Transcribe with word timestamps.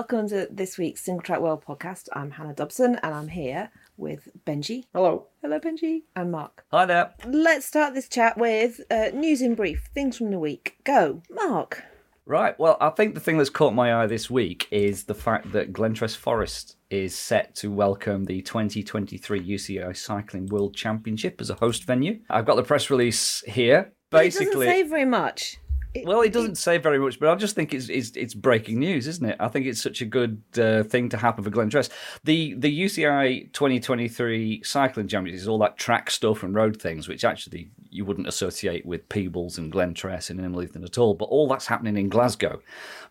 Welcome 0.00 0.30
to 0.30 0.48
this 0.50 0.78
week's 0.78 1.02
Single 1.02 1.22
Track 1.22 1.40
World 1.40 1.62
podcast. 1.62 2.08
I'm 2.14 2.30
Hannah 2.30 2.54
Dobson 2.54 2.98
and 3.02 3.14
I'm 3.14 3.28
here 3.28 3.70
with 3.98 4.30
Benji. 4.46 4.86
Hello. 4.94 5.26
Hello, 5.42 5.60
Benji. 5.60 6.04
And 6.16 6.32
Mark. 6.32 6.64
Hi 6.70 6.86
there. 6.86 7.12
Let's 7.26 7.66
start 7.66 7.92
this 7.92 8.08
chat 8.08 8.38
with 8.38 8.80
uh, 8.90 9.10
news 9.12 9.42
in 9.42 9.54
brief, 9.54 9.90
things 9.92 10.16
from 10.16 10.30
the 10.30 10.38
week. 10.38 10.78
Go, 10.84 11.20
Mark. 11.30 11.84
Right, 12.24 12.58
well, 12.58 12.78
I 12.80 12.88
think 12.88 13.12
the 13.12 13.20
thing 13.20 13.36
that's 13.36 13.50
caught 13.50 13.74
my 13.74 14.02
eye 14.02 14.06
this 14.06 14.30
week 14.30 14.68
is 14.70 15.04
the 15.04 15.14
fact 15.14 15.52
that 15.52 15.74
Glentress 15.74 16.16
Forest 16.16 16.76
is 16.88 17.14
set 17.14 17.54
to 17.56 17.70
welcome 17.70 18.24
the 18.24 18.40
2023 18.40 19.38
UCI 19.38 19.94
Cycling 19.94 20.46
World 20.46 20.74
Championship 20.74 21.42
as 21.42 21.50
a 21.50 21.56
host 21.56 21.84
venue. 21.84 22.20
I've 22.30 22.46
got 22.46 22.56
the 22.56 22.62
press 22.62 22.88
release 22.88 23.44
here. 23.46 23.92
Basically, 24.10 24.46
it 24.46 24.52
doesn't 24.52 24.62
say 24.62 24.82
very 24.84 25.04
much. 25.04 25.58
It, 25.92 26.06
well, 26.06 26.20
it 26.20 26.32
doesn't 26.32 26.56
say 26.56 26.78
very 26.78 26.98
much, 26.98 27.18
but 27.18 27.28
I 27.28 27.34
just 27.34 27.56
think 27.56 27.74
it's 27.74 27.88
it's, 27.88 28.10
it's 28.16 28.34
breaking 28.34 28.78
news, 28.78 29.08
isn't 29.08 29.26
it? 29.28 29.36
I 29.40 29.48
think 29.48 29.66
it's 29.66 29.82
such 29.82 30.00
a 30.00 30.04
good 30.04 30.40
uh, 30.56 30.84
thing 30.84 31.08
to 31.08 31.16
happen 31.16 31.42
for 31.42 31.50
Glentress. 31.50 31.90
The 32.22 32.54
the 32.54 32.84
UCI 32.84 33.52
2023 33.52 34.62
cycling 34.62 35.08
championships 35.08 35.42
is 35.42 35.48
all 35.48 35.58
that 35.58 35.78
track 35.78 36.10
stuff 36.10 36.44
and 36.44 36.54
road 36.54 36.80
things, 36.80 37.08
which 37.08 37.24
actually 37.24 37.70
you 37.90 38.04
wouldn't 38.04 38.28
associate 38.28 38.86
with 38.86 39.08
Peebles 39.08 39.58
and 39.58 39.72
Glen 39.72 39.94
Glentress 39.94 40.30
and 40.30 40.38
Innerleithen 40.38 40.84
at 40.84 40.98
all. 40.98 41.14
But 41.14 41.24
all 41.26 41.48
that's 41.48 41.66
happening 41.66 41.96
in 41.96 42.08
Glasgow. 42.08 42.62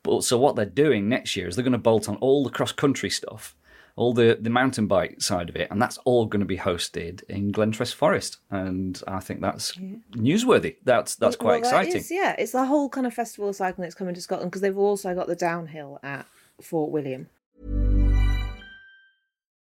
But 0.03 0.23
so 0.23 0.37
what 0.37 0.55
they're 0.55 0.65
doing 0.65 1.09
next 1.09 1.35
year 1.35 1.47
is 1.47 1.55
they're 1.55 1.63
going 1.63 1.73
to 1.73 1.77
bolt 1.77 2.07
on 2.07 2.15
all 2.17 2.43
the 2.43 2.49
cross 2.49 2.71
country 2.71 3.09
stuff 3.09 3.55
all 3.99 4.13
the, 4.13 4.37
the 4.39 4.49
mountain 4.49 4.87
bike 4.87 5.21
side 5.21 5.49
of 5.49 5.57
it, 5.57 5.69
and 5.69 5.81
that's 5.81 5.97
all 6.05 6.25
going 6.25 6.39
to 6.39 6.45
be 6.45 6.57
hosted 6.57 7.21
in 7.23 7.51
Glentress 7.51 7.93
Forest, 7.93 8.37
and 8.49 9.01
I 9.05 9.19
think 9.19 9.41
that's 9.41 9.77
yeah. 9.77 9.97
newsworthy. 10.13 10.77
That's 10.85 11.15
that's 11.15 11.35
quite 11.35 11.61
well, 11.63 11.71
exciting. 11.71 11.97
Is, 11.97 12.09
yeah, 12.09 12.33
it's 12.39 12.53
the 12.53 12.63
whole 12.63 12.87
kind 12.87 13.05
of 13.05 13.13
festival 13.13 13.49
of 13.49 13.57
cycling 13.57 13.83
that's 13.83 13.95
coming 13.95 14.15
to 14.15 14.21
Scotland 14.21 14.51
because 14.51 14.61
they've 14.61 14.77
also 14.77 15.13
got 15.13 15.27
the 15.27 15.35
downhill 15.35 15.99
at 16.01 16.25
Fort 16.61 16.91
William. 16.91 17.27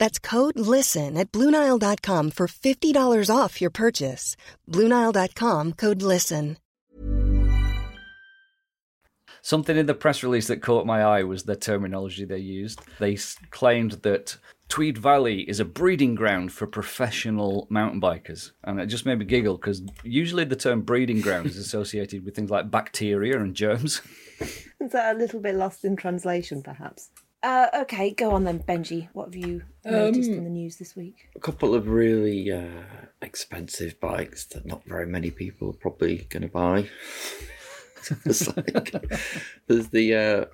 That's 0.00 0.18
code 0.18 0.58
LISTEN 0.58 1.18
at 1.18 1.30
Bluenile.com 1.30 2.30
for 2.30 2.46
$50 2.48 3.28
off 3.28 3.60
your 3.60 3.70
purchase. 3.70 4.34
Bluenile.com 4.66 5.74
code 5.74 6.02
LISTEN. 6.02 6.56
Something 9.42 9.76
in 9.76 9.86
the 9.86 9.94
press 9.94 10.22
release 10.22 10.48
that 10.48 10.62
caught 10.62 10.86
my 10.86 11.02
eye 11.02 11.22
was 11.22 11.44
the 11.44 11.56
terminology 11.56 12.24
they 12.24 12.38
used. 12.38 12.80
They 12.98 13.18
claimed 13.50 13.92
that 14.02 14.36
Tweed 14.68 14.96
Valley 14.96 15.42
is 15.42 15.60
a 15.60 15.64
breeding 15.66 16.14
ground 16.14 16.52
for 16.52 16.66
professional 16.66 17.66
mountain 17.68 18.00
bikers. 18.00 18.52
And 18.64 18.80
it 18.80 18.86
just 18.86 19.04
made 19.04 19.18
me 19.18 19.26
giggle 19.26 19.56
because 19.56 19.82
usually 20.02 20.44
the 20.44 20.56
term 20.56 20.80
breeding 20.80 21.20
ground 21.20 21.46
is 21.46 21.58
associated 21.58 22.24
with 22.24 22.34
things 22.34 22.50
like 22.50 22.70
bacteria 22.70 23.38
and 23.38 23.54
germs. 23.54 24.00
Is 24.80 24.92
that 24.92 25.14
a 25.14 25.18
little 25.18 25.40
bit 25.40 25.56
lost 25.56 25.84
in 25.84 25.96
translation, 25.96 26.62
perhaps? 26.62 27.10
Uh, 27.42 27.68
okay, 27.74 28.10
go 28.10 28.32
on 28.32 28.44
then, 28.44 28.58
Benji. 28.60 29.08
What 29.14 29.26
have 29.26 29.36
you 29.36 29.62
noticed 29.84 30.30
um, 30.30 30.36
in 30.38 30.44
the 30.44 30.50
news 30.50 30.76
this 30.76 30.94
week? 30.94 31.28
A 31.34 31.40
couple 31.40 31.74
of 31.74 31.88
really 31.88 32.52
uh, 32.52 32.82
expensive 33.22 33.98
bikes 33.98 34.44
that 34.46 34.66
not 34.66 34.84
very 34.84 35.06
many 35.06 35.30
people 35.30 35.70
are 35.70 35.74
probably 35.74 36.26
going 36.28 36.42
to 36.42 36.48
buy. 36.48 36.88
it's 38.24 38.46
like, 38.54 38.94
there's 39.68 39.88
the 39.88 40.14
uh, 40.14 40.44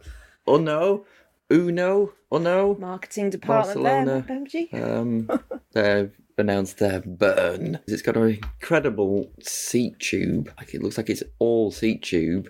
Unno, 0.47 1.05
Unno, 1.51 2.13
Unno 2.31 2.79
marketing 2.79 3.31
department 3.31 3.83
Barcelona. 3.83 4.25
there, 4.27 4.37
Benji. 4.37 4.73
Um, 4.97 5.29
they've 5.73 6.13
announced 6.39 6.79
their 6.79 7.01
burn. 7.01 7.81
It's 7.89 8.03
got 8.03 8.17
an 8.17 8.29
incredible 8.29 9.31
seat 9.41 9.99
tube. 9.99 10.53
Like 10.57 10.73
it 10.73 10.83
looks 10.85 10.99
like 10.99 11.11
it's 11.11 11.25
all 11.41 11.73
seat 11.73 12.03
tube 12.03 12.49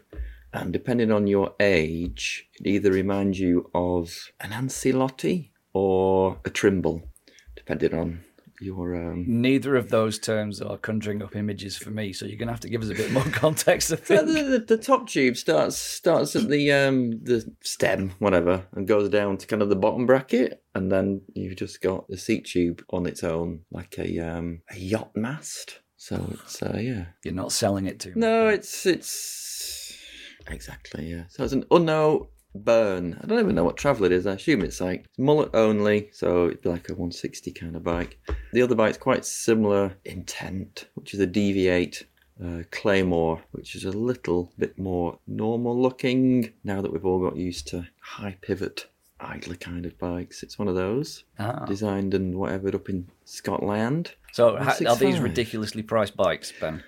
and 0.57 0.73
depending 0.73 1.13
on 1.13 1.27
your 1.27 1.55
age, 1.61 2.49
it 2.59 2.67
either 2.67 2.91
reminds 2.91 3.39
you 3.39 3.71
of 3.75 4.33
an 4.41 4.51
Ancelotti 4.51 5.51
or 5.75 6.39
a 6.45 6.51
Trimble, 6.51 7.03
depending 7.55 7.95
on 7.95 8.21
your. 8.61 8.97
Um... 8.97 9.25
Neither 9.29 9.77
of 9.77 9.91
those 9.91 10.19
terms 10.19 10.63
are 10.63 10.79
conjuring 10.79 11.23
up 11.23 11.37
images 11.37 11.77
for 11.77 11.91
me, 11.91 12.15
so 12.15 12.25
you're 12.25 12.39
going 12.39 12.49
to 12.49 12.55
have 12.55 12.61
to 12.61 12.71
give 12.71 12.83
us 12.83 12.89
a 12.89 12.95
bit 12.95 13.13
more 13.13 13.23
context. 13.33 13.93
I 13.93 13.97
think. 13.97 14.27
The, 14.27 14.43
the, 14.43 14.77
the, 14.77 14.79
top 14.79 15.09
tube 15.09 15.37
starts 15.37 15.77
starts 15.77 16.35
at 16.35 16.49
the 16.49 16.73
um, 16.73 17.11
the 17.23 17.55
stem, 17.63 18.13
whatever, 18.19 18.67
and 18.73 18.89
goes 18.89 19.11
down 19.11 19.37
to 19.37 19.47
kind 19.47 19.61
of 19.61 19.69
the 19.69 19.77
bottom 19.77 20.07
bracket, 20.07 20.63
and 20.75 20.91
then 20.91 21.21
you've 21.35 21.57
just 21.57 21.83
got 21.83 22.09
the 22.09 22.17
seat 22.17 22.47
tube 22.47 22.83
on 22.91 23.05
its 23.05 23.23
own, 23.23 23.61
like 23.71 23.99
a 23.99 24.19
um, 24.21 24.63
a 24.71 24.79
yacht 24.79 25.11
mast. 25.15 25.81
So 25.99 26.31
it's 26.33 26.63
uh, 26.63 26.79
yeah. 26.81 27.07
You're 27.25 27.35
not 27.35 27.53
selling 27.53 27.87
it 27.87 28.01
to. 28.01 28.19
No, 28.19 28.49
it's 28.49 28.87
it's 28.87 29.86
Exactly, 30.49 31.11
yeah. 31.11 31.25
So 31.29 31.45
it's 31.45 31.53
an 31.53 31.65
Unno 31.65 32.29
burn. 32.55 33.19
I 33.23 33.27
don't 33.27 33.41
even 33.41 33.55
know 33.55 33.65
what 33.65 33.77
travel 33.77 34.07
it 34.07 34.13
is. 34.13 34.27
I 34.27 34.35
assume 34.35 34.63
it's 34.63 34.81
like 34.81 35.07
mullet 35.19 35.51
only, 35.55 36.09
so 36.13 36.47
it'd 36.47 36.63
be 36.63 36.69
like 36.69 36.89
a 36.89 36.93
160 36.93 37.53
kind 37.53 37.77
of 37.77 37.85
bike. 37.85 38.19
The 38.53 38.63
other 38.63 38.75
bike's 38.75 38.99
quite 38.99 39.25
similar 39.25 39.95
intent, 40.05 40.89
which 40.95 41.15
is 41.15 41.21
a 41.21 41.27
Deviate 41.27 42.07
uh, 42.43 42.63
Claymore, 42.71 43.43
which 43.53 43.75
is 43.75 43.85
a 43.85 43.91
little 43.91 44.53
bit 44.59 44.79
more 44.79 45.19
normal 45.27 45.81
looking 45.81 46.53
now 46.65 46.83
that 46.83 46.93
we've 46.93 47.07
all 47.07 47.21
got 47.21 47.37
used 47.37 47.67
to 47.69 47.87
high 48.01 48.37
pivot 48.41 48.87
idler 49.21 49.57
kind 49.57 49.87
of 49.87 49.99
bikes. 49.99 50.43
It's 50.43 50.59
one 50.59 50.69
of 50.69 50.75
those 50.75 51.25
ah. 51.39 51.65
designed 51.65 52.15
and 52.15 52.37
whatever 52.37 52.69
up 52.75 52.89
in 52.89 53.09
Scotland. 53.25 54.13
So, 54.33 54.57
are 54.59 54.97
these 54.97 55.19
ridiculously 55.19 55.83
priced 55.83 56.17
bikes, 56.17 56.53
Ben? 56.61 56.83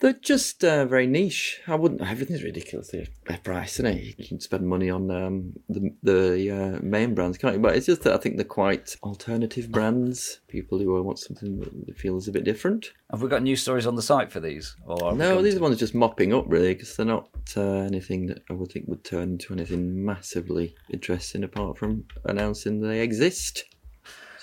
They're 0.00 0.14
just 0.14 0.64
uh, 0.64 0.86
very 0.86 1.06
niche. 1.06 1.60
I 1.66 1.74
wouldn't. 1.74 2.00
Everything's 2.00 2.42
ridiculously 2.42 3.06
priced, 3.44 3.80
isn't 3.80 3.86
it? 3.86 4.18
You 4.18 4.26
can 4.26 4.40
spend 4.40 4.66
money 4.66 4.88
on 4.88 5.10
um, 5.10 5.52
the 5.68 5.94
the 6.02 6.50
uh, 6.50 6.78
main 6.82 7.14
brands, 7.14 7.36
can't 7.36 7.54
you? 7.54 7.60
But 7.60 7.76
it's 7.76 7.84
just 7.84 8.02
that 8.02 8.14
I 8.14 8.16
think 8.16 8.36
they're 8.36 8.44
quite 8.46 8.96
alternative 9.02 9.70
brands. 9.70 10.40
People 10.48 10.78
who 10.78 11.02
want 11.02 11.18
something 11.18 11.60
that 11.86 11.98
feels 11.98 12.28
a 12.28 12.32
bit 12.32 12.44
different. 12.44 12.92
Have 13.10 13.20
we 13.20 13.28
got 13.28 13.42
news 13.42 13.60
stories 13.60 13.86
on 13.86 13.94
the 13.94 14.02
site 14.02 14.32
for 14.32 14.40
these? 14.40 14.74
Or 14.86 15.12
no, 15.14 15.42
these 15.42 15.56
to... 15.56 15.60
ones 15.60 15.78
just 15.78 15.94
mopping 15.94 16.32
up 16.32 16.46
really 16.48 16.72
because 16.72 16.96
they're 16.96 17.04
not 17.04 17.28
uh, 17.54 17.60
anything 17.60 18.26
that 18.26 18.42
I 18.48 18.54
would 18.54 18.72
think 18.72 18.88
would 18.88 19.04
turn 19.04 19.32
into 19.32 19.52
anything 19.52 20.02
massively 20.02 20.74
interesting 20.90 21.44
apart 21.44 21.76
from 21.76 22.04
announcing 22.24 22.80
they 22.80 23.00
exist. 23.00 23.64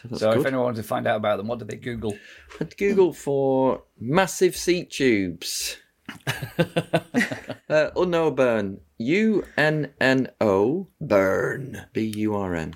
That's 0.05 0.21
so 0.21 0.31
if 0.31 0.45
anyone 0.45 0.65
wanted 0.65 0.81
to 0.81 0.87
find 0.87 1.07
out 1.07 1.17
about 1.17 1.37
them, 1.37 1.47
what 1.47 1.59
did 1.59 1.67
they 1.69 1.77
Google? 1.77 2.17
I'd 2.59 2.75
Google 2.77 3.13
for 3.13 3.83
massive 3.99 4.55
seat 4.55 4.91
tubes. 4.91 5.77
uh, 6.57 7.91
Unno 7.95 8.35
burn. 8.35 8.79
U 8.97 9.45
N 9.57 9.93
N 9.99 10.29
O 10.41 10.87
burn. 11.01 11.85
B 11.93 12.13
U 12.17 12.35
R 12.35 12.55
N. 12.55 12.75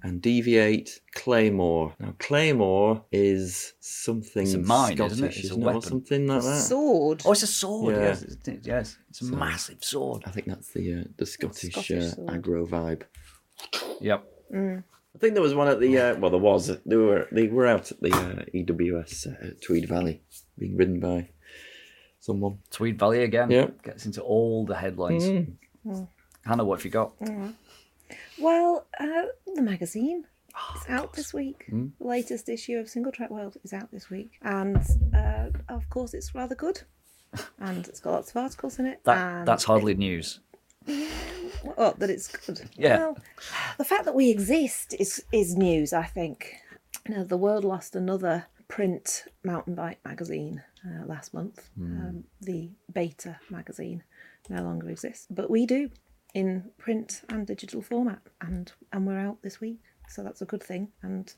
And 0.00 0.22
Deviate 0.22 1.00
Claymore. 1.12 1.94
Now 1.98 2.14
Claymore 2.20 3.04
is 3.10 3.74
something 3.80 4.44
It's 4.44 4.54
a 4.54 4.58
mine, 4.58 4.96
Scottish, 4.96 5.12
isn't 5.14 5.24
it? 5.24 5.28
It's 5.28 5.38
a 5.38 5.40
isn't? 5.46 5.62
Or 5.62 5.66
weapon. 5.66 5.82
something 5.82 6.26
like 6.28 6.42
that. 6.42 6.60
Sword. 6.60 7.22
Oh, 7.24 7.32
it's 7.32 7.42
a 7.42 7.48
sword. 7.48 7.96
Yeah. 7.96 8.02
Yes, 8.02 8.22
it's, 8.22 8.66
yes, 8.66 8.98
it's 9.10 9.22
a 9.22 9.24
massive 9.24 9.82
sword. 9.82 10.22
I 10.24 10.30
think 10.30 10.46
that's 10.46 10.70
the 10.70 11.00
uh, 11.00 11.04
the 11.16 11.26
Scottish, 11.26 11.72
Scottish 11.72 12.12
uh, 12.12 12.32
aggro 12.32 12.66
vibe. 12.66 13.02
Yep. 14.00 14.24
I 15.14 15.18
think 15.18 15.34
there 15.34 15.42
was 15.42 15.54
one 15.54 15.68
at 15.68 15.80
the 15.80 15.98
uh, 15.98 16.16
well, 16.18 16.30
there 16.30 16.40
was 16.40 16.70
they 16.86 16.96
were 16.96 17.26
they 17.32 17.48
were 17.48 17.66
out 17.66 17.90
at 17.90 18.00
the 18.00 18.12
uh, 18.12 18.44
EWS 18.54 19.26
uh, 19.26 19.54
Tweed 19.60 19.88
Valley, 19.88 20.22
being 20.58 20.76
ridden 20.76 21.00
by 21.00 21.30
someone. 22.20 22.58
Tweed 22.70 22.98
Valley 22.98 23.22
again. 23.24 23.50
Yeah. 23.50 23.68
Gets 23.82 24.06
into 24.06 24.22
all 24.22 24.64
the 24.66 24.76
headlines. 24.76 25.24
Hannah, 26.44 26.64
what 26.64 26.78
have 26.78 26.84
you 26.84 26.90
got? 26.90 27.14
Well, 28.38 28.86
uh, 29.00 29.22
the 29.54 29.62
magazine 29.62 30.24
Oh, 30.54 30.80
is 30.80 30.88
out 30.88 31.12
this 31.12 31.32
week. 31.34 31.66
The 31.68 31.90
latest 32.00 32.48
issue 32.48 32.78
of 32.78 32.88
Single 32.88 33.12
Track 33.12 33.30
World 33.30 33.56
is 33.62 33.72
out 33.72 33.90
this 33.92 34.10
week, 34.10 34.38
and 34.42 34.76
uh, 35.14 35.50
of 35.68 35.88
course, 35.90 36.14
it's 36.14 36.34
rather 36.34 36.54
good. 36.54 36.80
And 37.60 37.86
it's 37.86 38.00
got 38.00 38.12
lots 38.12 38.30
of 38.30 38.38
articles 38.38 38.78
in 38.78 38.86
it. 38.86 39.00
That 39.04 39.18
and 39.18 39.46
that's 39.48 39.64
hardly 39.64 39.94
news. 39.94 40.40
Oh, 41.76 41.94
that 41.98 42.10
it's 42.10 42.28
good. 42.28 42.68
Yeah. 42.76 42.98
Well, 42.98 43.18
the 43.78 43.84
fact 43.84 44.04
that 44.04 44.14
we 44.14 44.30
exist 44.30 44.94
is 44.98 45.24
is 45.32 45.56
news. 45.56 45.92
I 45.92 46.04
think. 46.04 46.56
You 47.08 47.16
know, 47.16 47.24
the 47.24 47.36
world 47.36 47.64
lost 47.64 47.96
another 47.96 48.46
print 48.68 49.24
mountain 49.44 49.74
bike 49.74 49.98
magazine 50.04 50.62
uh, 50.84 51.06
last 51.06 51.32
month. 51.32 51.70
Um, 51.80 52.24
the 52.40 52.70
Beta 52.92 53.38
magazine 53.50 54.02
no 54.50 54.62
longer 54.62 54.90
exists, 54.90 55.26
but 55.30 55.50
we 55.50 55.64
do 55.66 55.90
in 56.34 56.70
print 56.76 57.22
and 57.30 57.46
digital 57.46 57.82
format, 57.82 58.20
and 58.40 58.72
and 58.92 59.06
we're 59.06 59.18
out 59.18 59.38
this 59.42 59.60
week, 59.60 59.80
so 60.08 60.22
that's 60.22 60.42
a 60.42 60.46
good 60.46 60.62
thing. 60.62 60.88
And 61.02 61.32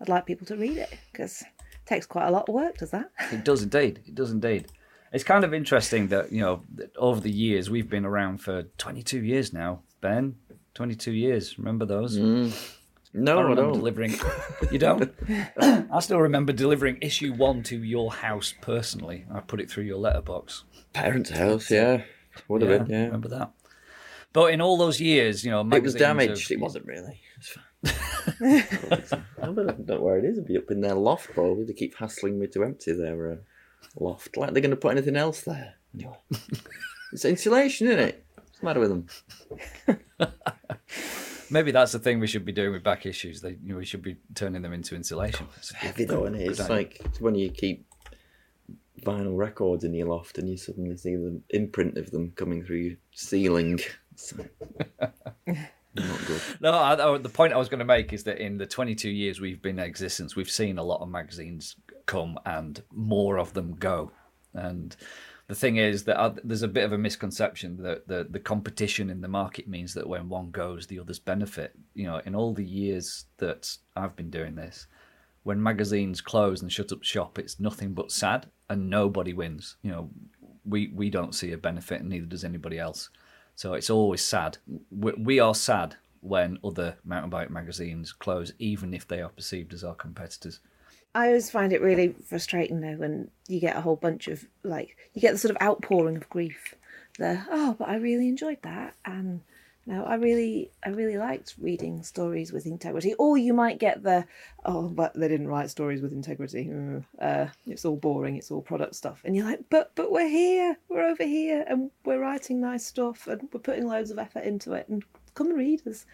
I'd 0.00 0.08
like 0.08 0.26
people 0.26 0.46
to 0.46 0.56
read 0.56 0.76
it 0.78 0.96
because 1.12 1.42
it 1.42 1.86
takes 1.86 2.06
quite 2.06 2.28
a 2.28 2.30
lot 2.30 2.48
of 2.48 2.54
work. 2.54 2.78
Does 2.78 2.90
that? 2.90 3.10
It 3.32 3.44
does 3.44 3.62
indeed. 3.62 4.00
It 4.06 4.14
does 4.14 4.30
indeed. 4.30 4.70
It's 5.12 5.24
kind 5.24 5.44
of 5.44 5.52
interesting 5.52 6.08
that 6.08 6.30
you 6.32 6.40
know 6.40 6.62
that 6.74 6.96
over 6.96 7.20
the 7.20 7.30
years 7.32 7.68
we've 7.68 7.88
been 7.90 8.04
around 8.04 8.38
for 8.38 8.64
22 8.78 9.22
years 9.24 9.52
now. 9.52 9.80
Ben, 10.00 10.36
22 10.74 11.12
years. 11.12 11.58
Remember 11.58 11.84
those? 11.84 12.16
No, 12.16 13.38
I 13.40 13.52
I, 13.52 13.54
don't. 13.56 13.72
delivering. 13.72 14.14
You 14.70 14.78
don't? 14.78 15.12
I 15.60 15.98
still 16.00 16.20
remember 16.20 16.52
delivering 16.52 16.98
issue 17.02 17.34
one 17.34 17.62
to 17.64 17.82
your 17.82 18.12
house 18.12 18.54
personally. 18.60 19.26
I 19.34 19.40
put 19.40 19.60
it 19.60 19.68
through 19.68 19.84
your 19.84 19.98
letterbox. 19.98 20.62
Parents' 20.92 21.30
house, 21.30 21.70
yeah, 21.70 22.02
would 22.48 22.62
have 22.62 22.70
Yeah, 22.70 22.78
been, 22.78 22.90
yeah. 22.90 23.04
remember 23.06 23.28
that. 23.30 23.50
But 24.32 24.52
in 24.54 24.60
all 24.60 24.76
those 24.76 25.00
years, 25.00 25.44
you 25.44 25.50
know, 25.50 25.68
It 25.72 25.82
was 25.82 25.94
damaged. 25.96 26.52
It 26.52 26.60
wasn't 26.60 26.86
really. 26.86 27.20
It's 27.36 27.48
fine. 27.48 27.64
I 29.42 29.46
don't 29.46 29.86
know 29.88 30.00
where 30.00 30.18
it 30.18 30.24
is. 30.24 30.38
It'd 30.38 30.46
be 30.46 30.56
up 30.56 30.70
in 30.70 30.80
their 30.80 30.94
loft, 30.94 31.30
probably. 31.32 31.64
They 31.64 31.72
keep 31.72 31.96
hassling 31.96 32.38
me 32.38 32.46
to 32.48 32.62
empty 32.62 32.92
their 32.92 33.32
uh, 33.32 33.36
loft. 33.98 34.36
Like 34.36 34.52
they're 34.52 34.62
going 34.62 34.70
to 34.70 34.76
put 34.76 34.92
anything 34.92 35.16
else 35.16 35.42
there. 35.42 35.74
Anyway, 35.94 36.16
it's 37.12 37.24
insulation, 37.24 37.88
isn't 37.88 37.98
it? 38.00 38.24
What's 38.36 38.58
the 38.60 38.64
matter 38.66 38.80
with 38.80 38.90
them? 38.90 39.06
Maybe 41.52 41.72
that's 41.72 41.90
the 41.92 41.98
thing 41.98 42.20
we 42.20 42.28
should 42.28 42.44
be 42.44 42.52
doing 42.52 42.70
with 42.72 42.84
back 42.84 43.06
issues. 43.06 43.40
They, 43.40 43.56
you 43.64 43.72
know, 43.72 43.76
we 43.78 43.84
should 43.84 44.02
be 44.02 44.16
turning 44.36 44.62
them 44.62 44.72
into 44.72 44.94
insulation. 44.94 45.46
It's 45.56 45.72
heavy 45.72 46.04
though, 46.04 46.24
isn't 46.26 46.36
it? 46.40 46.48
It's 46.48 46.68
like 46.68 47.00
it's 47.04 47.20
when 47.20 47.34
you 47.34 47.50
keep 47.50 47.86
vinyl 49.02 49.36
records 49.36 49.82
in 49.82 49.92
your 49.94 50.06
loft 50.06 50.38
and 50.38 50.48
you 50.48 50.56
suddenly 50.56 50.96
see 50.96 51.16
the 51.16 51.40
imprint 51.50 51.96
of 51.98 52.10
them 52.12 52.32
coming 52.36 52.62
through 52.64 52.76
your 52.76 52.96
ceiling. 53.12 53.80
Not 55.96 56.18
good. 56.26 56.40
No, 56.60 56.70
I, 56.70 57.14
I- 57.14 57.18
the 57.18 57.28
point 57.28 57.52
I 57.52 57.56
was 57.56 57.68
going 57.68 57.80
to 57.80 57.84
make 57.84 58.12
is 58.12 58.22
that 58.24 58.38
in 58.38 58.56
the 58.58 58.66
22 58.66 59.10
years 59.10 59.40
we've 59.40 59.60
been 59.60 59.78
in 59.80 59.84
existence, 59.84 60.36
we've 60.36 60.50
seen 60.50 60.78
a 60.78 60.84
lot 60.84 61.00
of 61.00 61.08
magazines 61.08 61.74
come 62.10 62.36
and 62.44 62.82
more 62.92 63.38
of 63.38 63.54
them 63.54 63.76
go. 63.76 64.10
And 64.52 64.96
the 65.46 65.54
thing 65.54 65.76
is 65.76 66.02
that 66.04 66.40
there's 66.42 66.64
a 66.64 66.68
bit 66.68 66.84
of 66.84 66.92
a 66.92 66.98
misconception 66.98 67.76
that 67.84 68.08
the, 68.08 68.26
the 68.28 68.40
competition 68.40 69.10
in 69.10 69.20
the 69.20 69.28
market 69.28 69.68
means 69.68 69.94
that 69.94 70.08
when 70.08 70.28
one 70.28 70.50
goes, 70.50 70.88
the 70.88 70.98
others 70.98 71.20
benefit. 71.20 71.72
You 71.94 72.06
know, 72.06 72.20
in 72.26 72.34
all 72.34 72.52
the 72.52 72.64
years 72.64 73.26
that 73.38 73.76
I've 73.94 74.16
been 74.16 74.28
doing 74.28 74.56
this, 74.56 74.88
when 75.44 75.62
magazines 75.62 76.20
close 76.20 76.62
and 76.62 76.72
shut 76.72 76.90
up 76.90 77.04
shop, 77.04 77.38
it's 77.38 77.60
nothing 77.60 77.94
but 77.94 78.10
sad, 78.10 78.46
and 78.68 78.90
nobody 78.90 79.32
wins. 79.32 79.76
You 79.82 79.92
know, 79.92 80.10
we 80.64 80.88
we 80.88 81.10
don't 81.10 81.34
see 81.34 81.52
a 81.52 81.58
benefit, 81.58 82.00
and 82.00 82.10
neither 82.10 82.26
does 82.26 82.44
anybody 82.44 82.78
else. 82.78 83.08
So 83.54 83.74
it's 83.74 83.90
always 83.90 84.22
sad. 84.22 84.58
We, 84.90 85.12
we 85.12 85.38
are 85.38 85.54
sad 85.54 85.96
when 86.22 86.58
other 86.64 86.96
mountain 87.04 87.30
bike 87.30 87.50
magazines 87.50 88.12
close, 88.12 88.52
even 88.58 88.92
if 88.92 89.06
they 89.06 89.22
are 89.22 89.28
perceived 89.30 89.72
as 89.72 89.84
our 89.84 89.94
competitors. 89.94 90.60
I 91.14 91.28
always 91.28 91.50
find 91.50 91.72
it 91.72 91.82
really 91.82 92.14
frustrating 92.24 92.80
though 92.80 92.96
when 92.96 93.30
you 93.48 93.60
get 93.60 93.76
a 93.76 93.80
whole 93.80 93.96
bunch 93.96 94.28
of 94.28 94.46
like 94.62 94.96
you 95.12 95.20
get 95.20 95.32
the 95.32 95.38
sort 95.38 95.54
of 95.54 95.62
outpouring 95.62 96.16
of 96.16 96.28
grief. 96.28 96.74
The 97.18 97.44
oh, 97.50 97.74
but 97.78 97.88
I 97.88 97.96
really 97.96 98.28
enjoyed 98.28 98.62
that, 98.62 98.94
and 99.04 99.40
no, 99.86 100.04
I 100.04 100.14
really, 100.14 100.70
I 100.84 100.90
really 100.90 101.16
liked 101.18 101.56
reading 101.58 102.04
stories 102.04 102.52
with 102.52 102.64
integrity. 102.64 103.14
Or 103.14 103.36
you 103.36 103.52
might 103.52 103.78
get 103.80 104.02
the 104.04 104.24
oh, 104.64 104.88
but 104.88 105.14
they 105.14 105.26
didn't 105.26 105.48
write 105.48 105.70
stories 105.70 106.00
with 106.00 106.12
integrity. 106.12 106.70
Uh, 107.20 107.46
it's 107.66 107.84
all 107.84 107.96
boring. 107.96 108.36
It's 108.36 108.52
all 108.52 108.62
product 108.62 108.94
stuff, 108.94 109.22
and 109.24 109.34
you're 109.34 109.46
like, 109.46 109.64
but 109.68 109.90
but 109.96 110.12
we're 110.12 110.28
here, 110.28 110.76
we're 110.88 111.02
over 111.08 111.24
here, 111.24 111.64
and 111.66 111.90
we're 112.04 112.20
writing 112.20 112.60
nice 112.60 112.86
stuff, 112.86 113.26
and 113.26 113.48
we're 113.52 113.60
putting 113.60 113.88
loads 113.88 114.12
of 114.12 114.18
effort 114.18 114.44
into 114.44 114.74
it, 114.74 114.88
and 114.88 115.02
come 115.34 115.52
read 115.52 115.84
us. 115.86 116.06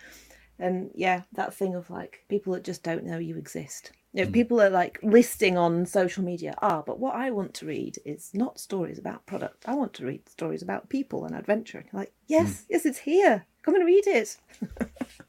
And 0.58 0.90
yeah, 0.94 1.22
that 1.32 1.52
thing 1.52 1.74
of 1.74 1.90
like 1.90 2.24
people 2.28 2.54
that 2.54 2.64
just 2.64 2.82
don't 2.82 3.04
know 3.04 3.18
you 3.18 3.36
exist. 3.36 3.92
You 4.16 4.24
know, 4.24 4.30
people 4.30 4.62
are 4.62 4.70
like 4.70 4.98
listing 5.02 5.58
on 5.58 5.84
social 5.84 6.24
media, 6.24 6.54
ah, 6.62 6.82
but 6.86 6.98
what 6.98 7.14
I 7.14 7.30
want 7.30 7.52
to 7.54 7.66
read 7.66 7.98
is 8.06 8.30
not 8.32 8.58
stories 8.58 8.98
about 8.98 9.26
product. 9.26 9.64
I 9.68 9.74
want 9.74 9.92
to 9.94 10.06
read 10.06 10.26
stories 10.26 10.62
about 10.62 10.88
people 10.88 11.26
and 11.26 11.36
adventure. 11.36 11.78
And 11.80 11.88
like, 11.92 12.12
yes, 12.26 12.64
yes, 12.70 12.86
it's 12.86 12.96
here. 12.96 13.44
Come 13.62 13.74
and 13.74 13.84
read 13.84 14.06
it. 14.06 14.36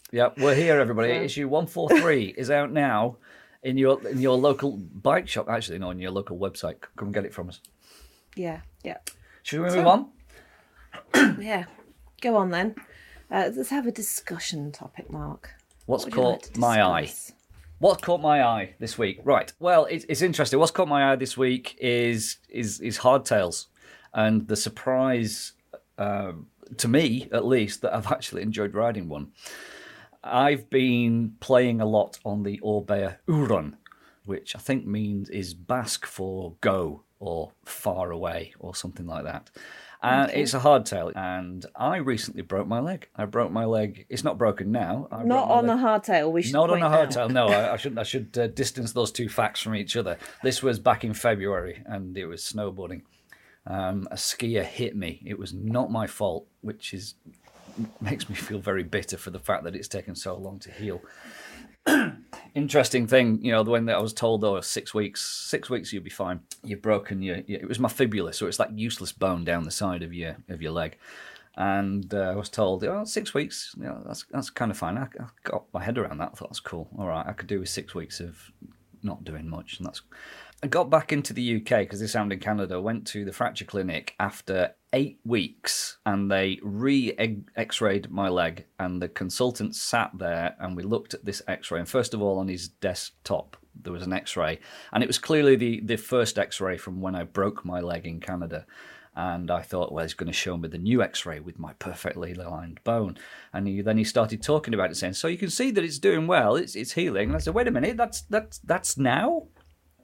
Yeah, 0.09 0.29
we're 0.37 0.55
here, 0.55 0.79
everybody. 0.79 1.09
Issue 1.11 1.49
one 1.49 1.67
four 1.67 1.89
three 1.89 2.33
is 2.37 2.49
out 2.49 2.71
now 2.71 3.17
in 3.61 3.77
your 3.77 3.99
in 4.07 4.21
your 4.21 4.37
local 4.37 4.77
bike 4.77 5.27
shop. 5.27 5.49
Actually, 5.49 5.79
no, 5.79 5.89
on 5.89 5.99
your 5.99 6.11
local 6.11 6.37
website. 6.37 6.79
Come 6.95 7.07
and 7.09 7.13
get 7.13 7.25
it 7.25 7.33
from 7.33 7.49
us. 7.49 7.59
Yeah, 8.33 8.61
yeah, 8.85 8.99
Should 9.43 9.63
we 9.63 9.69
move 9.69 9.85
on? 9.85 10.07
yeah. 11.41 11.65
Go 12.21 12.37
on 12.37 12.51
then. 12.51 12.75
Uh, 13.29 13.49
let's 13.53 13.69
have 13.69 13.85
a 13.85 13.91
discussion 13.91 14.71
topic, 14.71 15.11
Mark. 15.11 15.49
What's 15.87 16.05
What 16.05 16.15
you 16.15 16.21
like 16.21 16.57
my 16.57 16.81
eye? 16.81 17.11
What's 17.79 18.01
caught 18.01 18.21
my 18.21 18.43
eye 18.43 18.75
this 18.79 18.97
week? 18.97 19.19
Right. 19.23 19.53
Well, 19.59 19.85
it's, 19.85 20.05
it's 20.09 20.23
interesting. 20.23 20.57
What's 20.57 20.71
caught 20.71 20.87
my 20.87 21.11
eye 21.11 21.15
this 21.15 21.37
week 21.37 21.77
is 21.79 22.37
is 22.49 22.79
is 22.79 22.99
hardtails, 22.99 23.67
and 24.13 24.47
the 24.47 24.55
surprise 24.55 25.53
um, 25.99 26.47
to 26.77 26.87
me, 26.87 27.29
at 27.31 27.45
least, 27.45 27.81
that 27.81 27.95
I've 27.95 28.07
actually 28.11 28.41
enjoyed 28.41 28.73
riding 28.73 29.07
one. 29.07 29.31
I've 30.23 30.69
been 30.69 31.35
playing 31.39 31.79
a 31.79 31.85
lot 31.85 32.19
on 32.25 32.43
the 32.43 32.59
Orbea 32.63 33.17
Urrun, 33.27 33.75
which 34.25 34.55
I 34.55 34.59
think 34.59 34.85
means 34.85 35.29
is 35.29 35.53
Basque 35.53 36.05
for 36.05 36.55
go 36.61 37.03
or 37.19 37.51
far 37.63 38.11
away 38.11 38.53
or 38.59 38.75
something 38.75 39.05
like 39.05 39.23
that. 39.23 39.49
And 40.01 40.31
it's 40.31 40.53
a 40.53 40.59
hardtail, 40.59 41.11
and 41.15 41.65
I 41.75 41.97
recently 41.97 42.43
broke 42.43 42.67
my 42.67 42.79
leg. 42.79 43.07
I 43.15 43.25
broke 43.25 43.51
my 43.51 43.65
leg. 43.65 44.05
It's 44.09 44.23
not 44.23 44.37
broken 44.37 44.71
now. 44.71 45.07
I 45.11 45.23
Not 45.23 45.49
on 45.49 45.65
leg- 45.67 45.77
a 45.77 45.81
hardtail. 45.81 46.31
We 46.31 46.43
should 46.43 46.53
not 46.53 46.69
on 46.69 46.83
a 46.83 46.89
hardtail. 46.89 47.31
No, 47.31 47.47
I, 47.47 47.73
I 47.73 47.77
should 47.81 47.97
I 47.97 48.03
should 48.03 48.37
uh, 48.37 48.47
distance 48.47 48.93
those 48.93 49.11
two 49.11 49.27
facts 49.27 49.59
from 49.61 49.73
each 49.75 49.97
other. 49.97 50.17
This 50.43 50.61
was 50.61 50.77
back 50.79 51.03
in 51.03 51.13
February, 51.13 51.81
and 51.85 52.15
it 52.17 52.25
was 52.27 52.41
snowboarding. 52.43 53.01
Um, 53.65 54.07
a 54.11 54.15
skier 54.15 54.63
hit 54.63 54.95
me. 54.95 55.21
It 55.25 55.37
was 55.39 55.51
not 55.53 55.91
my 55.91 56.07
fault, 56.07 56.45
which 56.61 56.93
is 56.93 57.15
makes 58.01 58.29
me 58.29 58.35
feel 58.35 58.59
very 58.59 58.83
bitter 58.83 59.17
for 59.17 59.29
the 59.31 59.39
fact 59.39 59.63
that 59.63 59.75
it's 59.75 59.87
taken 59.87 60.15
so 60.15 60.35
long 60.35 60.59
to 60.59 60.71
heal. 60.71 61.01
Interesting 62.55 63.07
thing, 63.07 63.39
you 63.43 63.51
know, 63.51 63.63
the 63.63 63.71
one 63.71 63.85
that 63.85 63.95
I 63.95 64.01
was 64.01 64.13
told 64.13 64.41
though, 64.41 64.59
six 64.61 64.93
weeks, 64.93 65.21
six 65.23 65.69
weeks 65.69 65.93
you'll 65.93 66.03
be 66.03 66.09
fine. 66.09 66.39
You've 66.63 66.81
broken 66.81 67.21
your, 67.21 67.37
it 67.47 67.67
was 67.67 67.79
my 67.79 67.89
fibula, 67.89 68.33
so 68.33 68.47
it's 68.47 68.57
that 68.57 68.77
useless 68.77 69.11
bone 69.11 69.45
down 69.45 69.63
the 69.63 69.71
side 69.71 70.03
of 70.03 70.13
your 70.13 70.37
of 70.49 70.61
your 70.61 70.71
leg. 70.71 70.97
And 71.55 72.13
uh, 72.13 72.31
I 72.31 72.35
was 72.35 72.49
told, 72.49 72.83
oh, 72.83 73.03
six 73.03 73.33
weeks, 73.33 73.73
you 73.77 73.85
know, 73.85 74.03
that's 74.05 74.25
that's 74.31 74.49
kind 74.49 74.69
of 74.69 74.77
fine. 74.77 74.97
I, 74.97 75.03
I 75.03 75.25
got 75.43 75.65
my 75.73 75.83
head 75.83 75.97
around 75.97 76.19
that. 76.19 76.31
I 76.33 76.35
thought 76.35 76.49
that's 76.49 76.59
cool. 76.59 76.87
All 76.97 77.07
right, 77.07 77.25
I 77.25 77.33
could 77.33 77.47
do 77.47 77.59
with 77.59 77.69
six 77.69 77.95
weeks 77.95 78.19
of 78.19 78.51
not 79.03 79.23
doing 79.23 79.49
much, 79.49 79.77
and 79.77 79.87
that's. 79.87 80.01
I 80.63 80.67
got 80.67 80.89
back 80.89 81.13
into 81.13 81.33
the 81.33 81.57
UK 81.57 81.81
because 81.81 81.99
this 81.99 82.13
happened 82.13 82.33
in 82.33 82.39
Canada. 82.39 82.81
Went 82.81 83.05
to 83.07 83.23
the 83.23 83.31
fracture 83.31 83.65
clinic 83.65 84.15
after 84.19 84.73
eight 84.91 85.19
weeks, 85.23 85.97
and 86.03 86.31
they 86.31 86.59
re 86.63 87.13
X-rayed 87.55 88.09
my 88.09 88.27
leg. 88.29 88.65
And 88.79 88.99
the 88.99 89.07
consultant 89.07 89.75
sat 89.75 90.11
there, 90.17 90.55
and 90.59 90.75
we 90.75 90.81
looked 90.81 91.13
at 91.13 91.25
this 91.25 91.43
X-ray. 91.47 91.79
And 91.79 91.87
first 91.87 92.15
of 92.15 92.23
all, 92.23 92.39
on 92.39 92.47
his 92.47 92.69
desktop, 92.69 93.55
there 93.79 93.93
was 93.93 94.01
an 94.01 94.13
X-ray, 94.13 94.59
and 94.91 95.03
it 95.03 95.07
was 95.07 95.19
clearly 95.19 95.55
the 95.55 95.79
the 95.81 95.97
first 95.97 96.39
X-ray 96.39 96.77
from 96.77 97.01
when 97.01 97.13
I 97.13 97.23
broke 97.23 97.63
my 97.63 97.79
leg 97.79 98.07
in 98.07 98.19
Canada. 98.19 98.65
And 99.15 99.49
I 99.49 99.61
thought, 99.61 99.91
well, 99.91 100.05
he's 100.05 100.13
going 100.13 100.27
to 100.27 100.33
show 100.33 100.57
me 100.57 100.69
the 100.69 100.77
new 100.77 101.01
X-ray 101.01 101.39
with 101.39 101.57
my 101.57 101.73
perfectly 101.73 102.33
aligned 102.33 102.83
bone. 102.83 103.17
And 103.51 103.67
he, 103.67 103.81
then 103.81 103.97
he 103.97 104.03
started 104.03 104.43
talking 104.43 104.75
about 104.75 104.91
it, 104.91 104.97
saying, 104.97 105.13
"So 105.13 105.27
you 105.27 105.37
can 105.37 105.49
see 105.51 105.69
that 105.69 105.83
it's 105.83 105.99
doing 105.99 106.25
well. 106.25 106.55
It's 106.55 106.75
it's 106.75 106.93
healing." 106.93 107.29
And 107.29 107.35
I 107.35 107.39
said, 107.39 107.53
"Wait 107.53 107.67
a 107.67 107.71
minute, 107.71 107.95
that's 107.95 108.21
that's 108.21 108.57
that's 108.59 108.97
now." 108.97 109.49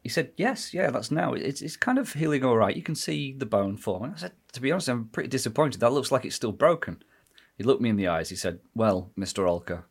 He 0.04 0.10
said, 0.10 0.32
"Yes, 0.36 0.74
yeah, 0.74 0.92
that's 0.92 1.12
now. 1.12 1.34
It's 1.34 1.62
it's 1.62 1.78
kind 1.78 1.98
of 1.98 2.14
healing 2.14 2.44
all 2.44 2.58
right. 2.58 2.76
You 2.76 2.84
can 2.84 2.96
see 2.96 3.34
the 3.34 3.46
bone 3.46 3.78
forming." 3.78 4.14
I 4.14 4.18
said, 4.18 4.34
"To 4.52 4.62
be 4.62 4.72
honest, 4.72 4.90
I'm 4.90 5.06
pretty 5.06 5.30
disappointed. 5.30 5.80
That 5.80 5.94
looks 5.94 6.12
like 6.12 6.26
it's 6.26 6.36
still 6.36 6.52
broken." 6.52 7.02
He 7.58 7.64
looked 7.64 7.82
me 7.82 7.90
in 7.90 7.96
the 7.96 8.08
eyes. 8.08 8.30
He 8.30 8.36
said, 8.36 8.60
"Well, 8.76 9.12
Mister 9.16 9.44
Alker, 9.44 9.84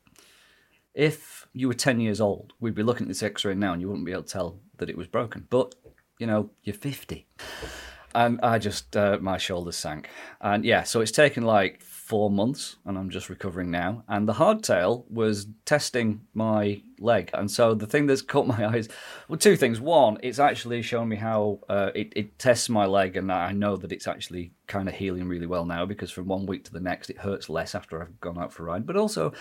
if 0.94 1.46
you 1.52 1.68
were 1.68 1.74
10 1.74 2.00
years 2.00 2.20
old, 2.20 2.52
we'd 2.60 2.74
be 2.74 2.82
looking 2.82 3.04
at 3.04 3.08
this 3.08 3.22
x 3.22 3.44
ray 3.44 3.54
now 3.54 3.72
and 3.72 3.80
you 3.80 3.88
wouldn't 3.88 4.06
be 4.06 4.12
able 4.12 4.22
to 4.22 4.32
tell 4.32 4.60
that 4.78 4.90
it 4.90 4.96
was 4.96 5.06
broken. 5.06 5.46
But, 5.48 5.74
you 6.18 6.26
know, 6.26 6.50
you're 6.62 6.74
50. 6.74 7.26
And 8.14 8.38
I 8.42 8.58
just, 8.58 8.96
uh, 8.96 9.18
my 9.20 9.38
shoulders 9.38 9.76
sank. 9.76 10.08
And 10.40 10.64
yeah, 10.64 10.82
so 10.82 11.00
it's 11.00 11.12
taken 11.12 11.44
like 11.44 11.82
four 12.12 12.30
months 12.30 12.76
and 12.84 12.98
I'm 12.98 13.08
just 13.08 13.30
recovering 13.30 13.70
now. 13.70 14.04
And 14.06 14.28
the 14.28 14.34
hardtail 14.34 15.10
was 15.10 15.46
testing 15.64 16.20
my 16.34 16.82
leg. 16.98 17.30
And 17.32 17.50
so 17.50 17.72
the 17.72 17.86
thing 17.86 18.06
that's 18.06 18.20
caught 18.20 18.46
my 18.46 18.66
eyes, 18.74 18.90
well, 19.28 19.38
two 19.38 19.56
things. 19.56 19.80
One, 19.80 20.18
it's 20.22 20.38
actually 20.38 20.82
shown 20.82 21.08
me 21.08 21.16
how 21.16 21.60
uh, 21.70 21.90
it, 21.94 22.12
it 22.14 22.38
tests 22.38 22.68
my 22.68 22.84
leg. 22.84 23.16
And 23.16 23.32
I 23.32 23.52
know 23.52 23.78
that 23.78 23.92
it's 23.92 24.06
actually 24.06 24.52
kind 24.66 24.90
of 24.90 24.94
healing 24.94 25.26
really 25.26 25.46
well 25.46 25.64
now 25.64 25.86
because 25.86 26.10
from 26.10 26.28
one 26.28 26.44
week 26.44 26.64
to 26.64 26.72
the 26.74 26.80
next, 26.80 27.08
it 27.08 27.16
hurts 27.16 27.48
less 27.48 27.74
after 27.74 28.02
I've 28.02 28.20
gone 28.20 28.36
out 28.36 28.52
for 28.52 28.64
a 28.64 28.66
ride. 28.66 28.84
But 28.84 28.98
also, 28.98 29.32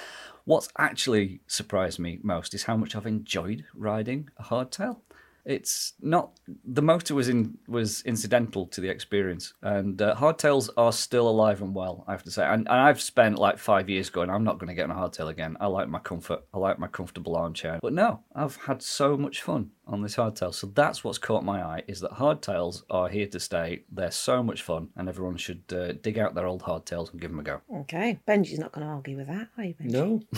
what's 0.46 0.70
actually 0.78 1.42
surprised 1.48 2.00
me 2.00 2.20
most 2.24 2.54
is 2.54 2.64
how 2.64 2.78
much 2.78 2.96
I've 2.96 3.06
enjoyed 3.06 3.66
riding 3.76 4.30
a 4.38 4.44
hardtail 4.44 5.02
it's 5.46 5.94
not 6.02 6.40
the 6.66 6.82
motor 6.82 7.16
was 7.16 7.30
in 7.30 7.58
was 7.68 8.02
incidental 8.04 8.68
to 8.68 8.82
the 8.82 8.90
experience 8.90 9.54
and 9.62 10.02
uh, 10.02 10.16
hardtails 10.16 10.70
are 10.78 10.94
still 10.94 11.28
alive 11.28 11.62
and 11.62 11.74
well 11.74 12.04
i 12.08 12.12
have 12.12 12.24
to 12.24 12.32
say. 12.32 12.46
And, 12.46 12.68
and 12.68 12.80
i've 12.80 13.02
spent 13.02 13.40
like 13.40 13.58
five 13.58 13.90
years 13.90 14.10
going 14.10 14.30
i'm 14.30 14.44
not 14.44 14.60
going 14.60 14.68
to 14.68 14.74
get 14.74 14.90
on 14.90 14.92
a 14.92 15.00
hardtail 15.00 15.30
again. 15.30 15.58
I 15.60 15.68
like 15.68 15.90
my 15.90 16.00
comfort 16.00 16.44
i 16.54 16.58
like 16.58 16.80
my 16.80 16.88
comfortable 16.88 17.36
armchair. 17.36 17.80
But 17.82 17.94
no 17.94 18.22
i've 18.36 18.56
had 18.56 18.82
so 18.82 19.18
much 19.18 19.42
fun 19.42 19.72
on 19.88 20.02
this 20.02 20.16
hardtail. 20.16 20.54
So 20.54 20.68
that's 20.68 21.04
what's 21.04 21.18
caught 21.18 21.44
my 21.44 21.62
eye 21.62 21.84
is 21.88 22.00
that 22.00 22.12
hardtails 22.12 22.84
are 22.90 23.10
here 23.10 23.28
to 23.28 23.40
stay. 23.40 23.84
They're 23.92 24.12
so 24.12 24.42
much 24.42 24.62
fun 24.62 24.90
and 24.96 25.10
everyone 25.10 25.38
should 25.38 25.64
uh, 25.72 25.94
dig 25.94 26.18
out 26.18 26.34
their 26.34 26.48
old 26.48 26.62
hardtails 26.64 27.12
and 27.12 27.20
give 27.20 27.32
them 27.32 27.40
a 27.40 27.44
go. 27.44 27.62
Okay, 27.82 28.20
Benji's 28.28 28.60
not 28.60 28.72
going 28.72 28.88
to 28.88 28.94
argue 28.94 29.18
with 29.18 29.28
that, 29.28 29.50
are 29.58 29.64
you, 29.66 29.74
Benji? 29.74 29.92
No. 29.92 30.22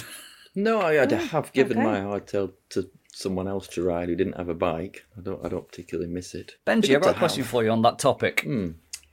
No, 0.55 0.81
I, 0.81 1.01
I 1.01 1.15
have 1.15 1.51
given 1.51 1.79
okay. 1.79 1.85
my 1.85 1.99
hardtail 2.01 2.53
to 2.69 2.87
someone 3.15 3.47
else 3.47 3.67
to 3.69 3.83
ride 3.83 4.09
who 4.09 4.15
didn't 4.15 4.37
have 4.37 4.49
a 4.49 4.53
bike. 4.55 5.05
I 5.17 5.21
don't. 5.21 5.43
I 5.45 5.49
don't 5.49 5.67
particularly 5.67 6.09
miss 6.09 6.33
it. 6.35 6.55
benji 6.65 6.95
i've 6.95 7.01
got 7.01 7.11
a 7.11 7.13
to 7.13 7.19
question 7.19 7.43
for 7.43 7.63
you 7.63 7.69
on 7.69 7.81
that 7.83 7.99
topic 7.99 8.41
Hmm. 8.41 8.69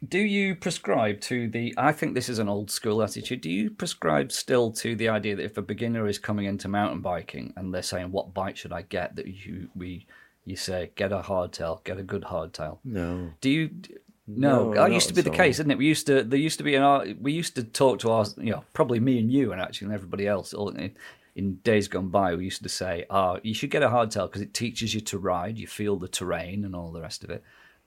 do 0.09 0.19
you 0.19 0.55
prescribe 0.57 1.21
to 1.23 1.49
the 1.49 1.75
i 1.77 1.93
think 1.93 2.15
this 2.15 2.29
is 2.31 2.39
an 2.39 2.49
old 2.49 2.71
school 2.71 3.03
attitude 3.03 3.43
do 3.43 3.51
you 3.51 3.71
prescribe 3.71 4.33
still 4.33 4.71
to 4.73 4.97
the 4.97 5.09
idea 5.11 5.37
that 5.37 5.45
if 5.45 5.59
a 5.59 5.63
beginner 5.63 6.07
is 6.09 6.19
coming 6.19 6.47
into 6.47 6.69
mountain 6.69 7.01
biking 7.03 7.53
and 7.57 7.75
they're 7.75 7.83
saying 7.83 8.11
what 8.11 8.33
bike 8.33 8.57
should 8.57 8.73
i 8.73 8.83
get 8.83 9.15
that 9.17 9.27
you 9.27 9.69
we 9.77 10.07
you 10.47 10.57
say 10.57 10.91
get 10.97 11.13
a 11.13 11.21
hardtail 11.21 11.85
get 11.85 11.99
a 11.99 12.03
good 12.03 12.23
hardtail 12.23 12.79
No. 12.85 13.31
do 13.43 13.51
you 13.51 13.71
no, 14.27 14.71
No, 14.71 14.75
that 14.75 14.93
used 14.93 15.09
to 15.09 15.15
be 15.15 15.23
the 15.23 15.31
all. 15.31 15.37
case, 15.37 15.57
didn't 15.57 15.73
it? 15.73 15.79
We 15.79 15.87
used 15.87 16.07
to. 16.07 16.23
There 16.23 16.39
used 16.39 16.59
to 16.59 16.63
be 16.65 16.77
an. 16.77 17.19
We 17.21 17.33
used 17.33 17.57
to 17.57 17.65
talk 17.65 17.99
to 18.01 18.11
our, 18.13 18.25
you 18.37 18.53
know, 18.53 18.63
probably 18.75 19.01
me 19.01 19.19
and 19.19 19.29
you, 19.33 19.51
and 19.51 19.61
actually 19.61 19.87
and 19.87 19.95
everybody 19.95 20.29
else. 20.29 20.55
All 20.55 20.71
in, 21.35 21.45
in 21.45 21.55
days 21.57 21.89
gone 21.89 22.09
by, 22.09 22.35
we 22.35 22.45
used 22.45 22.63
to 22.63 22.69
say, 22.69 23.05
"Ah, 23.11 23.39
you 23.43 23.55
should 23.55 23.71
get 23.71 23.83
a 23.83 23.89
hardtail 23.89 24.29
because 24.29 24.43
it 24.43 24.55
teaches 24.55 24.95
you 24.95 25.01
to 25.03 25.19
ride. 25.19 25.59
You 25.59 25.67
feel 25.67 25.97
the 25.97 26.09
terrain 26.09 26.65
and 26.65 26.75
all 26.75 26.93
the 26.93 27.01
rest 27.01 27.25
of 27.25 27.31
it." 27.31 27.43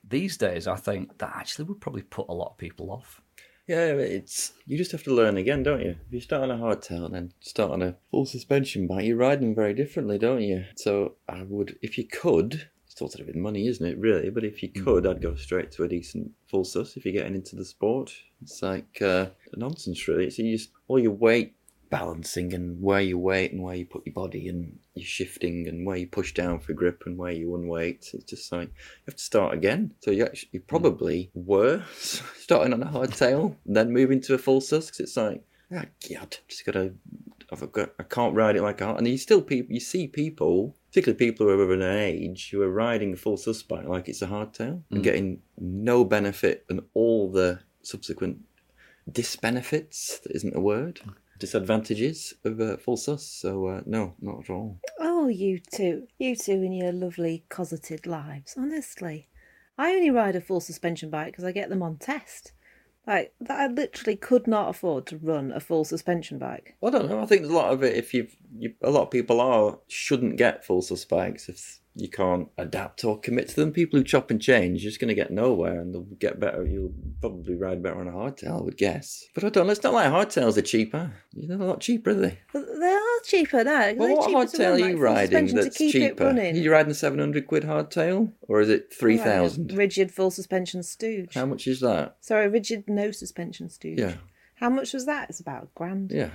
These 0.06 0.36
days, 0.36 0.66
I 0.66 0.76
think 0.76 1.18
that 1.18 1.32
actually 1.34 1.64
would 1.66 1.80
probably 1.80 2.02
put 2.02 2.28
a 2.28 2.34
lot 2.34 2.50
of 2.50 2.58
people 2.58 2.90
off. 2.90 3.22
Yeah, 3.66 3.92
it's 3.94 4.52
you 4.66 4.76
just 4.76 4.92
have 4.92 5.04
to 5.04 5.14
learn 5.14 5.38
again, 5.38 5.62
don't 5.62 5.80
you? 5.80 5.96
If 6.06 6.12
you 6.12 6.20
start 6.20 6.42
on 6.42 6.50
a 6.50 6.62
hardtail 6.62 7.06
and 7.06 7.14
then 7.14 7.32
start 7.40 7.72
on 7.72 7.80
a 7.80 7.96
full 8.10 8.26
suspension 8.26 8.86
bike, 8.86 9.06
you 9.06 9.16
ride 9.16 9.40
them 9.40 9.54
very 9.54 9.72
differently, 9.72 10.18
don't 10.18 10.42
you? 10.42 10.64
So 10.76 11.14
I 11.28 11.44
would, 11.44 11.78
if 11.80 11.96
you 11.96 12.04
could, 12.04 12.68
it's 12.86 13.00
all 13.00 13.08
to 13.08 13.18
do 13.18 13.24
with 13.24 13.36
money, 13.36 13.66
isn't 13.66 13.86
it? 13.86 13.98
Really, 13.98 14.28
but 14.28 14.44
if 14.44 14.62
you 14.62 14.68
could, 14.68 15.06
I'd 15.06 15.22
go 15.22 15.34
straight 15.34 15.72
to 15.72 15.84
a 15.84 15.88
decent 15.88 16.30
full 16.46 16.64
sus. 16.64 16.96
If 16.96 17.06
you're 17.06 17.14
getting 17.14 17.34
into 17.34 17.56
the 17.56 17.64
sport, 17.64 18.12
it's 18.42 18.62
like 18.62 19.00
uh, 19.00 19.30
nonsense, 19.56 20.06
really. 20.06 20.26
It's 20.26 20.38
you 20.38 20.56
just 20.56 20.70
all 20.86 20.98
your 20.98 21.12
weight 21.12 21.54
balancing 21.98 22.52
and 22.54 22.80
where 22.80 23.00
you 23.00 23.16
weight 23.18 23.52
and 23.52 23.62
where 23.62 23.74
you 23.74 23.86
put 23.86 24.04
your 24.06 24.14
body 24.14 24.48
and 24.48 24.78
your 24.94 25.06
shifting 25.06 25.68
and 25.68 25.86
where 25.86 25.96
you 25.96 26.06
push 26.06 26.32
down 26.34 26.58
for 26.60 26.72
grip 26.72 27.02
and 27.06 27.16
where 27.16 27.32
you 27.32 27.54
unweight. 27.54 28.10
It's 28.14 28.24
just 28.24 28.50
like 28.52 28.68
you 28.68 29.06
have 29.06 29.16
to 29.16 29.22
start 29.22 29.54
again. 29.54 29.92
So 30.00 30.10
you 30.10 30.24
actually 30.24 30.50
you 30.52 30.60
probably 30.60 31.30
were 31.34 31.82
starting 31.94 32.72
on 32.72 32.82
a 32.82 32.86
hardtail, 32.86 33.56
then 33.66 33.92
moving 33.92 34.20
to 34.22 34.34
a 34.34 34.38
full 34.38 34.60
sus 34.60 34.90
'cause 34.90 35.00
it's 35.00 35.16
like, 35.16 35.42
ah, 35.74 35.84
God, 36.12 36.36
just 36.48 36.64
gotta. 36.66 36.94
I've 37.52 37.70
got, 37.72 37.90
I 38.00 38.04
can't 38.04 38.34
ride 38.34 38.56
it 38.56 38.62
like 38.62 38.80
a. 38.80 38.94
And 38.94 39.06
you 39.06 39.18
still 39.18 39.42
people, 39.42 39.72
you 39.72 39.78
see 39.80 40.08
people, 40.08 40.74
particularly 40.88 41.18
people 41.18 41.46
who 41.46 41.52
are 41.52 41.62
of 41.62 41.70
an 41.70 41.82
age, 41.82 42.50
who 42.50 42.62
are 42.62 42.70
riding 42.70 43.12
a 43.12 43.16
full 43.16 43.36
sus 43.36 43.62
bike 43.62 43.86
like 43.86 44.08
it's 44.08 44.22
a 44.22 44.26
hardtail 44.26 44.82
and 44.90 45.04
getting 45.04 45.40
no 45.58 46.04
benefit 46.04 46.64
and 46.68 46.80
all 46.94 47.30
the 47.30 47.60
subsequent 47.82 48.38
disbenefits. 49.08 50.22
That 50.22 50.32
isn't 50.34 50.56
a 50.56 50.60
word. 50.60 51.00
Disadvantages 51.38 52.34
of 52.44 52.60
a 52.60 52.76
full 52.78 52.96
sus. 52.96 53.26
So 53.26 53.66
uh, 53.66 53.80
no, 53.86 54.14
not 54.20 54.44
at 54.44 54.50
all. 54.50 54.78
Oh, 54.98 55.28
you 55.28 55.58
two. 55.58 56.06
You 56.18 56.36
two 56.36 56.62
in 56.62 56.72
your 56.72 56.92
lovely 56.92 57.44
cosseted 57.48 58.06
lives. 58.06 58.54
Honestly. 58.56 59.28
I 59.76 59.90
only 59.90 60.10
ride 60.10 60.36
a 60.36 60.40
full 60.40 60.60
suspension 60.60 61.10
bike 61.10 61.32
because 61.32 61.44
I 61.44 61.52
get 61.52 61.68
them 61.68 61.82
on 61.82 61.96
test. 61.96 62.52
Like, 63.06 63.34
that 63.40 63.58
I 63.58 63.66
literally 63.66 64.16
could 64.16 64.46
not 64.46 64.70
afford 64.70 65.06
to 65.06 65.18
run 65.18 65.52
a 65.52 65.60
full 65.60 65.84
suspension 65.84 66.38
bike. 66.38 66.76
Well, 66.80 66.94
I 66.94 66.98
don't 66.98 67.10
know. 67.10 67.20
I 67.20 67.26
think 67.26 67.44
a 67.44 67.52
lot 67.52 67.72
of 67.72 67.82
it, 67.82 67.96
if 67.96 68.14
you've, 68.14 68.34
you, 68.56 68.72
a 68.82 68.90
lot 68.90 69.02
of 69.02 69.10
people 69.10 69.40
are 69.40 69.78
shouldn't 69.88 70.36
get 70.36 70.64
full 70.64 70.80
sus 70.80 71.04
bikes 71.04 71.48
if 71.48 71.80
you 71.94 72.08
can't 72.08 72.48
adapt 72.58 73.04
or 73.04 73.18
commit 73.18 73.48
to 73.48 73.56
them. 73.56 73.72
People 73.72 73.98
who 73.98 74.04
chop 74.04 74.30
and 74.30 74.40
change, 74.40 74.82
you're 74.82 74.90
just 74.90 75.00
going 75.00 75.08
to 75.08 75.14
get 75.14 75.30
nowhere, 75.30 75.80
and 75.80 75.94
they'll 75.94 76.02
get 76.02 76.40
better. 76.40 76.66
You'll 76.66 76.92
probably 77.20 77.54
ride 77.54 77.82
better 77.82 78.00
on 78.00 78.08
a 78.08 78.12
hardtail, 78.12 78.58
I 78.58 78.62
would 78.62 78.76
guess. 78.76 79.24
But 79.34 79.44
I 79.44 79.48
don't. 79.48 79.66
know. 79.66 79.72
It's 79.72 79.82
not 79.82 79.94
like 79.94 80.10
hardtails 80.10 80.56
are 80.56 80.62
cheaper. 80.62 81.12
They're 81.32 81.56
not 81.56 81.80
cheaper, 81.80 82.10
are 82.10 82.14
they? 82.14 82.38
They 82.52 82.92
are 82.92 83.20
cheaper 83.24 83.64
now. 83.64 83.92
Well, 83.94 84.16
what 84.16 84.30
hardtail 84.30 84.74
are 84.74 84.78
you 84.78 84.92
full 84.94 85.02
riding 85.02 85.54
that's 85.54 85.78
cheaper? 85.78 86.28
Are 86.28 86.42
you 86.50 86.72
riding 86.72 86.90
a 86.90 86.94
700 86.94 87.46
quid 87.46 87.62
hardtail, 87.62 88.32
or 88.42 88.60
is 88.60 88.68
it 88.68 88.88
Right, 88.90 89.18
3,000? 89.20 89.72
Rigid 89.72 90.10
full 90.10 90.30
suspension 90.30 90.82
stooge. 90.82 91.34
How 91.34 91.46
much 91.46 91.66
is 91.66 91.80
that? 91.80 92.16
Sorry, 92.20 92.48
rigid 92.48 92.88
no 92.88 93.10
suspension 93.10 93.68
stooge. 93.68 93.98
Yeah. 93.98 94.14
How 94.56 94.70
much 94.70 94.92
was 94.92 95.06
that? 95.06 95.30
It's 95.30 95.40
about 95.40 95.64
a 95.64 95.68
grand. 95.74 96.12
Yeah. 96.12 96.30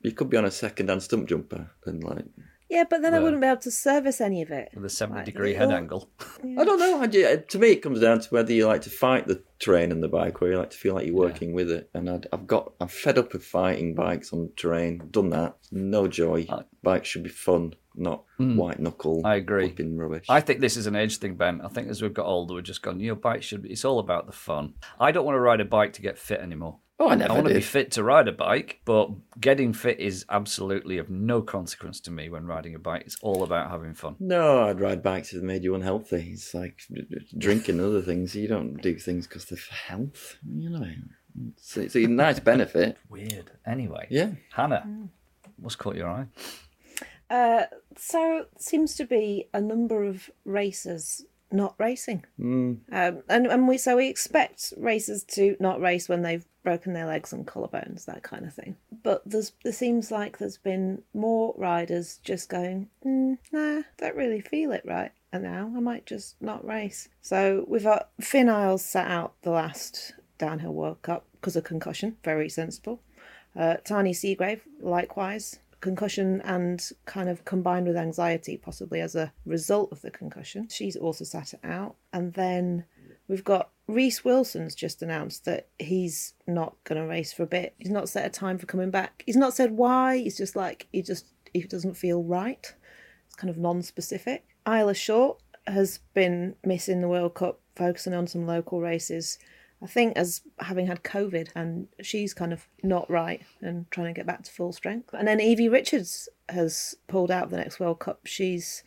You 0.00 0.12
could 0.12 0.30
be 0.30 0.36
on 0.36 0.44
a 0.44 0.50
second-hand 0.50 1.00
Stumpjumper 1.00 1.70
and 1.86 2.04
like 2.04 2.24
Yeah, 2.74 2.84
but 2.90 3.02
then 3.02 3.14
I 3.14 3.20
wouldn't 3.20 3.40
be 3.40 3.46
able 3.46 3.60
to 3.62 3.70
service 3.70 4.20
any 4.20 4.42
of 4.42 4.50
it. 4.50 4.70
With 4.74 4.84
a 4.84 4.88
seventy 4.90 5.18
Like, 5.20 5.26
degree 5.26 5.54
head 5.54 5.68
all- 5.68 5.72
angle. 5.74 6.10
I 6.42 6.64
don't 6.64 6.80
know. 6.80 7.00
I 7.00 7.06
do- 7.06 7.24
uh, 7.24 7.36
To 7.36 7.58
me, 7.60 7.68
it 7.70 7.82
comes 7.82 8.00
down 8.00 8.18
to 8.20 8.28
whether 8.30 8.52
you 8.52 8.66
like 8.66 8.82
to 8.82 8.90
fight 8.90 9.28
the 9.28 9.42
terrain 9.60 9.92
and 9.92 10.02
the 10.02 10.08
bike, 10.08 10.42
or 10.42 10.48
you 10.50 10.58
like 10.58 10.70
to 10.70 10.76
feel 10.76 10.94
like 10.94 11.06
you're 11.06 11.14
working 11.14 11.52
with 11.54 11.70
it. 11.70 11.88
And 11.94 12.10
I'd, 12.10 12.26
I've 12.32 12.46
got, 12.48 12.72
I'm 12.80 12.88
fed 12.88 13.16
up 13.16 13.32
with 13.32 13.44
fighting 13.44 13.94
bikes 13.94 14.32
on 14.32 14.50
terrain. 14.56 15.08
Done 15.12 15.30
that. 15.30 15.56
No 15.70 16.08
joy. 16.08 16.46
I- 16.50 16.64
Bikes 16.82 17.08
should 17.08 17.22
be 17.22 17.30
fun, 17.30 17.72
not 17.94 18.24
hmm. 18.36 18.56
white 18.56 18.78
knuckle. 18.78 19.22
I 19.24 19.36
agree. 19.36 19.68
flipping 19.68 19.96
rubbish. 19.96 20.26
I 20.28 20.40
think 20.42 20.60
this 20.60 20.76
is 20.76 20.86
an 20.86 20.96
age 20.96 21.16
thing, 21.16 21.36
Ben. 21.36 21.62
I 21.62 21.68
think 21.68 21.88
as 21.88 22.02
we've 22.02 22.12
got 22.12 22.26
older, 22.26 22.52
we've 22.54 22.62
just 22.64 22.82
gone, 22.82 23.00
you 23.00 23.08
know, 23.08 23.14
bikes 23.14 23.46
should 23.46 23.62
be, 23.62 23.70
it's 23.70 23.86
all 23.86 24.00
about 24.00 24.26
the 24.26 24.32
fun. 24.32 24.74
I 25.00 25.10
don't 25.10 25.24
want 25.24 25.36
to 25.36 25.40
ride 25.40 25.62
a 25.62 25.64
bike 25.64 25.94
to 25.94 26.02
get 26.02 26.18
fit 26.18 26.40
anymore. 26.40 26.80
Oh, 27.00 27.08
I 27.08 27.14
never. 27.14 27.24
I 27.32 27.34
never 27.34 27.34
want 27.34 27.48
to 27.48 27.54
be 27.54 27.60
fit 27.60 27.90
to 27.92 28.02
ride 28.04 28.28
a 28.28 28.32
bike, 28.32 28.80
but 28.84 29.10
getting 29.40 29.72
fit 29.72 29.98
is 30.00 30.24
absolutely 30.30 30.98
of 30.98 31.10
no 31.10 31.42
consequence 31.42 32.00
to 32.00 32.10
me 32.10 32.28
when 32.28 32.46
riding 32.46 32.74
a 32.74 32.78
bike. 32.78 33.02
It's 33.06 33.18
all 33.22 33.42
about 33.42 33.70
having 33.70 33.94
fun. 33.94 34.16
No, 34.20 34.64
I'd 34.68 34.80
ride 34.80 35.02
bikes 35.02 35.32
if 35.32 35.40
they 35.40 35.46
made 35.46 35.64
you 35.64 35.74
unhealthy. 35.74 36.30
It's 36.32 36.54
like 36.54 36.78
drinking 37.36 37.80
other 37.80 38.02
things. 38.02 38.34
You 38.34 38.48
don't 38.48 38.80
do 38.80 38.96
things 38.98 39.26
because 39.26 39.44
they're 39.46 39.58
for 39.58 39.74
health. 39.74 40.36
You 40.48 40.70
know, 40.70 40.86
it's, 41.56 41.76
it's 41.76 41.96
a 41.96 42.06
nice 42.06 42.38
benefit. 42.52 42.96
Weird. 43.08 43.50
Anyway, 43.66 44.06
Yeah. 44.10 44.32
Hannah, 44.52 44.84
Mm. 44.86 45.08
what's 45.58 45.76
caught 45.76 45.96
your 45.96 46.08
eye? 46.08 46.26
Uh, 47.30 47.64
so 47.96 48.46
seems 48.58 48.94
to 48.96 49.04
be 49.04 49.48
a 49.54 49.60
number 49.60 50.04
of 50.04 50.30
racers 50.44 51.24
not 51.54 51.74
racing. 51.78 52.24
Mm. 52.38 52.80
Um, 52.92 53.22
and 53.28 53.46
and 53.46 53.68
we 53.68 53.78
so 53.78 53.96
we 53.96 54.08
expect 54.08 54.74
racers 54.76 55.24
to 55.34 55.56
not 55.60 55.80
race 55.80 56.08
when 56.08 56.22
they've 56.22 56.44
broken 56.62 56.94
their 56.94 57.06
legs 57.06 57.32
and 57.32 57.46
collarbones, 57.46 58.06
that 58.06 58.22
kind 58.22 58.44
of 58.44 58.54
thing. 58.54 58.76
But 59.02 59.22
there's 59.24 59.52
there 59.62 59.72
seems 59.72 60.10
like 60.10 60.38
there's 60.38 60.58
been 60.58 61.02
more 61.12 61.54
riders 61.56 62.18
just 62.24 62.48
going, 62.48 62.88
mm, 63.04 63.38
nah, 63.52 63.82
don't 63.98 64.16
really 64.16 64.40
feel 64.40 64.72
it 64.72 64.84
right. 64.84 65.12
And 65.32 65.42
now 65.42 65.72
I 65.76 65.80
might 65.80 66.06
just 66.06 66.40
not 66.40 66.64
race. 66.64 67.08
So 67.20 67.64
we've 67.68 67.84
got 67.84 68.10
Finn 68.20 68.48
Iles 68.48 68.84
sat 68.84 69.10
out 69.10 69.34
the 69.42 69.50
last 69.50 70.14
downhill 70.38 70.74
World 70.74 71.02
Cup 71.02 71.26
because 71.32 71.56
of 71.56 71.64
concussion, 71.64 72.16
very 72.24 72.48
sensible. 72.48 73.00
Uh, 73.56 73.76
Tahnée 73.84 74.10
Seagrave, 74.10 74.62
likewise, 74.80 75.60
concussion 75.84 76.40
and 76.44 76.90
kind 77.04 77.28
of 77.28 77.44
combined 77.44 77.86
with 77.86 77.96
anxiety, 77.96 78.56
possibly 78.56 79.00
as 79.02 79.14
a 79.14 79.32
result 79.44 79.92
of 79.92 80.00
the 80.00 80.10
concussion. 80.10 80.66
She's 80.68 80.96
also 80.96 81.24
sat 81.24 81.52
it 81.52 81.60
out. 81.62 81.96
And 82.10 82.32
then 82.32 82.86
we've 83.28 83.44
got 83.44 83.70
Reece 83.86 84.24
Wilson's 84.24 84.74
just 84.74 85.02
announced 85.02 85.44
that 85.44 85.68
he's 85.78 86.32
not 86.46 86.76
going 86.84 87.00
to 87.00 87.06
race 87.06 87.34
for 87.34 87.42
a 87.42 87.46
bit. 87.46 87.74
He's 87.78 87.90
not 87.90 88.08
set 88.08 88.24
a 88.24 88.30
time 88.30 88.56
for 88.56 88.64
coming 88.64 88.90
back. 88.90 89.22
He's 89.26 89.36
not 89.36 89.52
said 89.52 89.72
why. 89.72 90.16
He's 90.16 90.38
just 90.38 90.56
like, 90.56 90.88
he 90.90 91.02
just 91.02 91.26
he 91.52 91.60
doesn't 91.60 91.98
feel 91.98 92.22
right. 92.22 92.74
It's 93.26 93.36
kind 93.36 93.50
of 93.50 93.58
non 93.58 93.82
specific. 93.82 94.46
Isla 94.66 94.94
Short 94.94 95.38
has 95.66 96.00
been 96.14 96.56
missing 96.64 97.02
the 97.02 97.08
World 97.08 97.34
Cup, 97.34 97.60
focusing 97.76 98.14
on 98.14 98.26
some 98.26 98.46
local 98.46 98.80
races. 98.80 99.38
I 99.84 99.86
think 99.86 100.16
as 100.16 100.40
having 100.60 100.86
had 100.86 101.04
COVID 101.04 101.50
and 101.54 101.88
she's 102.00 102.32
kind 102.32 102.54
of 102.54 102.66
not 102.82 103.10
right 103.10 103.42
and 103.60 103.88
trying 103.90 104.06
to 104.06 104.18
get 104.18 104.26
back 104.26 104.42
to 104.44 104.50
full 104.50 104.72
strength. 104.72 105.10
And 105.12 105.28
then 105.28 105.40
Evie 105.40 105.68
Richards 105.68 106.28
has 106.48 106.94
pulled 107.06 107.30
out 107.30 107.44
of 107.44 107.50
the 107.50 107.58
next 107.58 107.78
World 107.78 108.00
Cup. 108.00 108.20
She's 108.24 108.82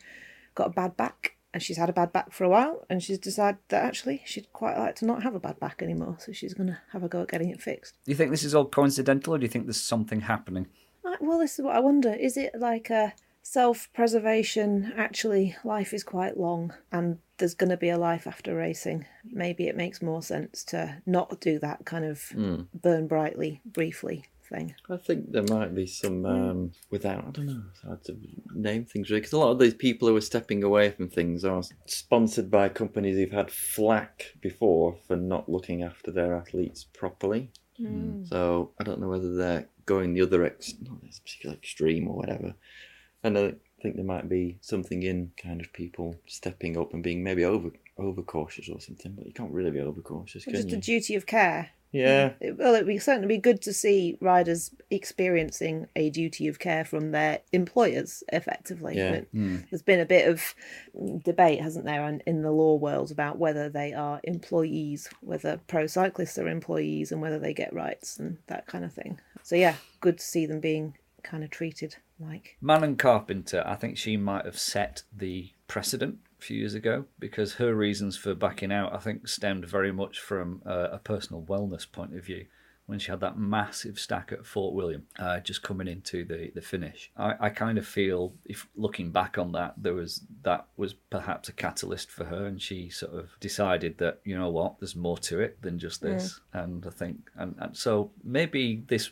got 0.56 0.66
a 0.66 0.70
bad 0.70 0.96
back 0.96 1.36
and 1.54 1.62
she's 1.62 1.76
had 1.76 1.88
a 1.88 1.92
bad 1.92 2.12
back 2.12 2.32
for 2.32 2.42
a 2.42 2.48
while 2.48 2.84
and 2.90 3.00
she's 3.00 3.18
decided 3.18 3.60
that 3.68 3.84
actually 3.84 4.22
she'd 4.26 4.52
quite 4.52 4.76
like 4.76 4.96
to 4.96 5.06
not 5.06 5.22
have 5.22 5.36
a 5.36 5.40
bad 5.40 5.60
back 5.60 5.82
anymore. 5.82 6.16
So 6.18 6.32
she's 6.32 6.52
going 6.52 6.66
to 6.66 6.78
have 6.92 7.04
a 7.04 7.08
go 7.08 7.22
at 7.22 7.28
getting 7.28 7.50
it 7.50 7.62
fixed. 7.62 7.94
Do 8.04 8.10
you 8.10 8.16
think 8.16 8.32
this 8.32 8.42
is 8.42 8.54
all 8.54 8.66
coincidental, 8.66 9.34
or 9.34 9.38
do 9.38 9.44
you 9.44 9.48
think 9.48 9.66
there's 9.66 9.80
something 9.80 10.22
happening? 10.22 10.66
Well, 11.20 11.38
this 11.38 11.58
is 11.58 11.64
what 11.64 11.76
I 11.76 11.80
wonder. 11.80 12.12
Is 12.12 12.36
it 12.36 12.52
like 12.58 12.90
a 12.90 13.14
self 13.42 13.88
preservation? 13.92 14.92
Actually, 14.96 15.56
life 15.64 15.92
is 15.92 16.04
quite 16.04 16.38
long 16.38 16.74
and 16.92 17.18
there's 17.38 17.54
going 17.54 17.70
to 17.70 17.76
be 17.76 17.88
a 17.88 17.98
life 17.98 18.26
after 18.26 18.54
racing. 18.54 19.06
Maybe 19.24 19.68
it 19.68 19.76
makes 19.76 20.02
more 20.02 20.22
sense 20.22 20.64
to 20.64 21.00
not 21.06 21.40
do 21.40 21.58
that 21.60 21.84
kind 21.84 22.04
of 22.04 22.22
burn 22.74 23.06
brightly, 23.06 23.60
briefly 23.64 24.24
thing. 24.48 24.74
I 24.88 24.96
think 24.96 25.30
there 25.30 25.44
might 25.44 25.74
be 25.74 25.86
some 25.86 26.24
um, 26.24 26.72
without. 26.90 27.24
I 27.26 27.30
don't 27.30 27.46
know. 27.46 27.62
It's 27.70 27.82
hard 27.82 28.04
to 28.04 28.16
name 28.54 28.84
things 28.84 29.10
really 29.10 29.20
because 29.20 29.32
a 29.32 29.38
lot 29.38 29.50
of 29.50 29.58
these 29.58 29.74
people 29.74 30.08
who 30.08 30.16
are 30.16 30.22
stepping 30.22 30.64
away 30.64 30.90
from 30.90 31.08
things 31.08 31.44
are 31.44 31.62
sponsored 31.86 32.50
by 32.50 32.68
companies 32.68 33.16
who've 33.16 33.30
had 33.30 33.50
flack 33.50 34.34
before 34.40 34.96
for 35.06 35.16
not 35.16 35.48
looking 35.48 35.82
after 35.82 36.10
their 36.10 36.34
athletes 36.34 36.84
properly. 36.84 37.50
So 38.24 38.72
I 38.80 38.84
don't 38.84 39.00
know 39.00 39.08
whether 39.08 39.36
they're 39.36 39.68
going 39.86 40.12
the 40.12 40.22
other 40.22 40.44
ex, 40.44 40.74
not 40.82 41.00
this 41.02 41.20
particular 41.20 41.54
extreme 41.54 42.08
or 42.08 42.16
whatever. 42.16 42.54
And 43.24 43.36
I 43.38 43.54
think 43.82 43.96
there 43.96 44.04
might 44.04 44.28
be 44.28 44.58
something 44.60 45.02
in 45.02 45.32
kind 45.42 45.60
of 45.60 45.72
people 45.72 46.16
stepping 46.26 46.76
up 46.76 46.92
and 46.94 47.02
being 47.02 47.22
maybe 47.22 47.44
over 47.44 47.70
over 47.96 48.22
cautious 48.22 48.68
or 48.68 48.80
something. 48.80 49.12
But 49.12 49.26
you 49.26 49.32
can't 49.32 49.52
really 49.52 49.72
be 49.72 49.80
over 49.80 50.00
cautious, 50.00 50.44
can 50.44 50.54
Just 50.54 50.68
you? 50.68 50.76
a 50.76 50.80
duty 50.80 51.14
of 51.16 51.26
care. 51.26 51.70
yeah. 51.90 52.34
It- 52.40 52.56
Well, 52.56 52.74
it'd 52.76 53.02
certainly 53.02 53.26
be 53.26 53.38
good 53.38 53.60
to 53.62 53.72
see 53.72 54.16
riders 54.20 54.70
experiencing 54.90 55.88
a 55.96 56.08
duty 56.10 56.46
of 56.46 56.60
care 56.60 56.84
from 56.84 57.10
their 57.10 57.40
employers, 57.52 58.22
effectively. 58.32 58.96
Yeah. 58.96 59.10
But 59.10 59.24
hmm. 59.32 59.56
There's 59.68 59.82
been 59.82 59.98
a 59.98 60.06
bit 60.06 60.28
of 60.28 60.54
debate, 61.24 61.60
hasn't 61.60 61.86
there, 61.86 62.06
in, 62.08 62.20
in 62.26 62.42
the 62.42 62.52
law 62.52 62.76
world 62.76 63.10
about 63.10 63.38
whether 63.38 63.68
they 63.68 63.92
are 63.92 64.20
employees, 64.22 65.08
whether 65.22 65.60
pro 65.66 65.86
cyclists 65.88 66.38
are 66.38 66.46
employees, 66.48 67.10
and 67.10 67.20
whether 67.20 67.38
they 67.40 67.52
get 67.54 67.72
rights 67.72 68.16
and 68.18 68.38
that 68.46 68.66
kind 68.66 68.84
of 68.84 68.92
thing. 68.92 69.18
So 69.42 69.56
yeah, 69.56 69.74
good 70.00 70.18
to 70.18 70.24
see 70.24 70.46
them 70.46 70.60
being 70.60 70.96
kind 71.24 71.42
of 71.42 71.50
treated 71.50 71.96
like. 72.18 72.56
Manon 72.60 72.96
Carpenter, 72.96 73.62
I 73.66 73.74
think 73.74 73.96
she 73.96 74.16
might 74.16 74.44
have 74.44 74.58
set 74.58 75.02
the 75.16 75.52
precedent 75.66 76.18
a 76.38 76.42
few 76.42 76.58
years 76.58 76.74
ago 76.74 77.04
because 77.18 77.54
her 77.54 77.74
reasons 77.74 78.16
for 78.16 78.34
backing 78.34 78.72
out, 78.72 78.94
I 78.94 78.98
think, 78.98 79.28
stemmed 79.28 79.66
very 79.66 79.92
much 79.92 80.20
from 80.20 80.62
uh, 80.66 80.88
a 80.92 80.98
personal 80.98 81.42
wellness 81.42 81.90
point 81.90 82.14
of 82.14 82.24
view. 82.24 82.46
When 82.86 82.98
she 82.98 83.10
had 83.10 83.20
that 83.20 83.36
massive 83.36 83.98
stack 83.98 84.32
at 84.32 84.46
Fort 84.46 84.74
William, 84.74 85.06
uh, 85.18 85.40
just 85.40 85.62
coming 85.62 85.88
into 85.88 86.24
the, 86.24 86.50
the 86.54 86.62
finish, 86.62 87.10
I, 87.18 87.34
I 87.38 87.48
kind 87.50 87.76
of 87.76 87.86
feel, 87.86 88.32
if 88.46 88.66
looking 88.76 89.10
back 89.10 89.36
on 89.36 89.52
that, 89.52 89.74
there 89.76 89.92
was 89.92 90.22
that 90.42 90.68
was 90.78 90.94
perhaps 90.94 91.50
a 91.50 91.52
catalyst 91.52 92.10
for 92.10 92.24
her, 92.24 92.46
and 92.46 92.62
she 92.62 92.88
sort 92.88 93.12
of 93.12 93.28
decided 93.40 93.98
that 93.98 94.20
you 94.24 94.38
know 94.38 94.48
what, 94.48 94.80
there's 94.80 94.96
more 94.96 95.18
to 95.18 95.38
it 95.38 95.60
than 95.60 95.78
just 95.78 96.00
this, 96.00 96.40
and 96.54 96.86
I 96.86 96.90
think, 96.90 97.28
and, 97.36 97.56
and 97.58 97.76
so 97.76 98.10
maybe 98.24 98.82
this 98.88 99.10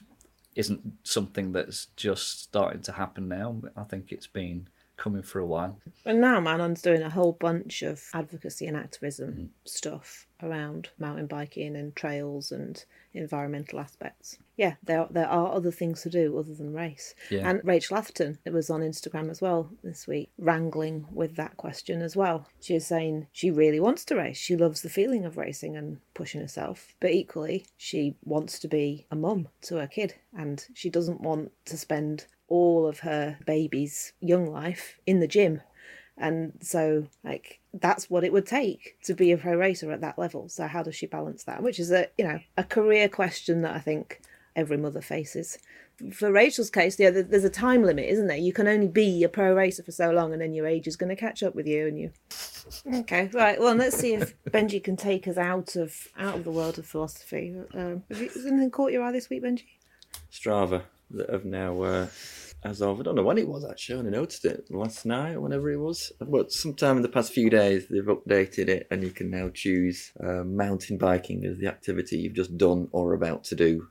isn't 0.57 0.81
something 1.05 1.53
that's 1.53 1.87
just 1.97 2.43
starting 2.43 2.83
to 2.83 2.93
happen 2.93 3.29
now. 3.29 3.61
I 3.77 3.85
think 3.85 4.11
it's 4.11 4.27
been 4.27 4.69
coming 4.97 5.23
for 5.23 5.39
a 5.39 5.47
while. 5.47 5.79
And 6.05 6.21
now 6.21 6.41
Manon's 6.41 6.83
doing 6.83 7.03
a 7.03 7.11
whole 7.11 7.33
bunch 7.33 7.83
of 7.83 8.03
advocacy 8.15 8.67
and 8.67 8.77
activism 8.77 9.33
mm-hmm. 9.33 9.45
stuff 9.65 10.26
around 10.43 10.91
mountain 10.99 11.27
biking 11.27 11.77
and 11.77 11.95
trails 11.97 12.53
and 12.53 12.85
environmental 13.15 13.81
aspects. 13.81 14.39
Yeah, 14.57 14.75
there 14.83 15.07
there 15.11 15.29
are 15.29 15.53
other 15.53 15.71
things 15.71 16.03
to 16.03 16.11
do 16.11 16.39
other 16.39 16.55
than 16.55 16.75
race. 16.75 17.15
Yeah. 17.31 17.49
And 17.49 17.61
Rachel 17.65 17.97
Atherton, 17.97 18.39
it 18.45 18.53
was 18.53 18.71
on 18.71 18.81
Instagram 18.81 19.31
as 19.31 19.41
well 19.41 19.71
this 19.83 20.07
week, 20.07 20.31
wrangling 20.39 21.07
with 21.11 21.37
that 21.37 21.57
question 21.57 22.03
as 22.03 22.17
well. 22.17 22.49
She 22.61 22.75
was 22.75 22.87
saying 22.87 23.27
she 23.33 23.51
really 23.51 23.81
wants 23.81 24.05
to 24.07 24.17
race. 24.17 24.39
She 24.39 24.57
loves 24.57 24.83
the 24.83 24.91
feeling 24.91 25.25
of 25.25 25.37
racing 25.37 25.77
and 25.77 25.99
pushing 26.15 26.41
herself. 26.41 26.95
But 27.01 27.11
equally, 27.11 27.67
she 27.77 28.17
wants 28.25 28.59
to 28.61 28.69
be 28.69 29.07
a 29.11 29.17
mum 29.17 29.49
to 29.63 29.77
her 29.77 29.87
kid 29.87 30.15
and 30.37 30.65
she 30.75 30.91
doesn't 30.91 31.21
want 31.21 31.53
to 31.67 31.77
spend 31.77 32.27
all 32.49 32.87
of 32.87 33.01
her 33.01 33.39
baby's 33.45 34.13
young 34.21 34.51
life 34.51 34.99
in 35.07 35.21
the 35.21 35.27
gym. 35.27 35.61
And 36.19 36.55
so, 36.63 37.09
like, 37.25 37.61
that's 37.81 38.11
what 38.11 38.25
it 38.25 38.33
would 38.33 38.47
take 38.47 38.97
to 39.05 39.15
be 39.15 39.33
a 39.33 39.39
pro 39.39 39.55
racer 39.55 39.91
at 39.93 40.01
that 40.01 40.19
level. 40.19 40.49
So, 40.49 40.67
how 40.67 40.83
does 40.83 40.95
she 40.95 41.07
balance 41.07 41.45
that? 41.45 41.63
Which 41.63 41.79
is 41.79 41.91
a, 41.91 42.09
you 42.19 42.25
know, 42.25 42.41
a 42.57 42.65
career 42.65 43.09
question 43.09 43.63
that 43.63 43.75
I 43.75 43.81
think 43.81 44.21
every 44.55 44.77
mother 44.77 45.01
faces. 45.01 45.59
For 46.13 46.31
Rachel's 46.31 46.69
case, 46.69 46.99
yeah, 46.99 47.11
there's 47.11 47.45
a 47.45 47.51
time 47.51 47.83
limit, 47.83 48.07
isn't 48.11 48.27
there? 48.27 48.37
You 48.37 48.53
can 48.53 48.69
only 48.69 48.89
be 48.89 49.23
a 49.23 49.31
pro 49.31 49.55
racer 49.55 49.83
for 49.83 49.93
so 49.93 50.11
long, 50.11 50.33
and 50.33 50.43
then 50.43 50.53
your 50.53 50.67
age 50.67 50.87
is 50.87 50.97
going 50.97 51.09
to 51.09 51.17
catch 51.17 51.43
up 51.43 51.55
with 51.55 51.67
you. 51.67 51.87
And 51.87 51.99
you, 51.99 52.11
okay, 52.95 53.31
right. 53.33 53.59
Well, 53.59 53.75
let's 53.75 53.97
see 53.97 54.13
if 54.13 54.35
Benji 54.51 54.83
can 54.83 54.97
take 54.97 55.27
us 55.27 55.39
out 55.39 55.75
of 55.77 56.09
out 56.19 56.37
of 56.37 56.45
the 56.45 56.51
world 56.51 56.79
of 56.79 56.87
philosophy. 56.87 57.55
Um, 57.73 58.03
has 58.11 58.45
anything 58.45 58.71
caught 58.71 58.93
your 58.93 59.05
eye 59.05 59.13
this 59.13 59.31
week, 59.31 59.43
Benji? 59.43 59.65
Strava 60.31 60.83
have 61.31 61.45
now, 61.45 61.83
uh, 61.83 62.07
as 62.67 62.83
of 62.83 63.01
I 63.01 63.05
don't 63.05 63.15
know 63.15 63.23
when 63.23 63.39
it 63.39 63.49
was 63.49 63.65
actually, 63.65 63.95
I 63.95 63.99
only 63.99 64.11
noticed 64.11 64.45
it 64.45 64.67
last 64.71 65.07
night 65.07 65.35
or 65.35 65.41
whenever 65.41 65.71
it 65.71 65.79
was. 65.79 66.13
But 66.21 66.53
sometime 66.53 66.97
in 66.97 67.03
the 67.03 67.09
past 67.09 67.33
few 67.33 67.49
days, 67.49 67.87
they've 67.89 68.05
updated 68.05 68.69
it, 68.69 68.87
and 68.91 69.03
you 69.03 69.11
can 69.11 69.31
now 69.31 69.49
choose 69.49 70.13
uh, 70.23 70.43
mountain 70.45 70.99
biking 70.99 71.45
as 71.45 71.59
the 71.59 71.69
activity 71.69 72.19
you've 72.19 72.35
just 72.35 72.59
done 72.59 72.89
or 72.93 73.15
about 73.15 73.45
to 73.45 73.55
do. 73.55 73.89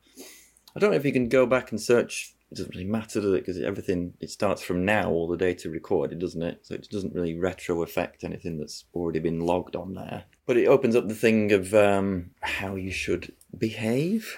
I 0.75 0.79
don't 0.79 0.91
know 0.91 0.97
if 0.97 1.05
you 1.05 1.13
can 1.13 1.29
go 1.29 1.45
back 1.45 1.71
and 1.71 1.81
search. 1.81 2.33
It 2.51 2.55
doesn't 2.55 2.75
really 2.75 2.87
matter, 2.87 3.21
does 3.21 3.33
it? 3.33 3.45
Because 3.45 3.61
everything 3.61 4.13
it 4.19 4.29
starts 4.29 4.61
from 4.61 4.85
now, 4.85 5.09
all 5.09 5.27
the 5.27 5.37
data 5.37 5.69
recorded, 5.69 6.19
doesn't 6.19 6.43
it? 6.43 6.59
So 6.65 6.75
it 6.75 6.87
doesn't 6.91 7.15
really 7.15 7.37
retro 7.37 7.81
affect 7.81 8.23
anything 8.23 8.57
that's 8.57 8.85
already 8.93 9.19
been 9.19 9.39
logged 9.39 9.75
on 9.75 9.93
there. 9.93 10.25
But 10.45 10.57
it 10.57 10.67
opens 10.67 10.95
up 10.95 11.07
the 11.07 11.15
thing 11.15 11.51
of 11.53 11.73
um, 11.73 12.31
how 12.41 12.75
you 12.75 12.91
should 12.91 13.33
behave 13.57 14.37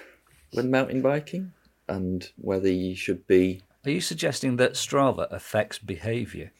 when 0.52 0.70
mountain 0.70 1.02
biking 1.02 1.52
and 1.88 2.28
whether 2.36 2.70
you 2.70 2.94
should 2.94 3.26
be. 3.26 3.62
Are 3.84 3.90
you 3.90 4.00
suggesting 4.00 4.56
that 4.56 4.72
Strava 4.72 5.30
affects 5.32 5.78
behaviour? 5.78 6.52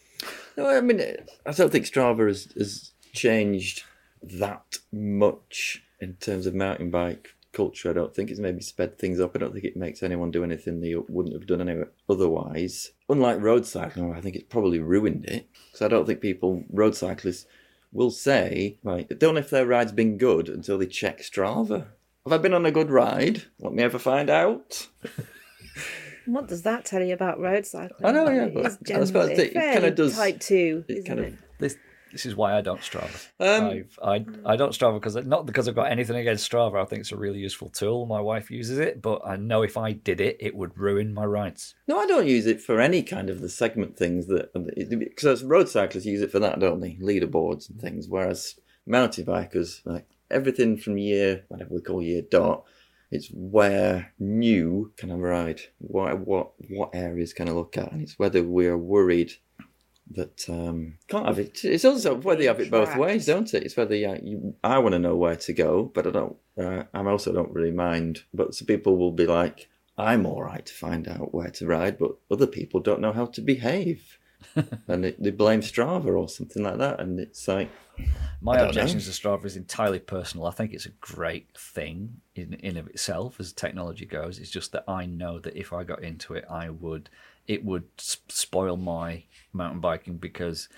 No, 0.56 0.68
I 0.68 0.80
mean, 0.80 1.00
I 1.46 1.52
don't 1.52 1.70
think 1.70 1.84
Strava 1.84 2.26
has, 2.28 2.48
has 2.56 2.92
changed 3.12 3.84
that 4.22 4.78
much 4.92 5.82
in 6.00 6.14
terms 6.14 6.46
of 6.46 6.54
mountain 6.54 6.90
bike 6.90 7.34
culture. 7.52 7.90
I 7.90 7.94
don't 7.94 8.14
think 8.14 8.30
it's 8.30 8.40
maybe 8.40 8.60
sped 8.60 8.98
things 8.98 9.20
up. 9.20 9.34
I 9.34 9.40
don't 9.40 9.52
think 9.52 9.64
it 9.64 9.76
makes 9.76 10.02
anyone 10.02 10.30
do 10.30 10.44
anything 10.44 10.80
they 10.80 10.94
wouldn't 10.94 11.34
have 11.34 11.46
done 11.46 11.68
any 11.68 11.82
otherwise. 12.08 12.92
Unlike 13.08 13.40
road 13.40 13.66
cycling, 13.66 14.12
I 14.12 14.20
think 14.20 14.36
it's 14.36 14.48
probably 14.48 14.78
ruined 14.78 15.24
it. 15.26 15.48
Because 15.66 15.82
I 15.82 15.88
don't 15.88 16.06
think 16.06 16.20
people, 16.20 16.64
road 16.70 16.94
cyclists, 16.96 17.46
will 17.92 18.10
say, 18.10 18.78
right, 18.82 19.08
don't 19.18 19.34
know 19.34 19.40
if 19.40 19.50
their 19.50 19.66
ride's 19.66 19.92
been 19.92 20.18
good 20.18 20.48
until 20.48 20.78
they 20.78 20.86
check 20.86 21.20
Strava. 21.20 21.86
Have 22.24 22.32
I 22.32 22.38
been 22.38 22.54
on 22.54 22.66
a 22.66 22.70
good 22.70 22.90
ride? 22.90 23.44
Let 23.58 23.72
me 23.72 23.82
ever 23.82 23.98
find 23.98 24.28
out. 24.28 24.88
What 26.28 26.46
does 26.48 26.62
that 26.62 26.84
tell 26.84 27.02
you 27.02 27.14
about 27.14 27.40
road 27.40 27.64
cycling? 27.66 28.04
I 28.06 28.12
know, 28.12 28.28
yeah, 28.28 28.44
It 28.44 28.54
but 28.54 28.66
is 28.66 28.78
I 28.90 29.04
suppose 29.04 29.28
generally 29.30 29.42
it 29.44 29.52
kinda 29.54 29.90
does- 29.90 30.14
Type 30.16 30.40
two, 30.40 30.84
it 30.88 30.92
isn't 30.98 31.06
kind 31.06 31.20
of- 31.20 31.26
it? 31.26 31.34
This 31.58 31.76
this 32.12 32.24
is 32.24 32.34
why 32.34 32.56
I 32.56 32.62
don't 32.62 32.80
Strava. 32.80 33.28
Um, 33.38 33.64
I've, 33.66 33.98
I 34.02 34.52
I 34.52 34.56
don't 34.56 34.72
Strava 34.72 34.94
because 34.94 35.14
not 35.26 35.44
because 35.44 35.68
I've 35.68 35.74
got 35.74 35.90
anything 35.90 36.16
against 36.16 36.50
Strava. 36.50 36.80
I 36.80 36.86
think 36.86 37.00
it's 37.00 37.12
a 37.12 37.16
really 37.16 37.38
useful 37.38 37.68
tool. 37.68 38.06
My 38.06 38.20
wife 38.20 38.50
uses 38.50 38.78
it, 38.78 39.02
but 39.02 39.20
I 39.26 39.36
know 39.36 39.62
if 39.62 39.76
I 39.76 39.92
did 39.92 40.20
it, 40.20 40.36
it 40.40 40.54
would 40.54 40.76
ruin 40.78 41.12
my 41.12 41.24
rides. 41.26 41.74
No, 41.86 41.98
I 41.98 42.06
don't 42.06 42.26
use 42.26 42.46
it 42.46 42.60
for 42.62 42.80
any 42.80 43.02
kind 43.02 43.28
of 43.28 43.40
the 43.42 43.48
segment 43.50 43.96
things 43.98 44.26
that 44.28 44.50
because 44.88 45.44
road 45.44 45.68
cyclists 45.68 46.06
use 46.06 46.22
it 46.22 46.30
for 46.30 46.38
that, 46.38 46.58
don't 46.60 46.80
they? 46.80 46.94
Leaderboards 47.00 47.68
and 47.68 47.78
things. 47.80 48.08
Whereas 48.08 48.58
mountain 48.86 49.26
bikers, 49.26 49.80
like 49.84 50.06
everything 50.30 50.76
from 50.78 50.96
year 50.98 51.44
whatever 51.48 51.74
we 51.74 51.80
call 51.82 52.02
year 52.02 52.22
dot, 52.22 52.64
it's 53.10 53.28
where 53.32 54.12
new 54.18 54.92
can 54.96 55.10
I 55.10 55.14
ride, 55.14 55.60
what 55.78 56.20
what 56.20 56.52
what 56.68 56.90
areas 56.94 57.32
can 57.32 57.48
I 57.48 57.52
look 57.52 57.76
at, 57.76 57.92
and 57.92 58.02
it's 58.02 58.18
whether 58.18 58.42
we 58.42 58.66
are 58.66 58.78
worried 58.78 59.32
that 60.10 60.48
um, 60.48 60.94
can't 61.08 61.26
have 61.26 61.38
it. 61.38 61.64
It's 61.64 61.84
also 61.84 62.14
whether 62.14 62.42
you 62.42 62.48
have 62.48 62.60
it 62.60 62.70
both 62.70 62.96
ways, 62.96 63.26
don't 63.26 63.52
it? 63.52 63.62
It's 63.62 63.76
whether 63.76 63.94
yeah, 63.94 64.16
you, 64.22 64.54
I 64.64 64.78
want 64.78 64.94
to 64.94 64.98
know 64.98 65.16
where 65.16 65.36
to 65.36 65.52
go, 65.52 65.84
but 65.94 66.06
I 66.06 66.10
don't. 66.10 66.36
Uh, 66.56 66.84
I 66.92 67.04
also 67.04 67.32
don't 67.32 67.52
really 67.52 67.72
mind. 67.72 68.24
But 68.32 68.54
some 68.54 68.66
people 68.66 68.96
will 68.96 69.12
be 69.12 69.26
like, 69.26 69.68
I'm 69.96 70.26
all 70.26 70.42
right 70.42 70.64
to 70.64 70.72
find 70.72 71.08
out 71.08 71.34
where 71.34 71.50
to 71.50 71.66
ride, 71.66 71.98
but 71.98 72.12
other 72.30 72.46
people 72.46 72.80
don't 72.80 73.00
know 73.00 73.12
how 73.12 73.26
to 73.26 73.40
behave, 73.40 74.18
and 74.88 75.04
they, 75.04 75.12
they 75.18 75.30
blame 75.30 75.60
Strava 75.60 76.06
or 76.06 76.28
something 76.28 76.62
like 76.62 76.78
that. 76.78 77.00
And 77.00 77.18
it's 77.20 77.46
like, 77.48 77.70
My 78.40 78.56
don't 78.56 78.72
to 78.72 78.78
Strava 78.78 79.44
is 79.44 79.56
entirely 79.56 79.98
personal. 79.98 80.46
I 80.46 80.50
think 80.52 80.72
it's 80.72 80.86
a 80.86 80.90
great 81.00 81.56
thing 81.56 82.20
in 82.34 82.54
in 82.54 82.76
of 82.76 82.86
itself 82.88 83.40
as 83.40 83.52
technology 83.52 84.06
goes. 84.06 84.38
It's 84.38 84.50
just 84.50 84.72
that 84.72 84.84
I 84.88 85.06
know 85.06 85.38
that 85.40 85.56
if 85.56 85.72
I 85.72 85.84
got 85.84 86.02
into 86.02 86.34
it, 86.34 86.44
I 86.50 86.70
would 86.70 87.10
it 87.46 87.64
would 87.64 87.84
spoil 87.96 88.76
my 88.76 89.24
mountain 89.52 89.80
biking 89.80 90.18
because 90.18 90.68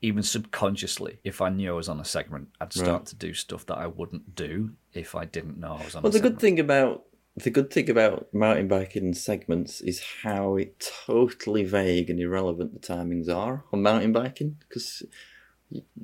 even 0.00 0.22
subconsciously, 0.22 1.18
if 1.24 1.40
I 1.40 1.48
knew 1.48 1.72
I 1.72 1.76
was 1.76 1.88
on 1.88 1.98
a 1.98 2.04
segment, 2.04 2.48
I'd 2.60 2.72
start 2.72 3.00
Right. 3.00 3.06
to 3.06 3.16
do 3.16 3.34
stuff 3.34 3.66
that 3.66 3.78
I 3.78 3.88
wouldn't 3.88 4.36
do 4.36 4.74
if 4.94 5.16
I 5.16 5.24
didn't 5.24 5.58
know 5.58 5.76
I 5.80 5.84
was 5.84 5.96
on. 5.96 6.02
well, 6.04 6.10
a 6.10 6.12
the 6.12 6.18
segment. 6.18 6.34
good 6.34 6.40
thing 6.40 6.60
about 6.60 7.04
the 7.40 7.50
good 7.50 7.72
thing 7.72 7.90
about 7.90 8.32
mountain 8.32 8.68
biking 8.68 9.14
segments 9.14 9.80
is 9.80 10.02
how 10.22 10.56
it 10.56 10.90
totally 11.06 11.64
vague 11.64 12.10
and 12.10 12.20
irrelevant 12.20 12.72
the 12.72 12.80
timings 12.80 13.28
are 13.28 13.64
on 13.72 13.82
mountain 13.82 14.12
biking 14.12 14.56
because 14.68 15.02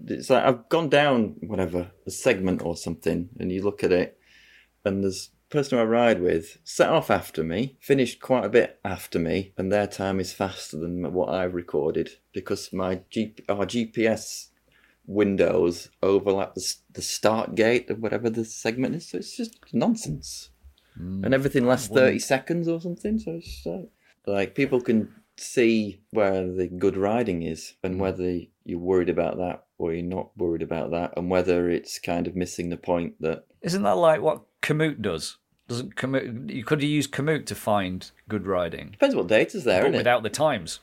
it's 0.07 0.31
like 0.31 0.45
I've 0.45 0.69
gone 0.69 0.89
down 0.89 1.37
whatever 1.41 1.91
a 2.07 2.11
segment 2.11 2.63
or 2.63 2.77
something, 2.77 3.31
and 3.39 3.51
you 3.51 3.63
look 3.63 3.83
at 3.83 3.93
it, 3.93 4.19
and 4.85 5.03
there's 5.03 5.31
person 5.51 5.79
I 5.79 5.85
ride 5.85 6.21
with 6.21 6.59
set 6.65 6.89
off 6.89 7.11
after 7.11 7.45
me, 7.45 7.77
finished 7.81 8.21
quite 8.21 8.45
a 8.45 8.49
bit 8.51 8.81
after 8.85 9.19
me, 9.19 9.53
and 9.57 9.71
their 9.71 9.87
time 9.87 10.21
is 10.21 10.33
faster 10.33 10.77
than 10.77 11.13
what 11.13 11.29
I've 11.29 11.55
recorded 11.55 12.11
because 12.33 12.73
my 12.73 13.03
G- 13.11 13.37
our 13.49 13.65
GPS 13.65 14.49
windows 15.07 15.91
overlap 16.03 16.55
the, 16.55 16.75
the 16.93 17.03
start 17.03 17.55
gate 17.55 17.89
of 17.91 18.01
whatever 18.01 18.31
the 18.31 18.45
segment 18.45 18.97
is. 18.97 19.11
So 19.11 19.19
it's 19.19 19.37
just 19.37 19.59
nonsense, 19.73 20.51
and 20.97 21.35
everything 21.35 21.67
lasts 21.67 21.89
thirty 21.89 22.19
seconds 22.19 22.69
or 22.69 22.81
something. 22.81 23.19
So 23.19 23.33
it's 23.33 23.67
like, 23.67 23.91
like 24.27 24.55
people 24.55 24.81
can 24.81 25.13
see 25.37 26.01
where 26.11 26.47
the 26.47 26.69
good 26.69 26.97
riding 26.97 27.43
is 27.43 27.75
and 27.83 27.97
mm. 27.97 27.99
whether 27.99 28.41
you're 28.65 28.79
worried 28.79 29.09
about 29.09 29.37
that 29.37 29.65
or 29.79 29.93
you're 29.93 30.05
not 30.05 30.31
worried 30.37 30.63
about 30.63 30.91
that 30.93 31.13
and 31.17 31.29
whether 31.29 31.69
it's 31.69 31.99
kind 31.99 32.27
of 32.27 32.37
missing 32.37 32.69
the 32.71 32.77
point 32.77 33.15
that 33.21 33.45
Isn't 33.63 33.83
that 33.83 33.97
like 33.97 34.21
what 34.21 34.43
Komoot 34.63 35.03
does? 35.03 35.39
Doesn't 35.67 35.97
Komoot? 35.97 36.51
You 36.51 36.65
could 36.65 36.83
use 36.83 37.09
Komoot 37.09 37.47
to 37.47 37.55
find 37.55 38.11
good 38.29 38.47
riding, 38.47 38.91
depends 38.91 39.17
what 39.17 39.29
data's 39.29 39.65
there, 39.65 39.83
but 39.83 39.89
isn't 39.89 39.95
it? 39.95 39.99
without 39.99 40.23
the 40.23 40.31
times. 40.31 40.81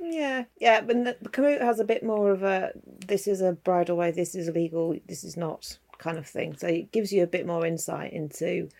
Yeah, 0.00 0.44
yeah, 0.58 0.80
but 0.80 1.04
the, 1.04 1.16
the 1.20 1.58
has 1.60 1.78
a 1.78 1.84
bit 1.84 2.02
more 2.02 2.32
of 2.32 2.42
a 2.42 2.72
this 3.06 3.28
is 3.28 3.40
a 3.40 3.52
bridleway, 3.52 4.14
this 4.14 4.34
is 4.34 4.48
illegal, 4.48 4.96
this 5.06 5.22
is 5.22 5.36
not 5.36 5.78
kind 5.98 6.18
of 6.18 6.26
thing. 6.26 6.56
So 6.56 6.66
it 6.66 6.90
gives 6.90 7.12
you 7.12 7.22
a 7.22 7.28
bit 7.28 7.46
more 7.46 7.64
insight 7.66 8.12
into 8.12 8.70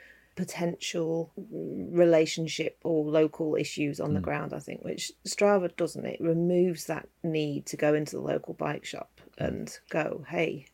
potential 0.40 1.31
relationship 1.37 2.79
or 2.83 3.05
local 3.05 3.57
issues 3.57 4.00
on 4.00 4.14
the 4.14 4.20
ground, 4.20 4.55
I 4.55 4.59
think, 4.59 4.83
which 4.83 5.12
Strava 5.29 5.76
doesn't. 5.76 6.07
It 6.07 6.18
removes 6.18 6.87
that 6.87 7.07
need 7.22 7.66
to 7.66 7.76
go 7.76 7.92
into 7.92 8.16
the 8.16 8.22
local 8.22 8.55
bike 8.55 8.87
shop 8.87 9.20
and 9.37 9.70
go, 9.90 10.24
hey, 10.31 10.64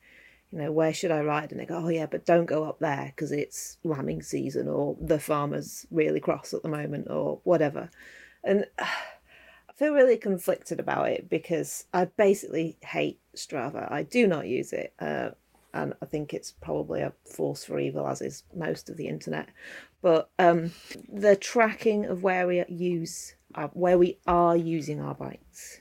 you 0.53 0.59
know, 0.59 0.71
where 0.71 0.95
should 0.95 1.11
I 1.11 1.23
ride? 1.23 1.51
And 1.51 1.59
they 1.59 1.67
go, 1.67 1.83
oh, 1.85 1.89
yeah, 1.89 2.07
but 2.07 2.25
don't 2.25 2.47
go 2.47 2.63
up 2.63 2.79
there 2.79 3.13
because 3.15 3.33
it's 3.33 3.79
lambing 3.83 4.23
season 4.23 4.69
or 4.69 4.97
the 5.01 5.19
farmer's 5.19 5.85
really 5.91 6.21
cross 6.21 6.55
at 6.55 6.63
the 6.63 6.69
moment 6.69 7.09
or 7.11 7.41
whatever. 7.43 7.91
And 8.45 8.67
I 8.79 9.73
feel 9.75 9.95
really 9.95 10.17
conflicted 10.17 10.79
about 10.79 11.09
it 11.09 11.29
because 11.29 11.87
I 11.93 12.05
basically 12.05 12.79
hate 12.83 13.19
Strava. 13.35 13.91
I 13.91 14.05
do 14.05 14.29
not 14.29 14.47
use 14.47 14.73
it. 14.73 14.95
Uh, 15.01 15.31
and 15.75 15.95
I 16.03 16.07
think 16.07 16.33
it's 16.33 16.53
probably 16.53 17.01
a 17.01 17.13
force 17.25 17.65
for 17.65 17.79
evil, 17.79 18.07
as 18.07 18.23
is 18.23 18.45
most 18.55 18.89
of 18.89 18.97
the 18.97 19.09
internet. 19.09 19.49
But 20.03 20.31
um, 20.39 20.73
the 21.13 21.37
tracking 21.37 22.07
of 22.07 22.23
where 22.23 22.47
we 22.47 22.65
use, 22.69 23.35
uh, 23.55 23.69
where 23.69 23.99
we 23.99 24.19
are 24.27 24.57
using 24.57 25.01
our 25.01 25.15
bikes, 25.15 25.81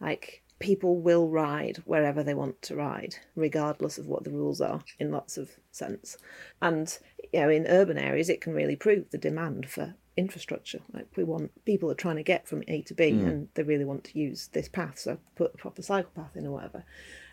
like 0.00 0.42
people 0.58 1.00
will 1.00 1.28
ride 1.28 1.76
wherever 1.84 2.22
they 2.22 2.34
want 2.34 2.60
to 2.62 2.76
ride, 2.76 3.16
regardless 3.36 3.98
of 3.98 4.06
what 4.06 4.24
the 4.24 4.30
rules 4.30 4.60
are, 4.60 4.82
in 4.98 5.10
lots 5.12 5.36
of 5.36 5.50
sense. 5.70 6.16
And 6.60 6.96
you 7.32 7.40
know, 7.40 7.50
in 7.50 7.66
urban 7.66 7.98
areas, 7.98 8.28
it 8.28 8.40
can 8.40 8.54
really 8.54 8.76
prove 8.76 9.10
the 9.10 9.18
demand 9.18 9.68
for 9.70 9.94
infrastructure. 10.16 10.80
Like 10.92 11.06
we 11.16 11.24
want 11.24 11.64
people 11.64 11.90
are 11.90 11.94
trying 11.94 12.16
to 12.16 12.22
get 12.22 12.48
from 12.48 12.64
A 12.68 12.82
to 12.82 12.94
B, 12.94 13.10
and 13.10 13.48
they 13.54 13.62
really 13.62 13.84
want 13.84 14.04
to 14.04 14.18
use 14.18 14.48
this 14.48 14.68
path, 14.68 14.98
so 14.98 15.18
put 15.36 15.54
a 15.54 15.58
proper 15.58 15.82
cycle 15.82 16.10
path 16.14 16.36
in 16.36 16.46
or 16.46 16.52
whatever. 16.52 16.84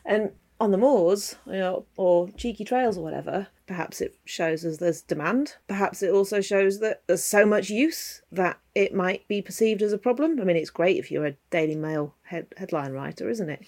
And 0.06 0.32
on 0.60 0.72
the 0.72 0.78
moors, 0.78 1.36
you 1.46 1.54
know, 1.54 1.86
or 1.98 2.30
cheeky 2.38 2.64
trails 2.64 2.98
or 2.98 3.02
whatever, 3.02 3.48
perhaps 3.68 4.00
it 4.00 4.16
shows 4.26 4.64
us 4.66 4.78
there's 4.78 5.02
demand. 5.02 5.56
Perhaps 5.68 6.02
it 6.02 6.12
also 6.12 6.40
shows 6.42 6.80
that 6.80 7.02
there's 7.08 7.24
so 7.24 7.46
much 7.46 7.70
use 7.70 8.22
that 8.32 8.60
it 8.74 8.94
might 8.94 9.28
be 9.28 9.42
perceived 9.42 9.82
as 9.82 9.92
a 9.94 9.98
problem. 9.98 10.40
I 10.40 10.44
mean, 10.44 10.56
it's 10.56 10.70
great 10.70 10.98
if 10.98 11.12
you're 11.12 11.26
a 11.26 11.36
Daily 11.50 11.76
Mail 11.76 12.14
head, 12.24 12.48
headline 12.58 12.94
writer, 12.94 13.30
isn't 13.30 13.50
it? 13.50 13.66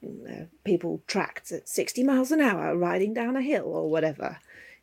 You 0.00 0.24
know, 0.28 0.46
people 0.64 1.02
tracked 1.06 1.50
at 1.50 1.68
60 1.68 2.04
miles 2.04 2.30
an 2.30 2.40
hour 2.40 2.76
riding 2.76 3.14
down 3.14 3.36
a 3.36 3.42
hill 3.42 3.66
or 3.66 3.90
whatever. 3.90 4.38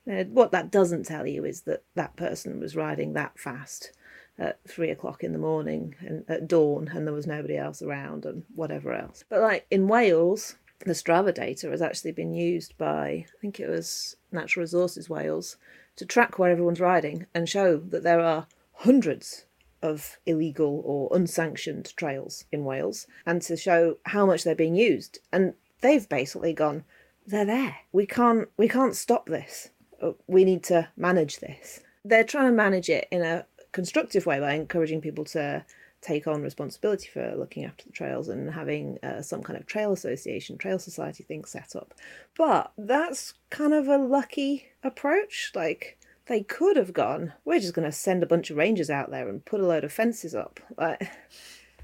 You 0.05 0.13
know, 0.13 0.23
what 0.25 0.51
that 0.51 0.71
doesn't 0.71 1.05
tell 1.05 1.25
you 1.25 1.45
is 1.45 1.61
that 1.61 1.83
that 1.95 2.17
person 2.17 2.59
was 2.59 2.75
riding 2.75 3.13
that 3.13 3.39
fast 3.39 3.91
at 4.37 4.59
three 4.67 4.89
o'clock 4.89 5.23
in 5.23 5.31
the 5.31 5.39
morning 5.39 5.95
and 5.99 6.25
at 6.27 6.47
dawn 6.47 6.91
and 6.93 7.07
there 7.07 7.13
was 7.13 7.25
nobody 7.25 7.55
else 7.55 7.81
around 7.81 8.25
and 8.25 8.43
whatever 8.53 8.93
else. 8.93 9.23
But 9.29 9.39
like 9.39 9.65
in 9.71 9.87
Wales, 9.87 10.55
the 10.79 10.91
Strava 10.91 11.33
data 11.33 11.69
has 11.69 11.81
actually 11.81 12.11
been 12.11 12.33
used 12.33 12.77
by, 12.77 13.07
I 13.07 13.25
think 13.41 13.59
it 13.59 13.69
was 13.69 14.17
Natural 14.31 14.61
Resources 14.63 15.09
Wales, 15.09 15.57
to 15.95 16.05
track 16.05 16.37
where 16.37 16.51
everyone's 16.51 16.79
riding 16.79 17.25
and 17.33 17.47
show 17.47 17.77
that 17.77 18.03
there 18.03 18.19
are 18.19 18.47
hundreds 18.73 19.45
of 19.81 20.17
illegal 20.25 20.81
or 20.83 21.15
unsanctioned 21.15 21.95
trails 21.95 22.45
in 22.51 22.65
Wales 22.65 23.07
and 23.25 23.41
to 23.43 23.55
show 23.55 23.97
how 24.07 24.25
much 24.25 24.43
they're 24.43 24.55
being 24.55 24.75
used. 24.75 25.19
And 25.31 25.53
they've 25.81 26.07
basically 26.09 26.53
gone, 26.53 26.83
they're 27.25 27.45
there. 27.45 27.77
We 27.91 28.05
can't 28.05 28.49
we 28.57 28.67
can't 28.67 28.95
stop 28.95 29.27
this. 29.27 29.69
Uh, 30.01 30.11
We 30.27 30.43
need 30.43 30.63
to 30.65 30.89
manage 30.97 31.39
this. 31.39 31.81
They're 32.03 32.23
trying 32.23 32.47
to 32.47 32.55
manage 32.55 32.89
it 32.89 33.07
in 33.11 33.21
a 33.21 33.45
constructive 33.71 34.25
way 34.25 34.39
by 34.39 34.53
encouraging 34.53 35.01
people 35.01 35.25
to 35.25 35.65
take 36.05 36.27
on 36.27 36.41
responsibility 36.41 37.09
for 37.11 37.35
looking 37.35 37.65
after 37.65 37.85
the 37.85 37.91
trails 37.91 38.29
and 38.29 38.51
having 38.51 38.99
uh, 39.01 39.21
some 39.21 39.41
kind 39.41 39.57
of 39.59 39.65
trail 39.65 39.91
association, 39.91 40.57
trail 40.57 40.77
society 40.77 41.23
thing 41.23 41.43
set 41.45 41.75
up. 41.75 41.93
But 42.37 42.71
that's 42.77 43.33
kind 43.49 43.73
of 43.73 43.87
a 43.87 43.97
lucky 43.97 44.67
approach. 44.83 45.51
Like 45.55 45.97
they 46.27 46.43
could 46.43 46.77
have 46.77 46.93
gone, 46.93 47.33
we're 47.43 47.59
just 47.59 47.73
going 47.73 47.89
to 47.89 47.91
send 47.91 48.21
a 48.21 48.27
bunch 48.27 48.51
of 48.51 48.57
rangers 48.57 48.89
out 48.89 49.09
there 49.09 49.27
and 49.27 49.43
put 49.45 49.59
a 49.59 49.65
load 49.65 49.83
of 49.83 49.91
fences 49.91 50.35
up. 50.35 50.59
Like, 50.77 51.09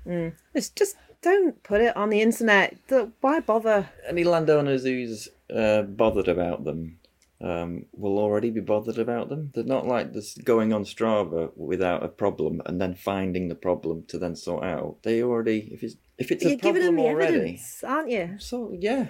mm, 0.06 0.34
it's 0.54 0.70
just 0.70 0.96
don't 1.22 1.62
put 1.64 1.82
it 1.82 1.96
on 1.96 2.10
the 2.10 2.22
internet. 2.22 2.78
Why 3.22 3.40
bother? 3.40 3.90
any 4.08 4.24
landowners 4.24 4.84
who's 4.84 5.30
uh, 5.54 5.84
bothered 5.84 6.28
about 6.28 6.64
them 6.64 6.98
um, 7.42 7.86
will 7.94 8.18
already 8.20 8.50
be 8.52 8.62
bothered 8.62 8.98
about 9.00 9.30
them. 9.30 9.52
They're 9.54 9.64
not 9.64 9.88
like 9.88 10.14
this 10.14 10.36
going 10.36 10.74
on 10.74 10.84
Strava 10.84 11.52
without 11.56 12.04
a 12.04 12.08
problem 12.08 12.62
and 12.66 12.80
then 12.80 12.94
finding 12.96 13.48
the 13.48 13.56
problem 13.56 14.04
to 14.10 14.18
then 14.18 14.36
sort 14.36 14.64
out. 14.64 14.98
They 15.04 15.24
already, 15.24 15.70
if 15.74 15.84
it's 15.84 15.96
if 16.18 16.32
it's 16.32 16.44
You're 16.44 16.54
a 16.54 16.56
giving 16.58 16.82
problem 16.84 16.96
them 16.98 17.04
the 17.04 17.10
already, 17.10 17.36
evidence, 17.38 17.84
aren't 17.84 18.10
you? 18.12 18.36
so 18.40 18.72
yeah. 18.78 19.08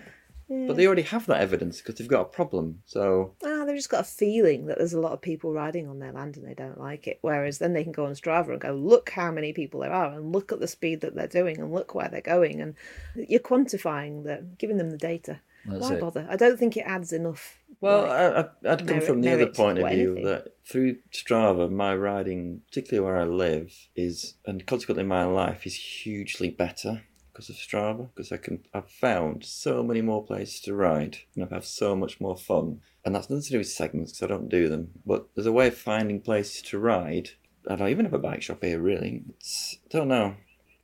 But 0.53 0.75
they 0.75 0.85
already 0.85 1.03
have 1.03 1.27
that 1.27 1.39
evidence 1.39 1.77
because 1.77 1.95
they've 1.95 2.07
got 2.09 2.21
a 2.23 2.25
problem. 2.25 2.81
So 2.85 3.35
Ah, 3.41 3.63
they've 3.63 3.73
just 3.77 3.89
got 3.89 4.01
a 4.01 4.03
feeling 4.03 4.65
that 4.65 4.77
there's 4.77 4.91
a 4.91 4.99
lot 4.99 5.13
of 5.13 5.21
people 5.21 5.53
riding 5.53 5.87
on 5.87 5.99
their 5.99 6.11
land 6.11 6.35
and 6.35 6.45
they 6.45 6.53
don't 6.53 6.77
like 6.77 7.07
it. 7.07 7.19
Whereas 7.21 7.59
then 7.59 7.71
they 7.71 7.83
can 7.83 7.93
go 7.93 8.05
on 8.05 8.15
Strava 8.15 8.49
and 8.49 8.59
go, 8.59 8.73
look 8.73 9.11
how 9.11 9.31
many 9.31 9.53
people 9.53 9.79
there 9.79 9.93
are, 9.93 10.11
and 10.11 10.33
look 10.33 10.51
at 10.51 10.59
the 10.59 10.67
speed 10.67 10.99
that 11.01 11.15
they're 11.15 11.27
doing, 11.27 11.57
and 11.61 11.71
look 11.73 11.95
where 11.95 12.09
they're 12.09 12.19
going, 12.19 12.59
and 12.59 12.75
you're 13.15 13.39
quantifying 13.39 14.25
them, 14.25 14.55
giving 14.57 14.75
them 14.75 14.89
the 14.91 14.97
data. 14.97 15.39
That's 15.65 15.79
Why 15.83 15.93
it. 15.93 16.01
bother? 16.01 16.27
I 16.29 16.35
don't 16.35 16.59
think 16.59 16.75
it 16.75 16.81
adds 16.85 17.13
enough. 17.13 17.57
Well, 17.81 18.03
like- 18.03 18.45
I, 18.65 18.71
I'd 18.71 18.77
come 18.79 18.87
merit- 18.87 19.03
from 19.03 19.21
the 19.21 19.33
other 19.33 19.47
point 19.47 19.79
of 19.79 19.89
view 19.89 20.11
anything. 20.13 20.23
that 20.25 20.53
through 20.65 20.97
Strava, 21.11 21.69
my 21.69 21.95
riding, 21.95 22.61
particularly 22.67 23.05
where 23.05 23.17
I 23.19 23.25
live, 23.25 23.73
is 23.95 24.35
and 24.45 24.65
consequently 24.65 25.03
my 25.03 25.25
life 25.25 25.65
is 25.65 25.75
hugely 25.75 26.49
better 26.49 27.01
because 27.33 27.49
of 27.49 27.55
Strava. 27.55 28.09
Because 28.13 28.31
I 28.31 28.37
can, 28.37 28.63
I've 28.73 28.89
found 28.89 29.43
so 29.43 29.83
many 29.83 30.01
more 30.01 30.23
places 30.23 30.61
to 30.61 30.75
ride, 30.75 31.17
and 31.35 31.43
I've 31.43 31.51
had 31.51 31.65
so 31.65 31.95
much 31.95 32.21
more 32.21 32.37
fun. 32.37 32.81
And 33.03 33.15
that's 33.15 33.29
nothing 33.31 33.43
to 33.43 33.49
do 33.51 33.57
with 33.57 33.67
segments 33.67 34.11
because 34.11 34.23
I 34.25 34.27
don't 34.33 34.47
do 34.49 34.69
them. 34.69 34.91
But 35.05 35.27
there's 35.35 35.47
a 35.47 35.51
way 35.51 35.67
of 35.69 35.75
finding 35.75 36.21
places 36.21 36.61
to 36.69 36.77
ride. 36.77 37.31
I 37.67 37.75
don't 37.75 37.89
even 37.89 38.05
have 38.05 38.13
a 38.13 38.19
bike 38.19 38.43
shop 38.43 38.63
here, 38.63 38.79
really. 38.79 39.23
It's, 39.29 39.77
I 39.85 39.97
don't 39.97 40.07
know. 40.07 40.35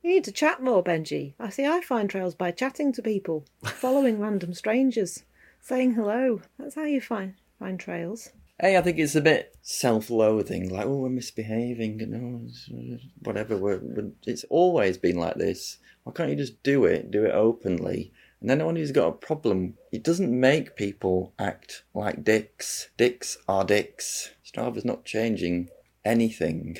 You 0.02 0.10
need 0.10 0.24
to 0.24 0.32
chat 0.32 0.62
more, 0.62 0.82
Benji. 0.82 1.34
I 1.38 1.50
see. 1.50 1.66
I 1.66 1.80
find 1.80 2.08
trails 2.08 2.34
by 2.34 2.50
chatting 2.50 2.92
to 2.94 3.02
people, 3.02 3.46
following 3.64 4.18
random 4.20 4.54
strangers. 4.54 5.24
Saying 5.60 5.94
hello. 5.94 6.40
That's 6.58 6.74
how 6.74 6.84
you 6.84 7.00
find 7.00 7.34
find 7.58 7.78
trails. 7.78 8.30
Hey, 8.60 8.76
I 8.76 8.82
think 8.82 8.98
it's 8.98 9.14
a 9.14 9.20
bit 9.20 9.56
self-loathing, 9.62 10.68
like 10.68 10.86
oh, 10.86 10.96
we're 10.96 11.10
misbehaving, 11.10 12.02
and 12.02 12.50
oh, 12.72 12.76
uh, 12.76 12.98
whatever. 13.22 13.56
We're, 13.56 13.78
we're, 13.78 14.10
it's 14.26 14.44
always 14.50 14.98
been 14.98 15.16
like 15.16 15.36
this. 15.36 15.78
Why 16.02 16.12
can't 16.12 16.30
you 16.30 16.36
just 16.36 16.62
do 16.62 16.84
it? 16.84 17.10
Do 17.10 17.24
it 17.24 17.32
openly. 17.32 18.12
And 18.40 18.48
then 18.48 18.58
when 18.58 18.60
anyone 18.60 18.76
who's 18.76 18.92
got 18.92 19.08
a 19.08 19.12
problem, 19.12 19.74
it 19.92 20.04
doesn't 20.04 20.30
make 20.30 20.76
people 20.76 21.34
act 21.38 21.82
like 21.94 22.24
dicks. 22.24 22.88
Dicks 22.96 23.36
are 23.48 23.64
dicks. 23.64 24.30
Strava's 24.44 24.84
not 24.84 25.04
changing 25.04 25.70
anything 26.04 26.78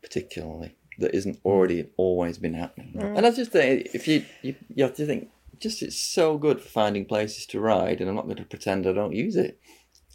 particularly 0.00 0.74
that 0.98 1.14
isn't 1.14 1.40
already 1.44 1.88
always 1.96 2.38
been 2.38 2.54
happening. 2.54 2.92
Mm. 2.96 3.18
And 3.18 3.26
I 3.26 3.30
just 3.30 3.52
think 3.52 3.88
if 3.94 4.06
you, 4.06 4.24
you 4.42 4.54
you 4.74 4.84
have 4.84 4.94
to 4.96 5.06
think, 5.06 5.28
just 5.62 5.82
it's 5.82 5.98
so 5.98 6.36
good 6.36 6.60
for 6.60 6.68
finding 6.68 7.04
places 7.04 7.46
to 7.46 7.60
ride, 7.60 8.00
and 8.00 8.08
I'm 8.08 8.16
not 8.16 8.24
going 8.24 8.36
to 8.36 8.44
pretend 8.44 8.86
I 8.86 8.92
don't 8.92 9.14
use 9.14 9.36
it. 9.36 9.58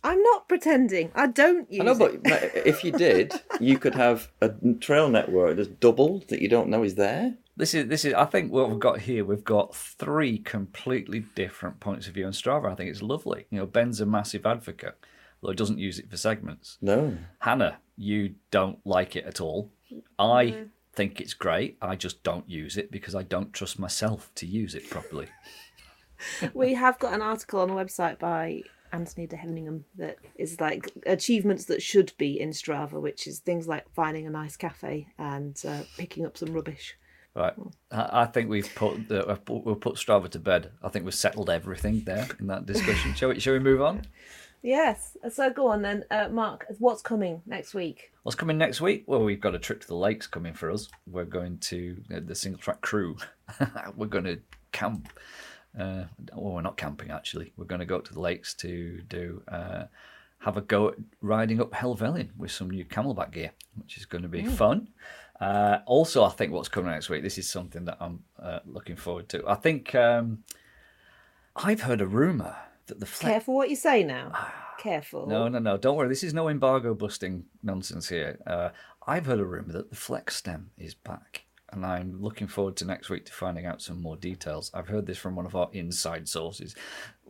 I'm 0.03 0.21
not 0.21 0.47
pretending. 0.47 1.11
I 1.15 1.27
don't 1.27 1.71
use 1.71 1.81
I 1.81 1.83
know, 1.85 2.05
it. 2.05 2.23
but 2.23 2.51
if 2.65 2.83
you 2.83 2.91
did, 2.91 3.33
you 3.59 3.79
could 3.79 3.95
have 3.95 4.29
a 4.41 4.51
trail 4.79 5.09
network 5.09 5.57
that's 5.57 5.67
doubled 5.69 6.29
that 6.29 6.41
you 6.41 6.47
don't 6.47 6.69
know 6.69 6.83
is 6.83 6.95
there. 6.95 7.35
This 7.55 7.73
is 7.73 7.87
this 7.87 8.05
is. 8.05 8.13
I 8.13 8.25
think 8.25 8.51
what 8.51 8.69
we've 8.69 8.79
got 8.79 9.01
here, 9.01 9.25
we've 9.25 9.43
got 9.43 9.75
three 9.75 10.37
completely 10.37 11.25
different 11.35 11.79
points 11.79 12.07
of 12.07 12.13
view 12.13 12.25
on 12.25 12.31
Strava. 12.31 12.71
I 12.71 12.75
think 12.75 12.91
it's 12.91 13.01
lovely. 13.01 13.47
You 13.49 13.59
know, 13.59 13.65
Ben's 13.65 13.99
a 13.99 14.05
massive 14.05 14.45
advocate, 14.45 14.95
though 15.41 15.49
he 15.49 15.55
doesn't 15.55 15.79
use 15.79 15.97
it 15.97 16.09
for 16.09 16.17
segments. 16.17 16.77
No. 16.81 17.17
Hannah, 17.39 17.79
you 17.97 18.35
don't 18.51 18.77
like 18.85 19.15
it 19.15 19.25
at 19.25 19.41
all. 19.41 19.71
I 20.19 20.65
think 20.97 21.21
it's 21.21 21.35
great. 21.35 21.77
I 21.79 21.95
just 21.95 22.23
don't 22.23 22.49
use 22.49 22.75
it 22.75 22.89
because 22.91 23.13
I 23.13 23.21
don't 23.21 23.53
trust 23.53 23.77
myself 23.77 24.31
to 24.35 24.47
use 24.47 24.73
it 24.73 24.89
properly. 24.89 25.27
we 26.55 26.73
have 26.73 26.97
got 26.97 27.13
an 27.13 27.21
article 27.21 27.59
on 27.59 27.67
the 27.67 27.75
website 27.75 28.17
by 28.17 28.63
Anthony 28.91 29.27
de 29.27 29.35
Heveningham 29.35 29.83
that 29.97 30.17
is 30.35 30.59
like 30.59 30.91
achievements 31.05 31.65
that 31.65 31.83
should 31.83 32.13
be 32.17 32.39
in 32.39 32.49
Strava, 32.49 32.99
which 32.99 33.27
is 33.27 33.37
things 33.39 33.67
like 33.67 33.85
finding 33.93 34.25
a 34.25 34.31
nice 34.31 34.57
cafe 34.57 35.07
and 35.19 35.61
uh, 35.67 35.83
picking 35.97 36.25
up 36.25 36.35
some 36.35 36.51
rubbish. 36.51 36.97
Right. 37.35 37.53
I 37.91 38.23
I 38.23 38.25
think 38.25 38.49
we've 38.49 38.73
put 38.73 39.07
put- 39.07 39.65
we'll 39.65 39.75
put 39.75 39.95
Strava 39.97 40.29
to 40.29 40.39
bed. 40.39 40.71
I 40.81 40.89
think 40.89 41.05
we've 41.05 41.13
settled 41.13 41.51
everything 41.51 42.01
there 42.05 42.27
in 42.39 42.47
that 42.47 42.65
discussion. 42.65 43.13
shall 43.13 43.29
we? 43.29 43.39
Shall 43.39 43.53
we 43.53 43.59
move 43.59 43.83
on? 43.83 44.01
Yes. 44.61 45.17
So 45.29 45.49
go 45.49 45.67
on 45.67 45.81
then, 45.81 46.03
uh, 46.11 46.29
Mark. 46.29 46.65
What's 46.79 47.01
coming 47.01 47.41
next 47.45 47.73
week? 47.73 48.11
What's 48.23 48.35
coming 48.35 48.57
next 48.57 48.81
week? 48.81 49.03
Well, 49.07 49.23
we've 49.23 49.39
got 49.39 49.55
a 49.55 49.59
trip 49.59 49.81
to 49.81 49.87
the 49.87 49.95
lakes 49.95 50.27
coming 50.27 50.53
for 50.53 50.71
us. 50.71 50.89
We're 51.09 51.25
going 51.25 51.59
to 51.59 52.01
uh, 52.13 52.19
the 52.25 52.35
single 52.35 52.59
track 52.59 52.81
crew. 52.81 53.17
we're 53.95 54.07
going 54.07 54.25
to 54.25 54.39
camp. 54.71 55.09
Uh, 55.77 56.05
well, 56.33 56.55
we're 56.55 56.61
not 56.61 56.77
camping 56.77 57.11
actually. 57.11 57.53
We're 57.55 57.65
going 57.65 57.79
to 57.79 57.85
go 57.85 57.99
to 57.99 58.13
the 58.13 58.19
lakes 58.19 58.53
to 58.55 59.01
do 59.07 59.41
uh, 59.47 59.83
have 60.39 60.57
a 60.57 60.61
go 60.61 60.89
at 60.89 60.95
riding 61.21 61.59
up 61.61 61.71
Helvellyn 61.71 62.29
with 62.37 62.51
some 62.51 62.69
new 62.69 62.85
CamelBak 62.85 63.31
gear, 63.31 63.51
which 63.75 63.97
is 63.97 64.05
going 64.05 64.21
to 64.23 64.27
be 64.29 64.43
fun. 64.45 64.89
Uh, 65.39 65.79
also, 65.85 66.23
I 66.23 66.29
think 66.29 66.51
what's 66.51 66.69
coming 66.69 66.91
next 66.91 67.09
week. 67.09 67.23
This 67.23 67.37
is 67.37 67.49
something 67.49 67.85
that 67.85 67.97
I'm 67.99 68.23
uh, 68.41 68.59
looking 68.65 68.95
forward 68.95 69.29
to. 69.29 69.47
I 69.47 69.55
think 69.55 69.93
um, 69.93 70.43
I've 71.55 71.81
heard 71.81 72.01
a 72.01 72.07
rumor 72.07 72.55
that 72.87 72.99
the 72.99 73.05
Flex 73.05 73.31
Careful 73.31 73.55
what 73.55 73.69
you 73.69 73.75
say 73.75 74.03
now. 74.03 74.33
Careful. 74.79 75.27
no, 75.27 75.47
no, 75.47 75.59
no. 75.59 75.77
Don't 75.77 75.95
worry. 75.95 76.07
This 76.07 76.23
is 76.23 76.33
no 76.33 76.49
embargo 76.49 76.93
busting 76.93 77.45
nonsense 77.63 78.09
here. 78.09 78.39
Uh, 78.45 78.69
I've 79.05 79.25
heard 79.25 79.39
a 79.39 79.45
rumor 79.45 79.73
that 79.73 79.89
the 79.89 79.95
Flex 79.95 80.35
stem 80.35 80.69
is 80.77 80.93
back, 80.93 81.45
and 81.71 81.85
I'm 81.85 82.21
looking 82.21 82.47
forward 82.47 82.75
to 82.77 82.85
next 82.85 83.09
week 83.09 83.25
to 83.25 83.33
finding 83.33 83.65
out 83.65 83.81
some 83.81 84.01
more 84.01 84.17
details. 84.17 84.69
I've 84.73 84.89
heard 84.89 85.07
this 85.07 85.17
from 85.17 85.35
one 85.35 85.45
of 85.45 85.55
our 85.55 85.69
inside 85.73 86.27
sources, 86.27 86.75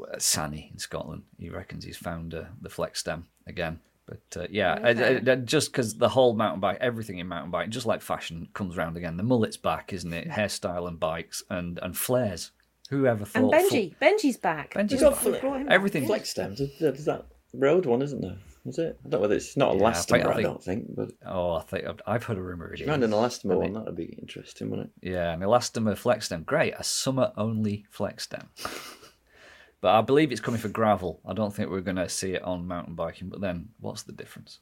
uh, 0.02 0.18
Sani 0.18 0.70
in 0.74 0.80
Scotland. 0.80 1.24
He 1.40 1.50
reckons 1.50 1.86
he's 1.86 1.98
found 1.98 2.34
uh, 2.34 2.46
the 2.62 2.70
Flex 2.70 3.00
stem 3.00 3.28
again. 3.46 3.80
But 4.08 4.42
uh, 4.42 4.48
yeah, 4.50 4.74
uh, 4.74 5.32
uh, 5.32 5.36
just 5.36 5.72
because 5.72 5.98
the 5.98 6.10
whole 6.10 6.34
mountain 6.34 6.62
bike, 6.62 6.78
everything 6.80 7.20
in 7.20 7.28
mountain 7.28 7.52
bike, 7.52 7.70
just 7.70 7.86
like 7.86 8.02
fashion, 8.02 8.48
comes 8.54 8.78
round 8.78 8.96
again. 8.96 9.18
The 9.18 9.24
mullet's 9.24 9.58
back, 9.58 9.92
isn't 9.92 10.14
it? 10.14 10.30
Hairstyle 10.30 10.88
and 10.88 11.00
bikes 11.00 11.44
and 11.50 11.78
and 11.80 11.96
flares. 11.96 12.52
Whoever 12.90 13.26
thought. 13.26 13.42
And 13.42 13.52
thought? 13.52 13.72
Benji. 13.72 13.96
Benji's 14.02 14.38
back. 14.38 14.74
Benji's 14.74 15.02
We've 15.02 15.12
back. 15.12 15.24
we've 15.26 15.42
brought 15.42 15.58
him 15.62 15.68
back. 15.68 15.74
Everything. 15.74 16.06
Flex 16.06 16.30
stems. 16.30 16.60
There's 16.60 16.78
there's 16.80 17.06
that 17.06 17.26
road 17.54 17.86
one, 17.86 18.02
isn't 18.02 18.22
there? 18.22 18.38
Is 18.66 18.78
it? 18.80 18.98
I 19.00 19.10
don't 19.10 19.12
know 19.14 19.20
whether 19.22 19.36
it's 19.36 19.56
not 19.56 19.76
a 19.76 19.78
Yeah, 19.78 19.86
I 19.88 19.92
elastomer. 19.92 20.26
I 20.28 20.34
I, 20.40 20.42
don't 20.42 20.62
think, 20.64 20.94
but 20.96 21.12
Oh, 21.26 21.54
I 21.56 21.62
think 21.62 21.86
I've, 21.86 22.02
I've 22.06 22.24
heard 22.26 22.38
a 22.38 22.42
rumor. 22.42 22.74
It 22.74 22.82
around 22.86 23.02
is. 23.04 23.10
an 23.12 23.16
elastomer 23.18 23.54
I 23.54 23.56
one, 23.56 23.66
mean- 23.66 23.74
that'd 23.74 23.96
be 23.96 24.18
interesting, 24.22 24.70
wouldn't 24.70 24.92
it? 25.02 25.10
Yeah, 25.12 25.34
an 25.34 25.40
elastomer 25.40 25.98
flex 25.98 26.26
stem. 26.26 26.44
Great, 26.44 26.74
a 26.78 26.84
summer 26.84 27.32
only 27.38 27.86
flex 27.90 28.24
stem. 28.26 28.50
but 29.82 29.96
I 29.96 30.02
believe 30.02 30.32
it's 30.34 30.42
coming 30.42 30.60
for 30.60 30.68
gravel. 30.70 31.22
I 31.26 31.34
don't 31.34 31.54
think 31.56 31.70
we're 31.70 31.80
going 31.82 31.96
to 31.98 32.10
see 32.10 32.34
it 32.34 32.42
on 32.44 32.68
mountain 32.68 32.96
biking. 32.96 33.30
But 33.30 33.40
then, 33.42 33.70
what's 33.80 34.04
the 34.04 34.12
difference? 34.12 34.60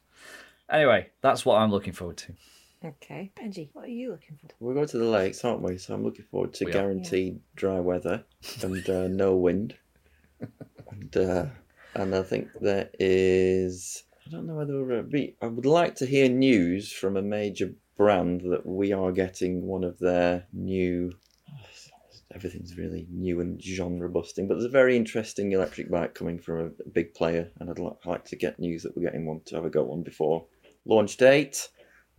Anyway, 0.70 1.08
that's 1.20 1.44
what 1.44 1.56
I'm 1.56 1.70
looking 1.72 1.92
forward 1.92 2.16
to. 2.18 2.34
Okay. 2.84 3.32
Benji, 3.36 3.70
what 3.72 3.86
are 3.86 3.88
you 3.88 4.10
looking 4.10 4.36
for? 4.40 4.48
We're 4.60 4.74
going 4.74 4.86
to 4.88 4.98
the 4.98 5.04
lakes, 5.04 5.44
aren't 5.44 5.62
we? 5.62 5.78
So 5.78 5.94
I'm 5.94 6.04
looking 6.04 6.26
forward 6.30 6.54
to 6.54 6.64
We 6.64 6.70
are. 6.70 6.74
guaranteed 6.74 7.40
dry 7.54 7.80
weather 7.80 8.24
and 8.62 8.88
uh, 8.88 9.08
no 9.08 9.34
wind. 9.36 9.74
and 10.90 11.16
uh, 11.16 11.46
and 11.94 12.14
I 12.14 12.22
think 12.22 12.48
there 12.60 12.90
is. 12.98 14.04
I 14.26 14.30
don't 14.30 14.46
know 14.46 14.54
whether 14.56 14.84
we're 14.84 15.02
be. 15.02 15.36
I 15.40 15.46
would 15.46 15.66
like 15.66 15.94
to 15.96 16.06
hear 16.06 16.28
news 16.28 16.92
from 16.92 17.16
a 17.16 17.22
major 17.22 17.72
brand 17.96 18.42
that 18.42 18.66
we 18.66 18.92
are 18.92 19.10
getting 19.12 19.62
one 19.62 19.84
of 19.84 19.98
their 19.98 20.46
new. 20.52 21.12
Everything's 22.34 22.76
really 22.76 23.06
new 23.10 23.40
and 23.40 23.62
genre 23.62 24.08
busting, 24.10 24.46
but 24.46 24.54
there's 24.54 24.66
a 24.66 24.68
very 24.68 24.96
interesting 24.96 25.52
electric 25.52 25.90
bike 25.90 26.14
coming 26.14 26.38
from 26.38 26.58
a 26.84 26.88
big 26.90 27.14
player, 27.14 27.50
and 27.60 27.70
I'd 27.70 27.78
li- 27.78 27.92
like 28.04 28.24
to 28.26 28.36
get 28.36 28.58
news 28.58 28.82
that 28.82 28.94
we're 28.96 29.04
getting 29.06 29.26
one 29.26 29.40
to 29.46 29.54
have 29.54 29.64
a 29.64 29.70
go 29.70 29.90
on 29.92 30.02
before 30.02 30.44
launch 30.84 31.16
date. 31.16 31.68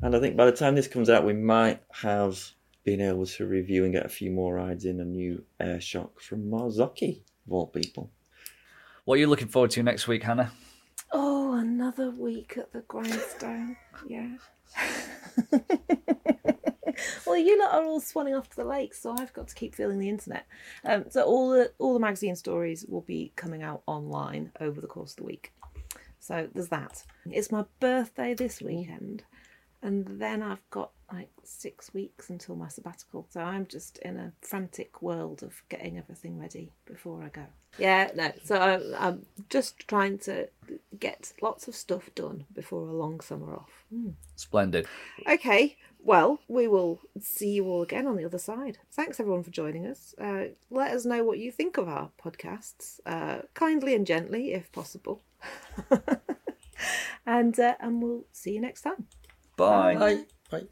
And 0.01 0.15
I 0.15 0.19
think 0.19 0.37
by 0.37 0.45
the 0.45 0.51
time 0.51 0.75
this 0.75 0.87
comes 0.87 1.09
out, 1.09 1.25
we 1.25 1.33
might 1.33 1.81
have 1.91 2.39
been 2.83 3.01
able 3.01 3.25
to 3.25 3.45
review 3.45 3.83
and 3.83 3.93
get 3.93 4.05
a 4.05 4.09
few 4.09 4.31
more 4.31 4.55
rides 4.55 4.85
in 4.85 4.99
a 4.99 5.05
new 5.05 5.43
air 5.59 5.81
shock 5.81 6.21
from 6.21 6.49
Marzocchi, 6.49 7.21
of 7.45 7.53
all 7.53 7.67
people. 7.67 8.11
What 9.05 9.15
are 9.15 9.19
you 9.19 9.27
looking 9.27 9.47
forward 9.47 9.71
to 9.71 9.83
next 9.83 10.07
week, 10.07 10.23
Hannah? 10.23 10.51
Oh, 11.11 11.53
another 11.53 12.11
week 12.11 12.57
at 12.57 12.71
the 12.73 12.81
grindstone. 12.81 13.77
yeah. 14.07 14.37
well, 17.25 17.37
you 17.37 17.59
lot 17.59 17.73
are 17.73 17.85
all 17.85 18.01
swanning 18.01 18.37
off 18.37 18.49
to 18.49 18.55
the 18.57 18.65
lakes, 18.65 19.01
so 19.01 19.15
I've 19.17 19.33
got 19.33 19.47
to 19.47 19.55
keep 19.55 19.75
filling 19.75 19.99
the 19.99 20.09
internet. 20.09 20.45
Um, 20.83 21.05
so 21.09 21.23
all 21.23 21.49
the 21.49 21.71
all 21.79 21.93
the 21.93 21.99
magazine 21.99 22.35
stories 22.35 22.85
will 22.87 23.01
be 23.01 23.31
coming 23.35 23.63
out 23.63 23.83
online 23.85 24.51
over 24.59 24.81
the 24.81 24.87
course 24.87 25.11
of 25.11 25.17
the 25.17 25.23
week. 25.23 25.53
So 26.19 26.49
there's 26.53 26.67
that. 26.69 27.03
It's 27.31 27.51
my 27.51 27.65
birthday 27.79 28.33
this 28.33 28.61
weekend, 28.61 29.23
and 29.81 30.19
then 30.19 30.41
I've 30.41 30.67
got 30.69 30.91
like 31.11 31.29
six 31.43 31.93
weeks 31.93 32.29
until 32.29 32.55
my 32.55 32.67
sabbatical. 32.67 33.27
So 33.29 33.41
I'm 33.41 33.65
just 33.67 33.97
in 33.99 34.17
a 34.17 34.33
frantic 34.41 35.01
world 35.01 35.43
of 35.43 35.61
getting 35.69 35.97
everything 35.97 36.37
ready 36.37 36.73
before 36.85 37.23
I 37.23 37.29
go. 37.29 37.45
Yeah, 37.77 38.09
no. 38.15 38.31
So 38.43 38.59
I'm, 38.59 38.95
I'm 38.97 39.25
just 39.49 39.87
trying 39.87 40.17
to 40.19 40.49
get 40.99 41.33
lots 41.41 41.67
of 41.67 41.75
stuff 41.75 42.09
done 42.15 42.45
before 42.53 42.87
a 42.87 42.93
long 42.93 43.21
summer 43.21 43.55
off. 43.55 43.85
Splendid. 44.35 44.87
Okay, 45.29 45.77
well, 45.99 46.39
we 46.47 46.67
will 46.67 47.01
see 47.19 47.51
you 47.51 47.65
all 47.65 47.83
again 47.83 48.07
on 48.07 48.17
the 48.17 48.25
other 48.25 48.39
side. 48.39 48.79
Thanks 48.91 49.19
everyone 49.19 49.43
for 49.43 49.51
joining 49.51 49.85
us. 49.85 50.15
Uh, 50.19 50.45
let 50.69 50.91
us 50.91 51.05
know 51.05 51.23
what 51.23 51.39
you 51.39 51.51
think 51.51 51.77
of 51.77 51.87
our 51.87 52.09
podcasts, 52.23 52.99
uh, 53.05 53.39
kindly 53.53 53.93
and 53.93 54.07
gently, 54.07 54.53
if 54.53 54.71
possible. 54.71 55.21
and 57.25 57.59
uh, 57.59 57.75
and 57.79 58.01
we'll 58.01 58.25
see 58.31 58.53
you 58.53 58.61
next 58.61 58.81
time. 58.81 59.07
Bye. 59.57 59.95
Bye. 59.95 60.25
Bye. 60.49 60.67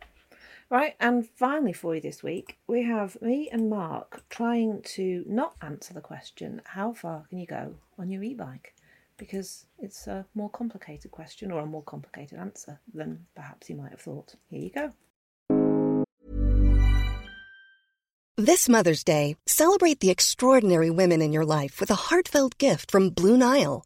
Right, 0.69 0.95
and 0.99 1.27
finally 1.27 1.73
for 1.73 1.93
you 1.93 2.01
this 2.01 2.23
week, 2.23 2.57
we 2.67 2.83
have 2.83 3.21
me 3.21 3.49
and 3.51 3.69
Mark 3.69 4.23
trying 4.29 4.81
to 4.95 5.23
not 5.27 5.55
answer 5.61 5.93
the 5.93 6.01
question, 6.01 6.61
how 6.65 6.93
far 6.93 7.25
can 7.29 7.39
you 7.39 7.45
go 7.45 7.75
on 7.99 8.09
your 8.09 8.23
e 8.23 8.33
bike? 8.33 8.73
Because 9.17 9.67
it's 9.79 10.07
a 10.07 10.25
more 10.33 10.49
complicated 10.49 11.11
question 11.11 11.51
or 11.51 11.61
a 11.61 11.65
more 11.65 11.83
complicated 11.83 12.39
answer 12.39 12.79
than 12.93 13.25
perhaps 13.35 13.69
you 13.69 13.75
might 13.75 13.91
have 13.91 14.01
thought. 14.01 14.35
Here 14.49 14.61
you 14.61 14.71
go. 14.71 14.91
This 18.37 18.67
Mother's 18.67 19.03
Day, 19.03 19.37
celebrate 19.47 20.01
the 20.01 20.09
extraordinary 20.09 20.89
women 20.89 21.21
in 21.21 21.31
your 21.31 21.45
life 21.45 21.79
with 21.79 21.89
a 21.89 21.95
heartfelt 21.95 22.57
gift 22.57 22.91
from 22.91 23.11
Blue 23.11 23.37
Nile. 23.37 23.85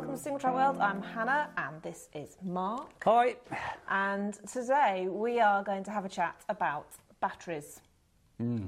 Welcome 0.00 0.16
to 0.16 0.30
Singletrack 0.30 0.54
World. 0.54 0.78
I'm 0.80 1.02
Hannah 1.02 1.50
and 1.58 1.82
this 1.82 2.08
is 2.14 2.38
Mark. 2.42 3.04
Hi. 3.04 3.36
And 3.90 4.32
today 4.50 5.08
we 5.10 5.40
are 5.40 5.62
going 5.62 5.84
to 5.84 5.90
have 5.90 6.06
a 6.06 6.08
chat 6.08 6.40
about 6.48 6.86
batteries. 7.20 7.82
And 8.38 8.66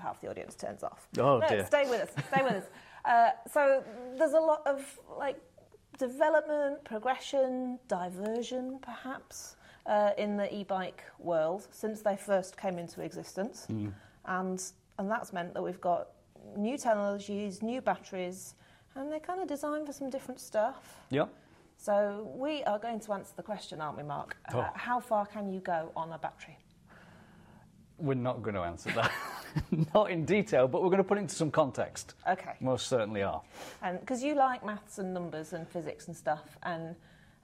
half 0.00 0.20
the 0.20 0.28
audience 0.28 0.56
turns 0.56 0.82
off. 0.82 1.06
Oh, 1.16 1.38
no, 1.38 1.48
dear. 1.48 1.64
Stay 1.66 1.88
with 1.88 2.00
us. 2.00 2.24
Stay 2.32 2.42
with 2.42 2.52
us. 2.54 2.64
Uh, 3.04 3.30
so 3.52 3.84
there's 4.18 4.32
a 4.32 4.40
lot 4.40 4.66
of 4.66 4.98
like 5.16 5.38
development, 5.96 6.82
progression, 6.84 7.78
diversion, 7.86 8.80
perhaps, 8.82 9.54
uh, 9.86 10.10
in 10.18 10.36
the 10.36 10.52
e-bike 10.52 11.04
world 11.20 11.68
since 11.70 12.00
they 12.00 12.16
first 12.16 12.56
came 12.56 12.78
into 12.78 13.00
existence, 13.02 13.66
Hmm. 13.66 13.90
and 14.24 14.60
and 14.98 15.10
that's 15.10 15.32
meant 15.34 15.52
that 15.54 15.62
we've 15.62 15.82
got 15.82 16.08
new 16.56 16.78
technologies, 16.78 17.62
new 17.62 17.82
batteries, 17.82 18.54
and 18.96 19.10
they're 19.10 19.20
kind 19.20 19.40
of 19.40 19.48
designed 19.48 19.86
for 19.86 19.92
some 19.92 20.10
different 20.10 20.40
stuff. 20.40 20.96
Yep. 21.10 21.28
So 21.76 22.30
we 22.36 22.62
are 22.64 22.78
going 22.78 23.00
to 23.00 23.12
answer 23.12 23.32
the 23.36 23.42
question, 23.42 23.80
aren't 23.80 23.96
we, 23.96 24.02
Mark? 24.04 24.36
Uh, 24.52 24.58
Oh. 24.58 24.66
how 24.74 25.00
far 25.00 25.26
can 25.26 25.52
you 25.52 25.60
go 25.60 25.90
on 25.96 26.12
a 26.12 26.18
battery? 26.18 26.56
We're 27.98 28.14
not 28.14 28.42
going 28.42 28.54
to 28.56 28.62
answer 28.62 28.90
that. 28.92 29.12
not 29.94 30.10
in 30.10 30.24
detail, 30.24 30.66
but 30.66 30.82
we're 30.82 30.88
going 30.90 30.98
to 31.02 31.04
put 31.04 31.18
it 31.18 31.22
into 31.22 31.34
some 31.34 31.50
context. 31.50 32.14
Okay. 32.28 32.54
Most 32.60 32.88
certainly 32.88 33.22
are. 33.22 33.40
And 33.82 34.00
because 34.00 34.22
you 34.22 34.34
like 34.34 34.64
maths 34.64 34.98
and 34.98 35.14
numbers 35.14 35.52
and 35.52 35.68
physics 35.68 36.08
and 36.08 36.16
stuff, 36.16 36.56
and 36.64 36.96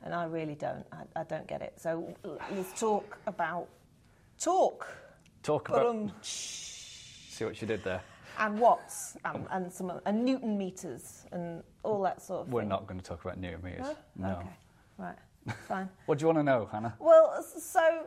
and 0.03 0.15
I 0.15 0.25
really 0.25 0.55
don't. 0.55 0.85
I, 0.93 1.21
I 1.21 1.25
don't 1.25 1.47
get 1.47 1.61
it. 1.63 1.75
So 1.77 2.17
let's 2.51 2.79
talk 2.81 3.19
about 3.27 3.69
talk 4.41 4.89
Talk 5.43 5.69
about. 5.69 5.87
um, 5.87 6.13
see 6.23 7.45
what 7.45 7.61
you 7.61 7.67
did 7.69 7.85
there. 7.85 8.01
And 8.41 8.59
watts 8.59 9.17
and, 9.25 9.47
and 9.51 9.73
some 9.73 9.93
and 10.07 10.25
newton 10.25 10.57
meters 10.59 11.27
and 11.33 11.63
all 11.85 12.03
that 12.03 12.21
sort 12.21 12.41
of 12.41 12.47
thing. 12.47 12.55
We're 12.55 12.63
thing. 12.63 12.69
not 12.71 12.87
going 12.87 12.99
to 13.01 13.07
talk 13.07 13.23
about 13.25 13.39
newton 13.39 13.63
meters. 13.63 13.87
No? 14.17 14.29
No. 14.29 14.35
Okay. 14.39 14.49
Right. 14.99 15.17
Fine. 15.69 15.89
What 16.07 16.19
do 16.19 16.23
you 16.23 16.27
want 16.27 16.39
to 16.39 16.43
know, 16.45 16.69
Hannah? 16.71 16.95
Well, 16.99 17.43
so 17.43 18.03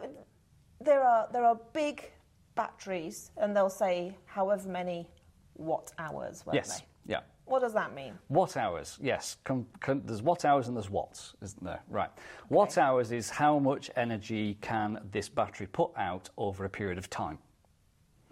there 0.81 1.03
are 1.03 1.27
there 1.31 1.45
are 1.45 1.57
big 1.73 2.11
batteries, 2.55 3.31
and 3.37 3.55
they'll 3.55 3.69
say 3.69 4.15
however 4.25 4.67
many 4.69 5.07
watt 5.55 5.91
hours, 5.97 6.45
won't 6.45 6.55
Yes. 6.55 6.81
they? 6.81 7.13
Yeah. 7.13 7.21
What 7.45 7.59
does 7.61 7.73
that 7.73 7.93
mean? 7.93 8.13
Watt 8.29 8.55
hours, 8.55 8.97
yes. 9.01 9.37
Com- 9.43 9.67
com- 9.81 10.01
there's 10.05 10.21
watt 10.21 10.45
hours 10.45 10.67
and 10.69 10.77
there's 10.77 10.89
watts, 10.89 11.33
isn't 11.41 11.63
there? 11.63 11.81
Right. 11.89 12.09
Watt 12.49 12.77
hours 12.77 13.11
is 13.11 13.29
how 13.29 13.59
much 13.59 13.91
energy 13.97 14.57
can 14.61 14.99
this 15.11 15.27
battery 15.27 15.67
put 15.67 15.91
out 15.97 16.29
over 16.37 16.63
a 16.63 16.69
period 16.69 16.97
of 16.97 17.09
time. 17.09 17.37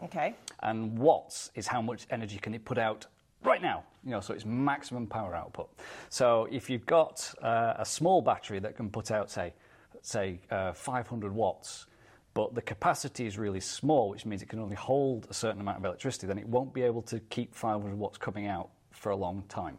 Okay. 0.04 0.36
And 0.64 0.98
watts 0.98 1.52
is 1.56 1.68
how 1.68 1.82
much 1.82 2.06
energy 2.10 2.38
can 2.38 2.54
it 2.54 2.66
put 2.66 2.78
out 2.78 3.06
right 3.44 3.62
now. 3.62 3.84
You 4.04 4.12
know, 4.12 4.20
so 4.20 4.34
it's 4.34 4.46
maximum 4.46 5.08
power 5.08 5.36
output. 5.36 5.70
So 6.10 6.48
if 6.52 6.70
you've 6.70 6.86
got 6.86 7.34
uh, 7.42 7.76
a 7.78 7.86
small 7.86 8.22
battery 8.22 8.60
that 8.60 8.76
can 8.76 8.90
put 8.90 9.12
out, 9.12 9.30
say, 9.30 9.54
say 10.02 10.40
uh, 10.50 10.74
500 10.74 11.34
watts, 11.34 11.86
but 12.34 12.56
the 12.56 12.62
capacity 12.62 13.26
is 13.26 13.38
really 13.38 13.60
small, 13.60 14.10
which 14.10 14.26
means 14.26 14.42
it 14.42 14.50
can 14.50 14.60
only 14.60 14.76
hold 14.76 15.28
a 15.30 15.34
certain 15.34 15.62
amount 15.62 15.78
of 15.78 15.86
electricity, 15.86 16.28
then 16.28 16.38
it 16.38 16.48
won't 16.48 16.74
be 16.74 16.82
able 16.82 17.02
to 17.04 17.20
keep 17.20 17.54
500 17.54 17.94
watts 17.98 18.18
coming 18.18 18.48
out 18.48 18.70
for 18.92 19.12
a 19.12 19.16
long 19.16 19.44
time. 19.50 19.78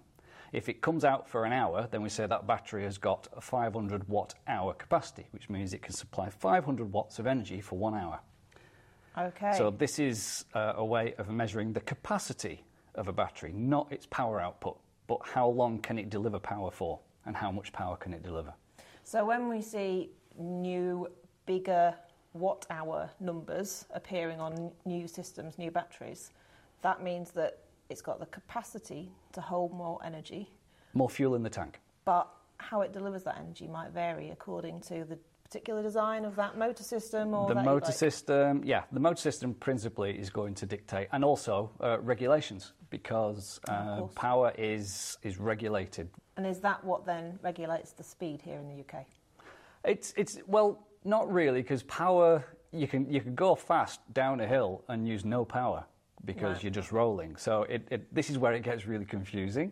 If 0.52 0.68
it 0.68 0.82
comes 0.82 1.02
out 1.02 1.26
for 1.26 1.46
an 1.46 1.52
hour, 1.52 1.88
then 1.90 2.02
we 2.02 2.10
say 2.10 2.26
that 2.26 2.46
battery 2.46 2.84
has 2.84 2.98
got 2.98 3.26
a 3.34 3.40
500 3.40 4.06
watt 4.06 4.34
hour 4.46 4.74
capacity, 4.74 5.26
which 5.30 5.48
means 5.48 5.72
it 5.72 5.80
can 5.80 5.94
supply 5.94 6.28
500 6.28 6.92
watts 6.92 7.18
of 7.18 7.26
energy 7.26 7.62
for 7.62 7.78
one 7.78 7.94
hour. 7.94 8.20
Okay. 9.16 9.52
So 9.56 9.70
this 9.70 9.98
is 9.98 10.44
uh, 10.54 10.74
a 10.76 10.84
way 10.84 11.14
of 11.18 11.28
measuring 11.28 11.72
the 11.72 11.80
capacity 11.80 12.64
of 12.94 13.08
a 13.08 13.12
battery, 13.12 13.52
not 13.54 13.90
its 13.92 14.06
power 14.06 14.40
output, 14.40 14.78
but 15.06 15.18
how 15.24 15.48
long 15.48 15.78
can 15.78 15.98
it 15.98 16.10
deliver 16.10 16.38
power 16.38 16.70
for, 16.70 16.98
and 17.26 17.36
how 17.36 17.50
much 17.50 17.72
power 17.72 17.96
can 17.96 18.12
it 18.14 18.22
deliver. 18.22 18.52
So 19.04 19.24
when 19.24 19.48
we 19.48 19.60
see 19.60 20.10
new, 20.38 21.08
bigger 21.46 21.94
watt 22.34 22.64
hour 22.70 23.10
numbers 23.20 23.84
appearing 23.90 24.40
on 24.40 24.70
new 24.86 25.06
systems, 25.06 25.58
new 25.58 25.70
batteries, 25.70 26.30
that 26.82 27.02
means 27.02 27.30
that 27.32 27.58
it's 27.90 28.00
got 28.00 28.18
the 28.20 28.26
capacity 28.26 29.12
to 29.32 29.40
hold 29.40 29.72
more 29.72 29.98
energy, 30.04 30.48
More 30.94 31.10
fuel 31.10 31.34
in 31.34 31.42
the 31.42 31.50
tank. 31.50 31.80
but 32.04 32.28
how 32.58 32.80
it 32.82 32.92
delivers 32.92 33.24
that 33.24 33.36
energy 33.38 33.66
might 33.66 33.90
vary 33.90 34.30
according 34.30 34.80
to 34.82 35.04
the 35.04 35.18
particular 35.52 35.82
design 35.82 36.24
of 36.24 36.34
that 36.36 36.56
motor 36.56 36.82
system 36.82 37.34
or 37.34 37.46
the 37.46 37.54
motor 37.54 37.86
e-bike. 37.86 37.94
system, 37.94 38.62
yeah, 38.64 38.84
the 38.90 39.00
motor 39.00 39.20
system 39.20 39.52
principally 39.52 40.12
is 40.18 40.30
going 40.30 40.54
to 40.54 40.64
dictate, 40.64 41.08
and 41.12 41.22
also 41.22 41.70
uh, 41.82 42.00
regulations, 42.00 42.72
because 42.88 43.60
uh, 43.68 44.02
power 44.14 44.52
is 44.56 45.18
is 45.22 45.38
regulated. 45.38 46.08
And 46.38 46.46
is 46.46 46.60
that 46.60 46.82
what 46.82 47.04
then 47.04 47.38
regulates 47.42 47.92
the 47.92 48.02
speed 48.02 48.40
here 48.40 48.58
in 48.58 48.68
the 48.68 48.80
UK? 48.80 49.04
It's 49.84 50.14
it's 50.16 50.38
well, 50.46 50.86
not 51.04 51.30
really, 51.30 51.60
because 51.60 51.82
power 51.82 52.42
you 52.72 52.88
can 52.88 53.12
you 53.12 53.20
can 53.20 53.34
go 53.34 53.54
fast 53.54 54.00
down 54.14 54.40
a 54.40 54.46
hill 54.46 54.84
and 54.88 55.06
use 55.06 55.22
no 55.24 55.44
power 55.44 55.84
because 56.24 56.54
Right. 56.54 56.62
you're 56.64 56.72
just 56.80 56.92
rolling. 56.92 57.36
So 57.36 57.64
it, 57.64 57.86
it 57.90 58.14
this 58.14 58.30
is 58.30 58.38
where 58.38 58.54
it 58.54 58.62
gets 58.62 58.86
really 58.86 59.04
confusing, 59.04 59.70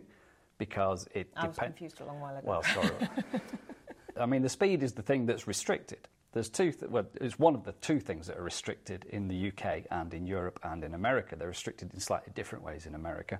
because 0.59 1.07
it 1.15 1.27
I 1.35 1.47
was 1.47 1.57
confused 1.57 2.01
a 2.01 2.05
long 2.05 2.19
while 2.19 2.37
ago. 2.37 2.47
Well, 2.47 2.63
sorry. 2.63 3.09
I 4.19 4.25
mean, 4.25 4.41
the 4.41 4.49
speed 4.49 4.83
is 4.83 4.93
the 4.93 5.01
thing 5.01 5.25
that's 5.25 5.47
restricted. 5.47 6.07
There's 6.33 6.49
two. 6.49 6.71
Th- 6.71 6.89
well, 6.89 7.05
it's 7.19 7.37
one 7.37 7.55
of 7.55 7.63
the 7.63 7.73
two 7.73 7.99
things 7.99 8.27
that 8.27 8.37
are 8.37 8.43
restricted 8.43 9.05
in 9.09 9.27
the 9.27 9.49
UK 9.49 9.85
and 9.91 10.13
in 10.13 10.25
Europe 10.25 10.59
and 10.63 10.83
in 10.83 10.93
America. 10.93 11.35
They're 11.35 11.49
restricted 11.49 11.93
in 11.93 11.99
slightly 11.99 12.31
different 12.33 12.63
ways 12.63 12.85
in 12.85 12.95
America. 12.95 13.39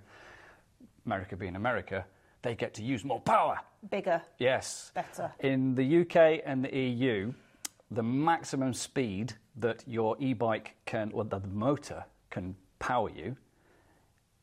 America 1.06 1.36
being 1.36 1.56
America, 1.56 2.06
they 2.42 2.56
get 2.56 2.74
to 2.76 2.84
use 2.84 3.04
more 3.04 3.22
power. 3.22 3.60
Bigger. 3.90 4.22
Yes. 4.40 4.92
Better. 4.94 5.32
In 5.40 5.76
the 5.76 6.02
UK 6.02 6.42
and 6.46 6.66
the 6.66 6.76
EU, 6.76 7.34
the 7.90 8.04
maximum 8.04 8.74
speed 8.74 9.34
that 9.58 9.84
your 9.88 10.16
e-bike 10.20 10.76
can, 10.86 11.12
or 11.14 11.24
the 11.24 11.40
motor 11.40 12.04
can 12.30 12.56
power 12.80 13.10
you, 13.10 13.36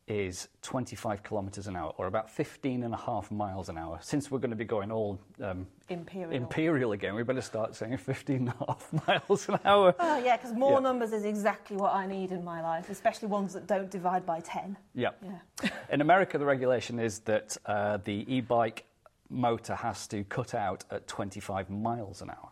is 0.08 0.48
25 0.62 1.22
kilometres 1.22 1.66
an 1.66 1.76
hour, 1.76 1.92
or 1.98 2.06
about 2.06 2.30
15 2.30 2.82
and 2.82 2.94
a 2.94 2.96
half 2.96 3.30
miles 3.30 3.68
an 3.68 3.76
hour. 3.76 3.98
Since 4.00 4.30
we're 4.30 4.38
going 4.38 4.50
to 4.50 4.56
be 4.56 4.64
going 4.64 4.90
all 4.90 5.20
um, 5.42 5.66
Imperial. 5.90 6.32
imperial 6.32 6.92
again, 6.92 7.14
we 7.14 7.22
better 7.22 7.42
start 7.42 7.74
saying 7.74 7.96
15 7.98 8.36
and 8.36 8.48
a 8.48 8.64
half 8.66 8.92
miles 9.06 9.48
an 9.48 9.58
hour. 9.64 9.94
Oh, 9.98 10.18
yeah, 10.18 10.36
because 10.36 10.52
more 10.54 10.72
Yeah. 10.72 10.78
numbers 10.80 11.12
is 11.12 11.24
exactly 11.24 11.76
what 11.76 11.94
I 11.94 12.06
need 12.06 12.32
in 12.32 12.42
my 12.42 12.62
life, 12.62 12.88
especially 12.90 13.28
ones 13.28 13.52
that 13.52 13.66
don't 13.66 13.90
divide 13.90 14.24
by 14.24 14.40
10. 14.40 14.76
Yeah. 14.94 15.10
Yeah. 15.22 15.70
In 15.90 16.00
America, 16.00 16.38
the 16.38 16.46
regulation 16.46 16.98
is 16.98 17.20
that 17.20 17.56
uh, 17.66 17.98
the 18.04 18.24
e-bike 18.34 18.84
motor 19.30 19.74
has 19.74 20.06
to 20.08 20.24
cut 20.24 20.54
out 20.54 20.84
at 20.90 21.06
25 21.06 21.68
miles 21.70 22.22
an 22.22 22.30
hour. 22.30 22.48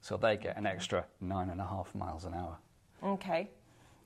So 0.00 0.16
they 0.16 0.36
get 0.36 0.56
an 0.56 0.66
extra 0.66 1.04
nine 1.20 1.50
and 1.50 1.60
a 1.60 1.66
half 1.66 1.94
miles 1.94 2.24
an 2.24 2.34
hour. 2.34 2.56
Okay. 3.02 3.48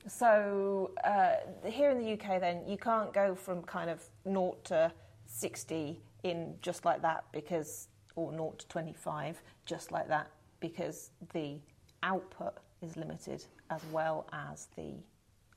So 0.07 0.91
uh, 1.03 1.37
here 1.67 1.89
in 1.89 1.97
the 1.97 2.13
UK, 2.13 2.39
then, 2.39 2.61
you 2.67 2.77
can't 2.77 3.11
go 3.13 3.33
from 3.33 3.63
kind 3.63 3.89
of 3.89 4.03
0 4.27 4.57
to 4.65 4.91
60 5.25 5.99
in 6.23 6.55
just 6.61 6.85
like 6.85 7.01
that 7.01 7.25
because, 7.31 7.87
or 8.15 8.31
0 8.31 8.55
to 8.57 8.67
25 8.67 9.41
just 9.65 9.91
like 9.91 10.07
that 10.07 10.29
because 10.59 11.11
the 11.33 11.57
output 12.03 12.57
is 12.81 12.95
limited 12.97 13.43
as 13.69 13.81
well 13.91 14.27
as 14.31 14.67
the 14.75 14.93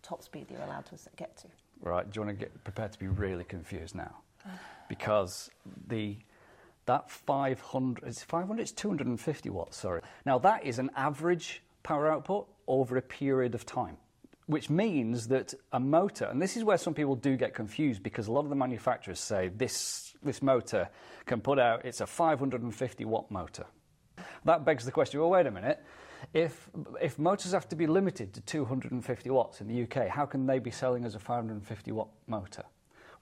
top 0.02 0.22
speed 0.22 0.48
that 0.48 0.54
you're 0.54 0.62
allowed 0.62 0.86
to 0.86 0.96
get 1.16 1.36
to. 1.36 1.46
Right? 1.80 2.10
Do 2.10 2.18
you 2.20 2.26
want 2.26 2.38
to 2.38 2.44
get 2.44 2.64
prepared 2.64 2.92
to 2.92 2.98
be 2.98 3.06
really 3.06 3.44
confused 3.44 3.94
now? 3.94 4.16
Because 4.88 5.50
the 5.88 6.16
that 6.86 7.10
500 7.10 8.02
it's 8.06 8.22
500 8.22 8.62
it's 8.62 8.72
250 8.72 9.50
watts 9.50 9.76
sorry 9.76 10.00
now 10.24 10.38
that 10.38 10.64
is 10.64 10.78
an 10.78 10.90
average 10.96 11.62
power 11.82 12.10
output 12.10 12.48
over 12.66 12.96
a 12.96 13.02
period 13.02 13.54
of 13.54 13.66
time 13.66 13.98
which 14.48 14.68
means 14.68 15.28
that 15.28 15.54
a 15.72 15.78
motor 15.78 16.24
and 16.24 16.42
this 16.42 16.56
is 16.56 16.64
where 16.64 16.78
some 16.78 16.94
people 16.94 17.14
do 17.14 17.36
get 17.36 17.54
confused 17.54 18.02
because 18.02 18.26
a 18.26 18.32
lot 18.32 18.44
of 18.44 18.48
the 18.48 18.56
manufacturers 18.56 19.20
say 19.20 19.48
this 19.56 20.14
this 20.22 20.42
motor 20.42 20.88
can 21.26 21.40
put 21.40 21.58
out 21.58 21.84
it's 21.84 22.00
a 22.00 22.06
550 22.06 23.04
watt 23.04 23.30
motor 23.30 23.66
that 24.44 24.64
begs 24.64 24.84
the 24.84 24.92
question 24.92 25.20
well 25.20 25.30
wait 25.30 25.46
a 25.46 25.50
minute 25.50 25.80
if 26.32 26.68
if 27.00 27.18
motors 27.18 27.52
have 27.52 27.68
to 27.68 27.76
be 27.76 27.86
limited 27.86 28.34
to 28.34 28.40
250 28.40 29.30
watts 29.30 29.60
in 29.60 29.68
the 29.68 29.82
UK, 29.82 30.08
how 30.08 30.26
can 30.26 30.46
they 30.46 30.58
be 30.58 30.70
selling 30.70 31.04
as 31.04 31.14
a 31.14 31.18
550 31.18 31.92
watt 31.92 32.08
motor? 32.26 32.64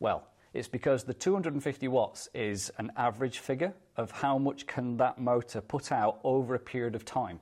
Well, 0.00 0.26
it's 0.54 0.68
because 0.68 1.04
the 1.04 1.14
250 1.14 1.88
watts 1.88 2.28
is 2.34 2.70
an 2.78 2.90
average 2.96 3.38
figure 3.38 3.74
of 3.96 4.10
how 4.10 4.38
much 4.38 4.66
can 4.66 4.96
that 4.96 5.18
motor 5.18 5.60
put 5.60 5.92
out 5.92 6.18
over 6.24 6.54
a 6.54 6.58
period 6.58 6.94
of 6.94 7.04
time. 7.04 7.40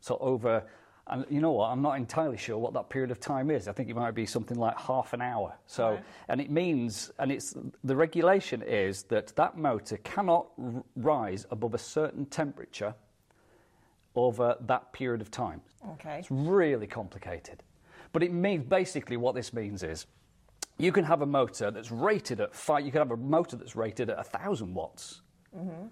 So 0.00 0.16
over 0.20 0.64
and 1.08 1.24
you 1.30 1.40
know 1.40 1.52
what? 1.52 1.68
I'm 1.70 1.82
not 1.82 1.96
entirely 1.96 2.36
sure 2.36 2.58
what 2.58 2.72
that 2.74 2.88
period 2.88 3.10
of 3.10 3.20
time 3.20 3.50
is. 3.50 3.68
I 3.68 3.72
think 3.72 3.88
it 3.88 3.94
might 3.96 4.12
be 4.14 4.26
something 4.26 4.58
like 4.58 4.76
half 4.78 5.12
an 5.12 5.22
hour. 5.22 5.54
So, 5.66 5.90
Right. 5.90 6.04
and 6.28 6.40
it 6.40 6.50
means, 6.50 7.12
and 7.18 7.30
it's 7.30 7.54
the 7.84 7.94
regulation 7.94 8.62
is 8.62 9.04
that 9.04 9.28
that 9.36 9.56
motor 9.56 9.98
cannot 9.98 10.48
r- 10.62 10.82
rise 10.96 11.46
above 11.50 11.74
a 11.74 11.78
certain 11.78 12.26
temperature 12.26 12.94
over 14.16 14.56
that 14.60 14.92
period 14.92 15.20
of 15.20 15.30
time. 15.30 15.60
Okay. 15.92 16.18
It's 16.18 16.30
really 16.30 16.86
complicated. 16.86 17.62
But 18.12 18.22
it 18.22 18.32
means 18.32 18.64
basically 18.64 19.16
what 19.16 19.34
this 19.34 19.52
means 19.52 19.82
is 19.82 20.06
you 20.78 20.90
can 20.90 21.04
have 21.04 21.22
a 21.22 21.26
motor 21.26 21.70
that's 21.70 21.90
rated 21.92 22.40
at 22.40 22.54
five, 22.54 22.84
you 22.84 22.90
can 22.90 23.00
have 23.00 23.10
a 23.12 23.16
motor 23.16 23.56
that's 23.56 23.76
rated 23.76 24.10
at 24.10 24.16
1,000 24.18 24.74
watts. 24.74 25.20
Mm-hmm. 25.56 25.86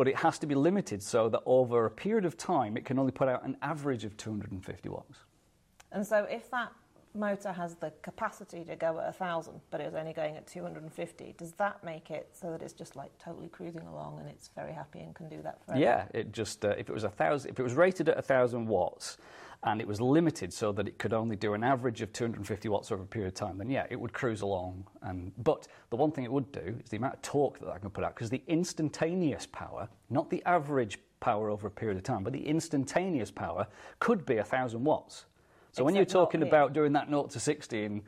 But 0.00 0.08
it 0.08 0.16
has 0.16 0.38
to 0.38 0.46
be 0.46 0.54
limited 0.54 1.02
so 1.02 1.28
that 1.28 1.42
over 1.44 1.84
a 1.84 1.90
period 1.90 2.24
of 2.24 2.38
time 2.38 2.78
it 2.78 2.86
can 2.86 2.98
only 2.98 3.12
put 3.12 3.28
out 3.28 3.44
an 3.44 3.58
average 3.60 4.02
of 4.06 4.16
250 4.16 4.88
watts. 4.88 5.18
And 5.92 6.06
so 6.06 6.26
if 6.30 6.50
that 6.52 6.72
motor 7.14 7.52
has 7.52 7.74
the 7.74 7.92
capacity 8.00 8.64
to 8.64 8.76
go 8.76 8.98
at 8.98 9.04
1,000, 9.04 9.60
but 9.70 9.82
it's 9.82 9.94
only 9.94 10.14
going 10.14 10.38
at 10.38 10.46
250, 10.46 11.34
does 11.36 11.52
that 11.52 11.84
make 11.84 12.10
it 12.10 12.30
so 12.32 12.50
that 12.50 12.62
it's 12.62 12.72
just 12.72 12.96
like 12.96 13.10
totally 13.18 13.48
cruising 13.48 13.82
along 13.82 14.20
and 14.20 14.30
it's 14.30 14.48
very 14.56 14.72
happy 14.72 15.00
and 15.00 15.14
can 15.14 15.28
do 15.28 15.42
that 15.42 15.62
forever? 15.66 15.82
Yeah, 15.82 16.06
it 16.14 16.32
just 16.32 16.64
uh, 16.64 16.70
if 16.78 16.88
it 16.88 16.94
was 16.94 17.04
a 17.04 17.10
thousand, 17.10 17.50
if 17.50 17.60
it 17.60 17.62
was 17.62 17.74
rated 17.74 18.08
at 18.08 18.24
thousand 18.24 18.66
watts, 18.68 19.18
and 19.64 19.80
it 19.80 19.86
was 19.86 20.00
limited 20.00 20.52
so 20.52 20.72
that 20.72 20.88
it 20.88 20.98
could 20.98 21.12
only 21.12 21.36
do 21.36 21.52
an 21.54 21.62
average 21.62 22.00
of 22.00 22.12
250 22.12 22.68
watts 22.68 22.90
over 22.90 23.02
a 23.02 23.06
period 23.06 23.28
of 23.28 23.34
time, 23.34 23.58
then 23.58 23.68
yeah, 23.68 23.86
it 23.90 24.00
would 24.00 24.12
cruise 24.12 24.40
along. 24.40 24.86
And 25.02 25.32
but 25.38 25.68
the 25.90 25.96
one 25.96 26.10
thing 26.10 26.24
it 26.24 26.32
would 26.32 26.50
do 26.50 26.76
is 26.82 26.88
the 26.90 26.96
amount 26.96 27.14
of 27.14 27.22
torque 27.22 27.58
that 27.60 27.68
I 27.68 27.78
can 27.78 27.90
put 27.90 28.02
out, 28.04 28.14
because 28.14 28.30
the 28.30 28.42
instantaneous 28.46 29.46
power, 29.46 29.88
not 30.08 30.30
the 30.30 30.42
average 30.46 30.98
power 31.20 31.50
over 31.50 31.66
a 31.66 31.70
period 31.70 31.98
of 31.98 32.02
time, 32.04 32.24
but 32.24 32.32
the 32.32 32.46
instantaneous 32.46 33.30
power 33.30 33.66
could 33.98 34.24
be 34.24 34.38
a 34.38 34.44
thousand 34.44 34.82
watts. 34.84 35.26
So 35.72 35.84
when 35.84 35.94
you're 35.94 36.04
talking 36.06 36.42
about 36.42 36.72
doing 36.72 36.92
that 36.94 37.08
0 37.08 37.24
to 37.24 37.38
60, 37.38 38.02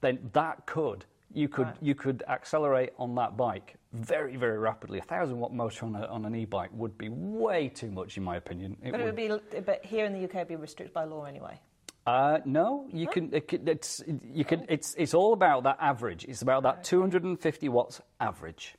then 0.00 0.30
that 0.32 0.66
could 0.66 1.04
you 1.32 1.48
could 1.48 1.66
Right. 1.66 1.76
you 1.82 1.94
could 1.94 2.22
accelerate 2.28 2.92
on 2.98 3.14
that 3.16 3.36
bike 3.36 3.76
very 3.96 4.36
very 4.36 4.58
rapidly. 4.58 4.98
A 4.98 5.02
thousand 5.02 5.38
watt 5.38 5.52
motor 5.52 5.86
on, 5.86 5.96
a, 5.96 6.06
on 6.06 6.24
an 6.24 6.34
e-bike 6.34 6.70
would 6.72 6.96
be 6.96 7.08
way 7.08 7.68
too 7.68 7.90
much 7.90 8.16
in 8.16 8.22
my 8.22 8.36
opinion. 8.36 8.76
But 8.82 9.00
it 9.00 9.04
would 9.04 9.16
be, 9.16 9.28
but 9.60 9.84
here 9.84 10.04
in 10.04 10.12
the 10.12 10.24
UK, 10.24 10.34
it'd 10.36 10.48
be 10.48 10.56
restricted 10.56 10.94
by 10.94 11.04
law 11.04 11.24
anyway. 11.24 11.60
Uh, 12.06 12.38
no, 12.44 12.86
you 12.92 13.08
can. 13.08 13.34
It, 13.34 13.48
can- 13.48 13.66
it's 13.66 14.02
you 14.32 14.44
can. 14.44 14.64
It's 14.68 14.94
it's 14.96 15.12
all 15.12 15.32
about 15.32 15.64
that 15.64 15.78
average. 15.80 16.24
It's 16.24 16.42
about 16.42 16.62
that 16.62 16.84
250 16.84 17.68
watts 17.68 18.00
average. 18.20 18.76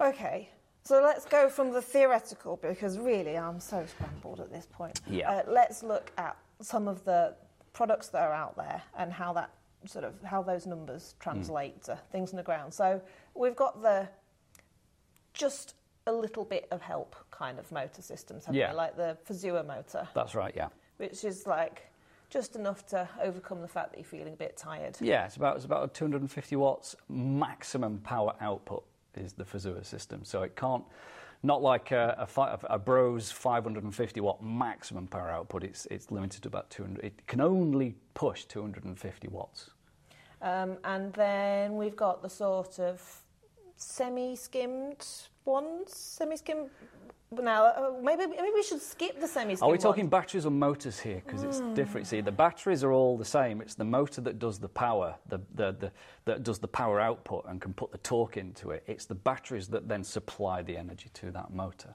Okay, 0.00 0.50
so 0.82 1.00
let's 1.00 1.24
go 1.24 1.48
from 1.48 1.72
the 1.72 1.80
theoretical 1.80 2.58
because 2.60 2.98
really 2.98 3.38
I'm 3.38 3.60
so 3.60 3.86
scrambled 3.86 4.40
at 4.40 4.50
this 4.50 4.66
point. 4.70 5.00
Yeah. 5.08 5.30
Uh, 5.30 5.42
let's 5.46 5.82
look 5.84 6.10
at 6.18 6.36
some 6.60 6.88
of 6.88 7.04
the 7.04 7.34
products 7.72 8.08
that 8.08 8.22
are 8.22 8.32
out 8.32 8.56
there 8.56 8.82
and 8.98 9.12
how 9.12 9.32
that 9.34 9.50
sort 9.86 10.04
of 10.04 10.14
how 10.22 10.42
those 10.42 10.66
numbers 10.66 11.14
hmm. 11.18 11.22
translate 11.22 11.82
to 11.84 11.98
things 12.12 12.30
on 12.30 12.36
the 12.36 12.42
ground. 12.42 12.72
So 12.72 13.00
we've 13.34 13.56
got 13.56 13.82
the 13.82 14.08
just 15.34 15.74
a 16.06 16.12
little 16.12 16.44
bit 16.44 16.66
of 16.70 16.80
help 16.80 17.16
kind 17.30 17.58
of 17.58 17.70
motor 17.72 18.02
systems, 18.02 18.44
haven't 18.44 18.60
Yeah. 18.60 18.70
we? 18.70 18.76
Like 18.76 18.96
the 18.96 19.16
Fazua 19.28 19.66
motor, 19.66 20.08
That's 20.14 20.34
right. 20.34 20.54
Yeah. 20.56 20.68
which 20.98 21.24
is 21.24 21.46
like 21.46 21.82
just 22.30 22.56
enough 22.56 22.86
to 22.86 23.08
overcome 23.22 23.60
the 23.62 23.68
fact 23.68 23.90
that 23.90 23.98
you're 23.98 24.04
feeling 24.04 24.32
a 24.32 24.36
bit 24.36 24.56
tired. 24.56 24.96
Yeah. 25.00 25.26
It's 25.26 25.36
about 25.36 25.56
it's 25.56 25.64
about 25.64 25.94
250 25.94 26.56
watts 26.56 26.96
maximum 27.08 27.98
power 27.98 28.34
output 28.40 28.84
is 29.16 29.32
the 29.32 29.44
Fazua 29.44 29.84
system. 29.84 30.24
So 30.24 30.42
it 30.42 30.56
can't. 30.56 30.84
Not 31.42 31.62
like 31.62 31.90
a, 31.92 32.16
a, 32.18 32.26
fi- 32.26 32.56
a 32.64 32.78
Brose 32.78 33.30
550 33.30 34.20
watt 34.20 34.42
maximum 34.42 35.06
power 35.06 35.30
output. 35.30 35.64
It's 35.64 35.86
it's 35.86 36.10
limited 36.10 36.42
to 36.42 36.48
about 36.48 36.70
200. 36.70 37.04
It 37.04 37.26
can 37.26 37.40
only 37.40 37.94
push 38.14 38.44
250 38.46 39.28
watts. 39.28 39.70
Um, 40.42 40.76
and 40.84 41.12
then 41.14 41.76
we've 41.76 41.96
got 41.96 42.22
the 42.22 42.28
sort 42.28 42.78
of 42.78 43.02
semi-skimmed 43.76 45.06
ones, 45.44 45.94
semi-skimmed. 45.94 46.70
Now, 47.32 47.66
uh, 47.66 47.92
maybe 48.02 48.26
maybe 48.26 48.50
we 48.54 48.62
should 48.62 48.80
skip 48.80 49.20
the 49.20 49.26
semi-skimmed. 49.26 49.68
Are 49.68 49.72
we 49.72 49.78
talking 49.78 50.04
ones. 50.04 50.10
batteries 50.10 50.46
or 50.46 50.50
motors 50.50 51.00
here? 51.00 51.22
Because 51.26 51.42
it's 51.42 51.60
different. 51.74 52.06
See, 52.06 52.20
the 52.20 52.30
batteries 52.30 52.84
are 52.84 52.92
all 52.92 53.18
the 53.18 53.24
same. 53.24 53.60
It's 53.60 53.74
the 53.74 53.84
motor 53.84 54.20
that 54.20 54.38
does 54.38 54.60
the 54.60 54.68
power, 54.68 55.16
the, 55.28 55.40
the, 55.54 55.72
the, 55.72 55.92
that 56.24 56.44
does 56.44 56.60
the 56.60 56.68
power 56.68 57.00
output 57.00 57.44
and 57.48 57.60
can 57.60 57.72
put 57.74 57.90
the 57.90 57.98
torque 57.98 58.36
into 58.36 58.70
it. 58.70 58.84
It's 58.86 59.06
the 59.06 59.16
batteries 59.16 59.66
that 59.68 59.88
then 59.88 60.04
supply 60.04 60.62
the 60.62 60.76
energy 60.76 61.08
to 61.14 61.32
that 61.32 61.52
motor. 61.52 61.94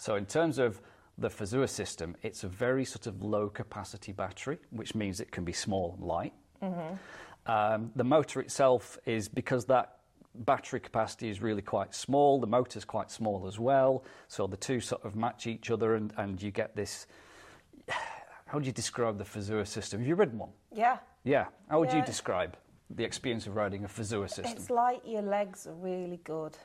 So, 0.00 0.16
in 0.16 0.26
terms 0.26 0.58
of 0.58 0.80
the 1.18 1.28
Fazua 1.28 1.68
system, 1.68 2.16
it's 2.22 2.42
a 2.42 2.48
very 2.48 2.84
sort 2.84 3.06
of 3.06 3.22
low 3.22 3.48
capacity 3.48 4.12
battery, 4.12 4.58
which 4.70 4.94
means 4.96 5.20
it 5.20 5.30
can 5.30 5.44
be 5.44 5.52
small 5.52 5.94
and 5.96 6.06
light. 6.06 6.32
Um, 7.46 7.90
the 7.96 8.04
motor 8.04 8.40
itself 8.40 8.98
is 9.06 9.28
because 9.28 9.64
that 9.66 9.96
battery 10.34 10.80
capacity 10.80 11.28
is 11.28 11.42
really 11.42 11.62
quite 11.62 11.94
small, 11.94 12.40
the 12.40 12.46
motor's 12.46 12.84
quite 12.84 13.10
small 13.10 13.46
as 13.46 13.58
well, 13.58 14.04
so 14.28 14.46
the 14.46 14.56
two 14.56 14.80
sort 14.80 15.04
of 15.04 15.16
match 15.16 15.46
each 15.46 15.70
other 15.70 15.94
and, 15.96 16.12
and 16.16 16.40
you 16.40 16.50
get 16.50 16.74
this. 16.76 17.06
How 18.46 18.58
would 18.58 18.66
you 18.66 18.72
describe 18.72 19.18
the 19.18 19.24
Fazua 19.24 19.66
system? 19.66 20.00
Have 20.00 20.08
you 20.08 20.14
ridden 20.14 20.38
one? 20.38 20.50
Yeah, 20.74 20.98
Yeah. 21.24 21.46
How 21.68 21.80
would 21.80 21.92
you 21.92 22.02
describe 22.02 22.56
the 22.90 23.04
experience 23.04 23.46
of 23.46 23.56
riding 23.56 23.84
a 23.84 23.88
Fazua 23.88 24.28
system? 24.28 24.52
it's 24.56 24.70
like 24.70 25.00
your 25.06 25.22
legs 25.22 25.66
are 25.66 25.74
really 25.74 26.20
good, 26.24 26.56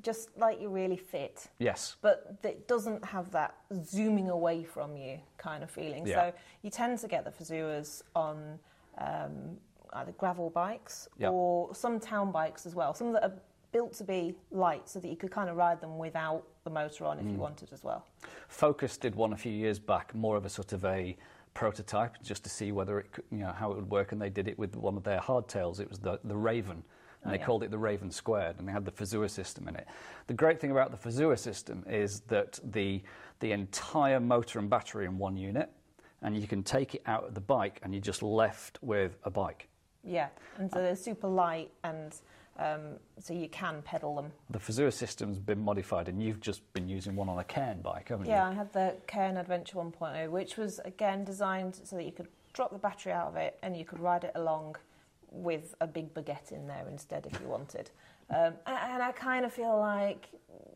just 0.00 0.30
like 0.38 0.60
you're 0.60 0.70
really 0.70 0.96
fit. 0.96 1.46
yes. 1.58 1.96
But 2.00 2.38
it 2.44 2.66
doesn't 2.68 3.04
have 3.04 3.30
that 3.32 3.54
zooming 3.84 4.30
away 4.30 4.64
from 4.64 4.96
you 4.96 5.18
kind 5.36 5.62
of 5.64 5.70
feeling. 5.70 6.06
Yeah. 6.06 6.30
So 6.30 6.34
you 6.62 6.70
tend 6.70 6.98
to 7.00 7.08
get 7.08 7.24
the 7.24 7.30
Fazuas 7.30 8.02
on 8.14 8.58
um, 8.98 9.56
either 9.94 10.12
gravel 10.12 10.50
bikes 10.50 11.08
Yeah. 11.18 11.30
or 11.30 11.74
some 11.74 11.98
town 12.00 12.32
bikes 12.32 12.66
as 12.66 12.74
well. 12.74 12.94
Some 12.94 13.12
that 13.12 13.24
are 13.24 13.32
built 13.72 13.92
to 13.94 14.04
be 14.04 14.36
light 14.50 14.88
so 14.88 15.00
that 15.00 15.08
you 15.08 15.16
could 15.16 15.30
kind 15.30 15.48
of 15.50 15.56
ride 15.56 15.80
them 15.80 15.98
without 15.98 16.44
the 16.64 16.70
motor 16.70 17.04
on 17.06 17.18
if 17.18 17.24
Mm. 17.26 17.32
you 17.32 17.38
wanted 17.38 17.72
as 17.72 17.82
well. 17.82 18.04
Focus 18.48 18.96
did 18.96 19.14
one 19.14 19.32
a 19.32 19.36
few 19.36 19.52
years 19.52 19.78
back, 19.78 20.14
more 20.14 20.36
of 20.36 20.44
a 20.44 20.48
sort 20.48 20.72
of 20.72 20.84
a 20.84 21.16
prototype, 21.54 22.20
just 22.22 22.42
to 22.44 22.50
see 22.50 22.72
whether 22.72 22.98
it, 22.98 23.12
could, 23.12 23.24
you 23.30 23.38
know, 23.38 23.52
how 23.52 23.70
it 23.72 23.76
would 23.76 23.90
work, 23.90 24.12
and 24.12 24.20
they 24.20 24.30
did 24.30 24.48
it 24.48 24.58
with 24.58 24.76
one 24.76 24.96
of 24.96 25.04
their 25.04 25.20
hardtails. 25.20 25.80
It 25.80 25.88
was 25.88 25.98
the 26.00 26.18
the 26.24 26.36
Raven, 26.36 26.72
and 26.78 26.84
Oh, 27.26 27.30
they 27.30 27.38
yeah. 27.38 27.44
called 27.46 27.62
it 27.62 27.70
the 27.70 27.78
Raven 27.78 28.10
Squared, 28.10 28.58
and 28.58 28.66
they 28.68 28.72
had 28.72 28.84
the 28.84 28.90
Fazua 28.92 29.28
system 29.30 29.68
in 29.68 29.76
it. 29.76 29.86
The 30.26 30.34
great 30.34 30.60
thing 30.60 30.70
about 30.72 30.90
the 30.90 30.96
Fazua 30.96 31.38
system 31.38 31.84
is 31.88 32.20
that 32.22 32.58
the 32.64 33.02
the 33.40 33.52
entire 33.52 34.20
motor 34.20 34.58
and 34.58 34.70
battery 34.70 35.04
in 35.04 35.18
one 35.18 35.36
unit, 35.36 35.70
and 36.22 36.36
you 36.36 36.46
can 36.46 36.62
take 36.62 36.94
it 36.94 37.02
out 37.06 37.24
of 37.24 37.34
the 37.34 37.40
bike, 37.40 37.80
and 37.82 37.92
you're 37.92 38.00
just 38.00 38.22
left 38.22 38.80
with 38.82 39.16
a 39.24 39.30
bike. 39.30 39.68
Yeah, 40.06 40.28
and 40.58 40.70
so 40.70 40.80
they're 40.80 40.96
super 40.96 41.28
light, 41.28 41.70
and 41.82 42.14
um, 42.58 42.98
so 43.18 43.34
you 43.34 43.48
can 43.48 43.82
pedal 43.82 44.14
them. 44.14 44.32
The 44.50 44.58
Fazua 44.58 44.92
system's 44.92 45.38
been 45.38 45.60
modified, 45.60 46.08
and 46.08 46.22
you've 46.22 46.40
just 46.40 46.60
been 46.72 46.88
using 46.88 47.16
one 47.16 47.28
on 47.28 47.38
a 47.38 47.44
Cairn 47.44 47.80
bike, 47.80 48.08
haven't 48.08 48.26
Yeah, 48.26 48.48
I 48.48 48.52
had 48.52 48.72
the 48.72 48.96
Cairn 49.06 49.36
Adventure 49.36 49.76
1.0, 49.76 50.30
which 50.30 50.56
was 50.56 50.80
again 50.84 51.24
designed 51.24 51.80
so 51.82 51.96
that 51.96 52.04
you 52.04 52.12
could 52.12 52.28
drop 52.52 52.70
the 52.70 52.78
battery 52.78 53.12
out 53.12 53.28
of 53.28 53.36
it 53.36 53.58
and 53.62 53.76
you 53.76 53.84
could 53.84 53.98
ride 53.98 54.24
it 54.24 54.32
along 54.36 54.76
with 55.30 55.74
a 55.80 55.86
big 55.86 56.14
baguette 56.14 56.52
in 56.52 56.68
there 56.68 56.86
instead 56.88 57.26
if 57.26 57.40
you 57.40 57.48
wanted. 57.48 57.90
Um, 58.30 58.54
and, 58.66 58.78
and 58.92 59.02
I 59.02 59.12
kind 59.12 59.44
of 59.44 59.52
feel 59.52 59.76
like 59.78 60.28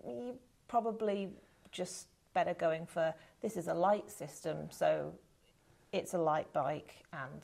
you 0.05 0.35
probably 0.67 1.31
just 1.71 2.09
better 2.35 2.55
going 2.55 2.87
for 2.87 3.15
this 3.41 3.57
is 3.57 3.69
a 3.69 3.75
light 3.75 4.11
system, 4.11 4.69
so 4.71 5.15
it's 5.93 6.15
a 6.15 6.19
light 6.19 6.53
bike 6.53 7.05
and 7.13 7.43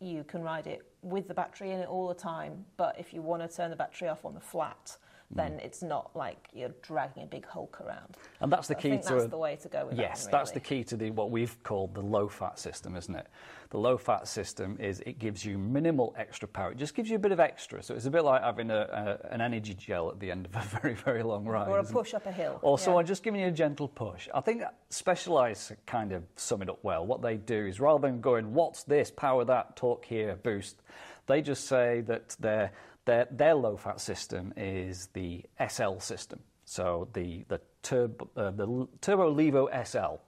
you 0.00 0.24
can 0.24 0.42
ride 0.42 0.66
it 0.66 0.82
with 1.02 1.28
the 1.28 1.34
battery 1.34 1.70
in 1.70 1.80
it 1.80 1.88
all 1.88 2.08
the 2.08 2.14
time. 2.14 2.64
But 2.76 2.98
if 2.98 3.12
you 3.12 3.22
want 3.22 3.48
to 3.48 3.54
turn 3.54 3.70
the 3.70 3.76
battery 3.76 4.08
off 4.08 4.24
on 4.24 4.34
the 4.34 4.40
flat, 4.40 4.96
then 5.32 5.60
it's 5.62 5.82
not 5.82 6.10
like 6.14 6.48
you're 6.52 6.72
dragging 6.82 7.22
a 7.22 7.26
big 7.26 7.46
hulk 7.46 7.80
around. 7.80 8.16
And 8.40 8.50
that's 8.50 8.66
the 8.66 8.76
I 8.76 8.80
key 8.80 8.90
to 8.90 8.96
that's 8.96 9.24
a- 9.24 9.28
the 9.28 9.38
way 9.38 9.56
to 9.56 9.68
go 9.68 9.86
with 9.86 9.96
yes, 9.96 10.24
that. 10.24 10.32
that's 10.32 10.50
the 10.50 10.60
key 10.60 10.82
to 10.84 10.96
the 10.96 11.10
what 11.12 11.30
we've 11.30 11.60
called 11.62 11.94
the 11.94 12.00
low 12.00 12.28
fat 12.28 12.58
system, 12.58 12.96
isn't 12.96 13.14
it? 13.14 13.28
The 13.70 13.78
low 13.78 13.96
fat 13.96 14.26
system 14.26 14.76
is 14.80 15.00
it 15.06 15.20
gives 15.20 15.44
you 15.44 15.56
minimal 15.56 16.12
extra 16.18 16.48
power. 16.48 16.72
It 16.72 16.78
just 16.78 16.96
gives 16.96 17.08
you 17.08 17.14
a 17.14 17.20
bit 17.20 17.30
of 17.30 17.38
extra. 17.38 17.80
So 17.82 17.94
it's 17.94 18.06
a 18.06 18.10
bit 18.10 18.24
like 18.24 18.42
having 18.42 18.70
a, 18.70 19.18
a, 19.22 19.32
an 19.32 19.40
energy 19.40 19.74
gel 19.74 20.10
at 20.10 20.18
the 20.18 20.30
end 20.32 20.46
of 20.46 20.56
a 20.56 20.62
very 20.80 20.94
very 20.94 21.22
long 21.22 21.44
ride, 21.44 21.68
Or 21.68 21.78
a 21.78 21.82
it? 21.82 21.90
push 21.90 22.12
up 22.14 22.26
a 22.26 22.32
hill. 22.32 22.58
Or 22.62 22.76
yeah. 22.76 22.84
someone 22.84 23.06
just 23.06 23.22
giving 23.22 23.40
you 23.40 23.46
a 23.46 23.52
gentle 23.52 23.86
push. 23.88 24.28
I 24.34 24.40
think 24.40 24.62
Specialized 24.88 25.72
kind 25.86 26.12
of 26.12 26.24
sum 26.34 26.62
it 26.62 26.68
up 26.68 26.80
well. 26.82 27.06
What 27.06 27.22
they 27.22 27.36
do 27.36 27.66
is 27.66 27.78
rather 27.78 28.06
than 28.08 28.20
going, 28.20 28.52
"What's 28.52 28.82
this? 28.82 29.10
Power 29.10 29.44
that? 29.44 29.76
Torque 29.76 30.04
here? 30.04 30.36
Boost," 30.42 30.82
they 31.26 31.40
just 31.40 31.66
say 31.66 32.00
that 32.02 32.36
their 32.40 32.72
their 33.04 33.26
their 33.30 33.54
low 33.54 33.76
fat 33.76 34.00
system 34.00 34.52
is 34.56 35.08
the 35.14 35.44
SL 35.68 35.98
system. 35.98 36.40
So 36.64 37.08
the 37.12 37.44
the 37.48 37.60
turbo 37.82 38.28
uh, 38.36 38.50
the 38.50 38.86
Turbo 39.00 39.34
Levo 39.34 39.68
SL. 39.86 40.20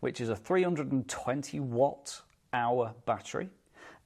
which 0.00 0.20
is 0.20 0.28
a 0.28 0.36
320 0.36 1.60
watt 1.60 2.22
hour 2.52 2.94
battery. 3.06 3.48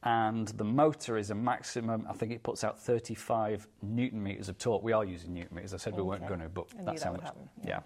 And 0.05 0.47
the 0.49 0.63
motor 0.65 1.19
is 1.19 1.31
a 1.31 1.35
maximum, 1.35 2.07
I 2.09 2.13
think 2.13 2.31
it 2.31 2.45
puts 2.45 2.63
out 2.63 2.79
35 2.79 3.67
newton 3.83 4.23
meters 4.23 4.49
of 4.49 4.57
torque. 4.57 4.85
We 4.85 4.93
are 4.93 5.05
using 5.05 5.35
newton 5.35 5.57
meters. 5.57 5.75
I 5.75 5.77
said 5.79 5.97
we 5.97 6.03
weren't 6.03 6.23
Okay. 6.23 6.29
going 6.29 6.41
to, 6.41 6.49
but 6.49 6.67
I 6.79 6.85
that's 6.85 7.03
that 7.03 7.09
how 7.09 7.13
much. 7.15 7.23
happen, 7.25 7.49
Yeah. 7.65 7.81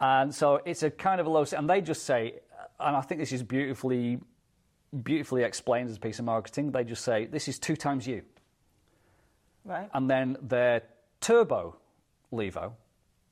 And 0.00 0.32
so 0.32 0.60
it's 0.64 0.84
a 0.84 0.90
kind 0.92 1.20
of 1.20 1.26
a 1.26 1.30
low, 1.30 1.44
and 1.56 1.68
they 1.68 1.80
just 1.80 2.04
say, 2.04 2.38
and 2.78 2.94
I 2.96 3.00
think 3.00 3.20
this 3.20 3.32
is 3.32 3.42
beautifully, 3.42 4.20
beautifully 5.02 5.42
explained 5.42 5.90
as 5.90 5.96
a 5.96 6.00
piece 6.00 6.20
of 6.20 6.24
marketing. 6.24 6.70
They 6.70 6.84
just 6.84 7.02
say, 7.04 7.26
this 7.26 7.48
is 7.48 7.58
two 7.58 7.74
times 7.74 8.06
you. 8.06 8.22
Right. 9.64 9.88
And 9.92 10.10
then 10.10 10.36
their 10.42 10.82
turbo 11.20 11.76
Levo 12.32 12.72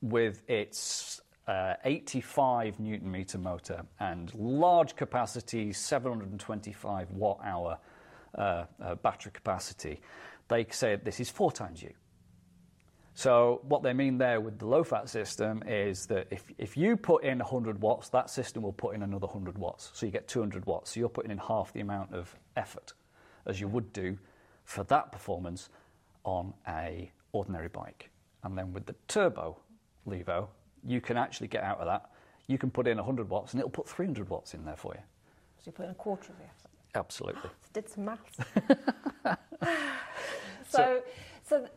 with 0.01 0.41
its 0.47 1.21
uh, 1.47 1.73
85 1.83 2.79
newton 2.79 3.11
meter 3.11 3.37
motor 3.37 3.83
and 3.99 4.33
large 4.35 4.95
capacity, 4.95 5.73
725 5.73 7.11
watt 7.11 7.39
hour 7.43 7.79
uh, 8.37 8.65
uh, 8.81 8.95
battery 8.95 9.31
capacity, 9.31 9.99
they 10.47 10.65
say 10.69 10.95
this 10.97 11.19
is 11.19 11.29
four 11.29 11.51
times 11.51 11.81
you. 11.81 11.91
So 13.15 13.61
what 13.63 13.83
they 13.83 13.91
mean 13.93 14.17
there 14.17 14.39
with 14.39 14.59
the 14.59 14.65
low 14.65 14.83
fat 14.83 15.09
system 15.09 15.63
is 15.67 16.05
that 16.05 16.27
if, 16.31 16.43
if 16.57 16.77
you 16.77 16.95
put 16.95 17.23
in 17.23 17.39
100 17.39 17.81
watts, 17.81 18.09
that 18.09 18.29
system 18.29 18.63
will 18.63 18.71
put 18.71 18.95
in 18.95 19.03
another 19.03 19.27
100 19.27 19.57
watts. 19.57 19.91
So 19.93 20.05
you 20.05 20.11
get 20.11 20.27
200 20.27 20.65
watts. 20.65 20.91
So 20.93 21.01
you're 21.01 21.09
putting 21.09 21.31
in 21.31 21.37
half 21.37 21.73
the 21.73 21.81
amount 21.81 22.13
of 22.13 22.33
effort 22.55 22.93
as 23.45 23.59
you 23.59 23.67
would 23.67 23.91
do 23.91 24.17
for 24.63 24.83
that 24.85 25.11
performance 25.11 25.69
on 26.23 26.53
a 26.67 27.11
ordinary 27.31 27.67
bike. 27.67 28.09
And 28.43 28.57
then 28.57 28.73
with 28.73 28.85
the 28.85 28.95
turbo 29.07 29.57
Levo, 30.07 30.47
you 30.85 31.01
can 31.01 31.17
actually 31.17 31.47
get 31.47 31.63
out 31.63 31.79
of 31.79 31.85
that. 31.85 32.09
You 32.47 32.57
can 32.57 32.71
put 32.71 32.87
in 32.87 32.97
100 32.97 33.29
watts 33.29 33.53
and 33.53 33.59
it'll 33.59 33.69
put 33.69 33.87
300 33.87 34.29
watts 34.29 34.53
in 34.53 34.65
there 34.65 34.77
for 34.77 34.93
you. 34.95 35.01
So 35.59 35.63
you 35.67 35.71
put 35.71 35.85
in 35.85 35.91
a 35.91 35.95
quarter 35.95 36.31
of 36.31 36.37
the 36.37 36.45
effort. 36.45 36.71
Absolutely. 36.95 37.49
Did 37.73 37.89
some 37.89 38.05
maths. 38.05 38.37
so, 40.69 41.01
so 41.47 41.67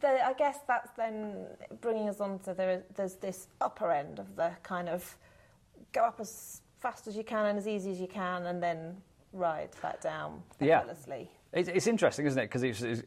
the, 0.00 0.26
I 0.26 0.32
guess 0.34 0.58
that's 0.66 0.90
then 0.96 1.46
bringing 1.80 2.08
us 2.08 2.20
on 2.20 2.38
to 2.40 2.54
there, 2.54 2.82
there's 2.94 3.14
this 3.14 3.48
upper 3.60 3.90
end 3.90 4.18
of 4.18 4.36
the 4.36 4.50
kind 4.62 4.88
of 4.88 5.16
go 5.92 6.02
up 6.02 6.20
as 6.20 6.60
fast 6.80 7.06
as 7.06 7.16
you 7.16 7.24
can 7.24 7.46
and 7.46 7.58
as 7.58 7.68
easy 7.68 7.92
as 7.92 8.00
you 8.00 8.08
can, 8.08 8.46
and 8.46 8.62
then 8.62 8.96
ride 9.32 9.70
that 9.82 10.00
down 10.02 10.42
Yeah. 10.60 10.78
effortlessly. 10.78 11.30
It's, 11.52 11.68
it's 11.68 11.86
interesting, 11.86 12.26
isn't 12.26 12.38
it? 12.38 12.46
Because 12.46 12.62
it's, 12.64 12.82
it's, 12.82 13.02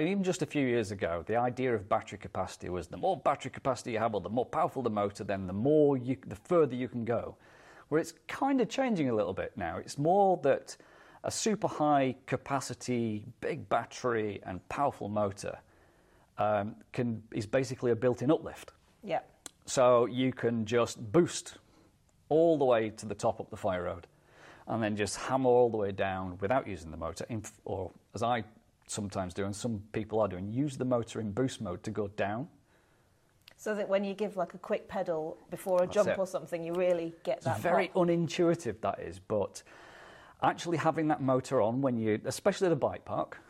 even 0.00 0.22
just 0.22 0.42
a 0.42 0.46
few 0.46 0.66
years 0.66 0.90
ago, 0.90 1.24
the 1.26 1.36
idea 1.36 1.74
of 1.74 1.88
battery 1.88 2.18
capacity 2.18 2.68
was 2.68 2.86
the 2.86 2.96
more 2.96 3.16
battery 3.16 3.50
capacity 3.50 3.92
you 3.92 3.98
have, 3.98 4.14
or 4.14 4.20
the 4.20 4.28
more 4.28 4.46
powerful 4.46 4.82
the 4.82 4.90
motor, 4.90 5.24
then 5.24 5.46
the 5.46 5.52
more 5.52 5.96
you, 5.96 6.16
the 6.26 6.36
further 6.36 6.74
you 6.74 6.88
can 6.88 7.04
go. 7.04 7.36
Where 7.88 8.00
it's 8.00 8.14
kind 8.28 8.60
of 8.60 8.68
changing 8.68 9.10
a 9.10 9.14
little 9.14 9.34
bit 9.34 9.52
now. 9.56 9.76
It's 9.76 9.98
more 9.98 10.38
that 10.42 10.76
a 11.22 11.30
super 11.30 11.68
high 11.68 12.16
capacity, 12.26 13.24
big 13.40 13.68
battery, 13.68 14.40
and 14.46 14.66
powerful 14.68 15.08
motor 15.08 15.58
um, 16.38 16.76
can 16.92 17.22
is 17.32 17.46
basically 17.46 17.90
a 17.90 17.96
built-in 17.96 18.30
uplift. 18.30 18.72
Yeah. 19.02 19.20
So 19.66 20.06
you 20.06 20.32
can 20.32 20.64
just 20.64 21.12
boost 21.12 21.58
all 22.28 22.58
the 22.58 22.64
way 22.64 22.90
to 22.90 23.06
the 23.06 23.14
top 23.14 23.40
up 23.40 23.50
the 23.50 23.56
fire 23.56 23.84
road 23.84 24.06
and 24.66 24.82
then 24.82 24.96
just 24.96 25.16
hammer 25.16 25.50
all 25.50 25.70
the 25.70 25.76
way 25.76 25.92
down 25.92 26.38
without 26.40 26.66
using 26.66 26.90
the 26.90 26.96
motor, 26.96 27.26
in, 27.28 27.42
or 27.64 27.90
as 28.14 28.22
I 28.22 28.44
sometimes 28.86 29.34
do, 29.34 29.44
and 29.44 29.54
some 29.54 29.82
people 29.92 30.20
are 30.20 30.28
doing, 30.28 30.52
use 30.52 30.76
the 30.76 30.84
motor 30.84 31.20
in 31.20 31.32
boost 31.32 31.60
mode 31.60 31.82
to 31.84 31.90
go 31.90 32.08
down. 32.08 32.48
So 33.56 33.74
that 33.74 33.88
when 33.88 34.04
you 34.04 34.14
give 34.14 34.36
like 34.36 34.54
a 34.54 34.58
quick 34.58 34.88
pedal 34.88 35.38
before 35.50 35.78
a 35.78 35.86
That's 35.86 35.94
jump 35.94 36.08
it. 36.10 36.18
or 36.18 36.26
something, 36.26 36.62
you 36.62 36.74
really 36.74 37.14
get 37.22 37.40
that. 37.42 37.56
It's 37.56 37.62
very 37.62 37.88
pop. 37.88 38.06
unintuitive, 38.06 38.80
that 38.82 39.00
is, 39.00 39.18
but 39.18 39.62
actually 40.42 40.76
having 40.76 41.08
that 41.08 41.22
motor 41.22 41.62
on 41.62 41.80
when 41.80 41.96
you, 41.96 42.20
especially 42.24 42.66
at 42.66 42.72
a 42.72 42.76
bike 42.76 43.04
park, 43.04 43.40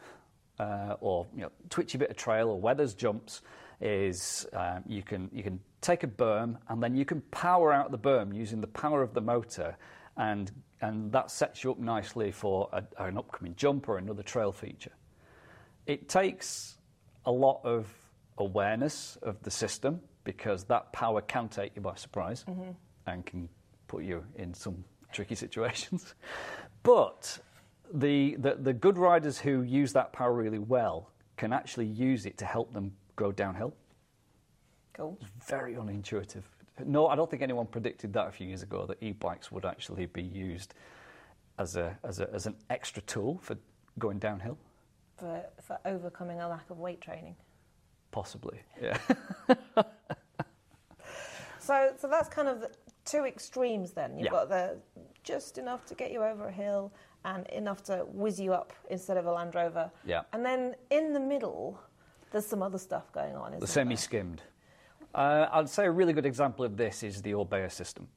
uh, 0.61 0.97
or 1.01 1.27
you 1.35 1.43
know, 1.43 1.51
twitchy 1.69 1.99
bit 1.99 2.11
of 2.11 2.17
trail 2.17 2.49
or 2.49 2.61
weathers 2.61 2.95
jumps, 2.95 3.43
is 3.81 4.47
um, 4.53 4.85
you 4.87 5.03
can 5.03 5.29
you 5.33 5.43
can 5.43 5.59
take 5.81 6.05
a 6.05 6.07
berm 6.07 6.57
and 6.69 6.81
then 6.83 6.95
you 6.95 7.05
can 7.05 7.21
power 7.33 7.73
out 7.73 7.91
the 7.91 7.99
berm 7.99 8.35
using 8.35 8.61
the 8.61 8.69
power 8.69 9.03
of 9.03 9.15
the 9.15 9.21
motor, 9.21 9.77
and 10.17 10.53
and 10.81 11.11
that 11.11 11.31
sets 11.31 11.65
you 11.65 11.73
up 11.73 11.79
nicely 11.79 12.31
for 12.31 12.69
a, 12.73 12.85
an 12.99 13.19
upcoming 13.19 13.55
jump 13.57 13.89
or 13.89 13.99
another 13.99 14.23
trail 14.23 14.53
feature. 14.53 14.93
It 15.87 16.09
takes 16.09 16.79
a 17.27 17.33
lot 17.33 17.61
of 17.65 17.87
awareness 18.39 19.19
of 19.23 19.43
the 19.43 19.51
system 19.51 20.01
because 20.25 20.65
that 20.65 20.93
power 20.93 21.21
can 21.21 21.49
take 21.49 21.77
you 21.77 21.83
by 21.83 21.95
surprise 21.95 22.45
mm-hmm. 22.49 22.71
and 23.07 23.25
can 23.25 23.49
put 23.87 24.05
you 24.05 24.25
in 24.37 24.55
some 24.55 24.85
tricky 25.13 25.35
situations. 25.35 26.15
But 26.83 27.39
the, 27.95 28.37
the, 28.37 28.57
the 28.57 28.75
good 28.75 28.99
riders 28.99 29.39
who 29.39 29.63
use 29.63 29.95
that 29.95 30.13
power 30.13 30.35
really 30.35 30.59
well 30.59 31.11
can 31.39 31.51
actually 31.51 31.87
use 31.87 32.27
it 32.27 32.37
to 32.37 32.45
help 32.45 32.75
them 32.75 32.93
go 33.17 33.33
downhill. 33.33 33.75
Cool. 34.93 35.19
Very 35.49 35.75
unintuitive. 35.75 36.43
No, 36.85 37.07
I 37.07 37.17
don't 37.17 37.31
think 37.31 37.43
anyone 37.43 37.67
predicted 37.67 38.13
that 38.13 38.29
a 38.29 38.31
few 38.31 38.47
years 38.47 38.63
ago 38.63 38.85
that 38.87 39.03
e-bikes 39.03 39.51
would 39.51 39.65
actually 39.65 40.05
be 40.05 40.23
used 40.23 40.75
as, 41.59 41.77
a, 41.77 41.97
as, 42.05 42.21
a, 42.21 42.29
as 42.35 42.47
an 42.47 42.55
extra 42.69 43.03
tool 43.03 43.39
for 43.43 43.57
going 43.99 44.19
downhill. 44.19 44.59
For, 45.17 45.45
for 45.63 45.79
overcoming 45.85 46.41
a 46.41 46.49
lack 46.49 46.69
of 46.71 46.79
weight 46.79 47.01
training. 47.01 47.37
Possibly, 48.11 48.61
yeah. 48.83 48.99
So, 51.59 51.93
so 51.99 52.09
that's 52.09 52.29
kind 52.29 52.47
of 52.49 52.61
the 52.61 52.71
two 53.07 53.25
extremes. 53.25 53.93
Then 53.93 54.19
you've 54.19 54.27
Yeah. 54.27 54.31
got 54.31 54.49
the 54.51 54.77
just 55.23 55.57
enough 55.57 55.87
to 55.87 55.95
get 55.95 56.13
you 56.13 56.23
over 56.23 56.49
a 56.49 56.53
hill 56.53 56.93
and 57.25 57.47
enough 57.47 57.83
to 57.85 58.05
whiz 58.09 58.39
you 58.39 58.53
up 58.53 58.75
instead 58.91 59.17
of 59.17 59.25
a 59.25 59.33
Land 59.33 59.55
Rover. 59.55 59.91
Yeah. 60.05 60.23
And 60.35 60.45
then 60.45 60.75
in 60.91 61.15
the 61.15 61.21
middle, 61.21 61.81
there's 62.31 62.45
some 62.47 62.63
other 62.63 62.77
stuff 62.77 63.11
going 63.13 63.35
on. 63.35 63.53
Isn't 63.53 63.61
the 63.61 63.67
semi-skimmed. 63.67 64.43
Uh, 65.15 65.47
I'd 65.53 65.71
say 65.71 65.87
a 65.87 65.91
really 65.91 66.13
good 66.13 66.27
example 66.27 66.67
of 66.67 66.77
this 66.77 67.03
is 67.03 67.23
the 67.23 67.33
Orbea 67.33 67.73
system. 67.73 68.09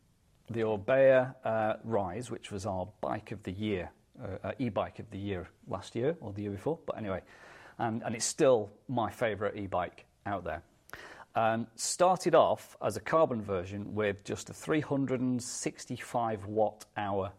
The 0.49 0.61
Orbea 0.61 1.33
uh, 1.45 1.75
Rise, 1.85 2.29
which 2.29 2.51
was 2.51 2.65
our 2.65 2.89
bike 2.99 3.31
of 3.31 3.43
the 3.43 3.51
year, 3.53 3.91
uh, 4.21 4.47
uh, 4.47 4.51
e-bike 4.59 4.99
of 4.99 5.09
the 5.11 5.17
year 5.17 5.47
last 5.67 5.95
year 5.95 6.15
or 6.21 6.33
the 6.33 6.43
year 6.43 6.51
before, 6.51 6.79
but 6.85 6.97
anyway, 6.97 7.21
and, 7.79 8.01
and 8.03 8.15
it's 8.15 8.25
still 8.25 8.69
my 8.87 9.09
favourite 9.09 9.55
e-bike 9.55 10.05
out 10.25 10.43
there. 10.43 10.61
Um, 11.35 11.67
started 11.75 12.33
off 12.33 12.75
as 12.81 12.97
a 12.97 12.99
carbon 12.99 13.43
version 13.43 13.93
with 13.93 14.23
just 14.23 14.49
a 14.49 14.53
365 14.53 16.45
watt 16.45 16.85
hour 16.97 17.31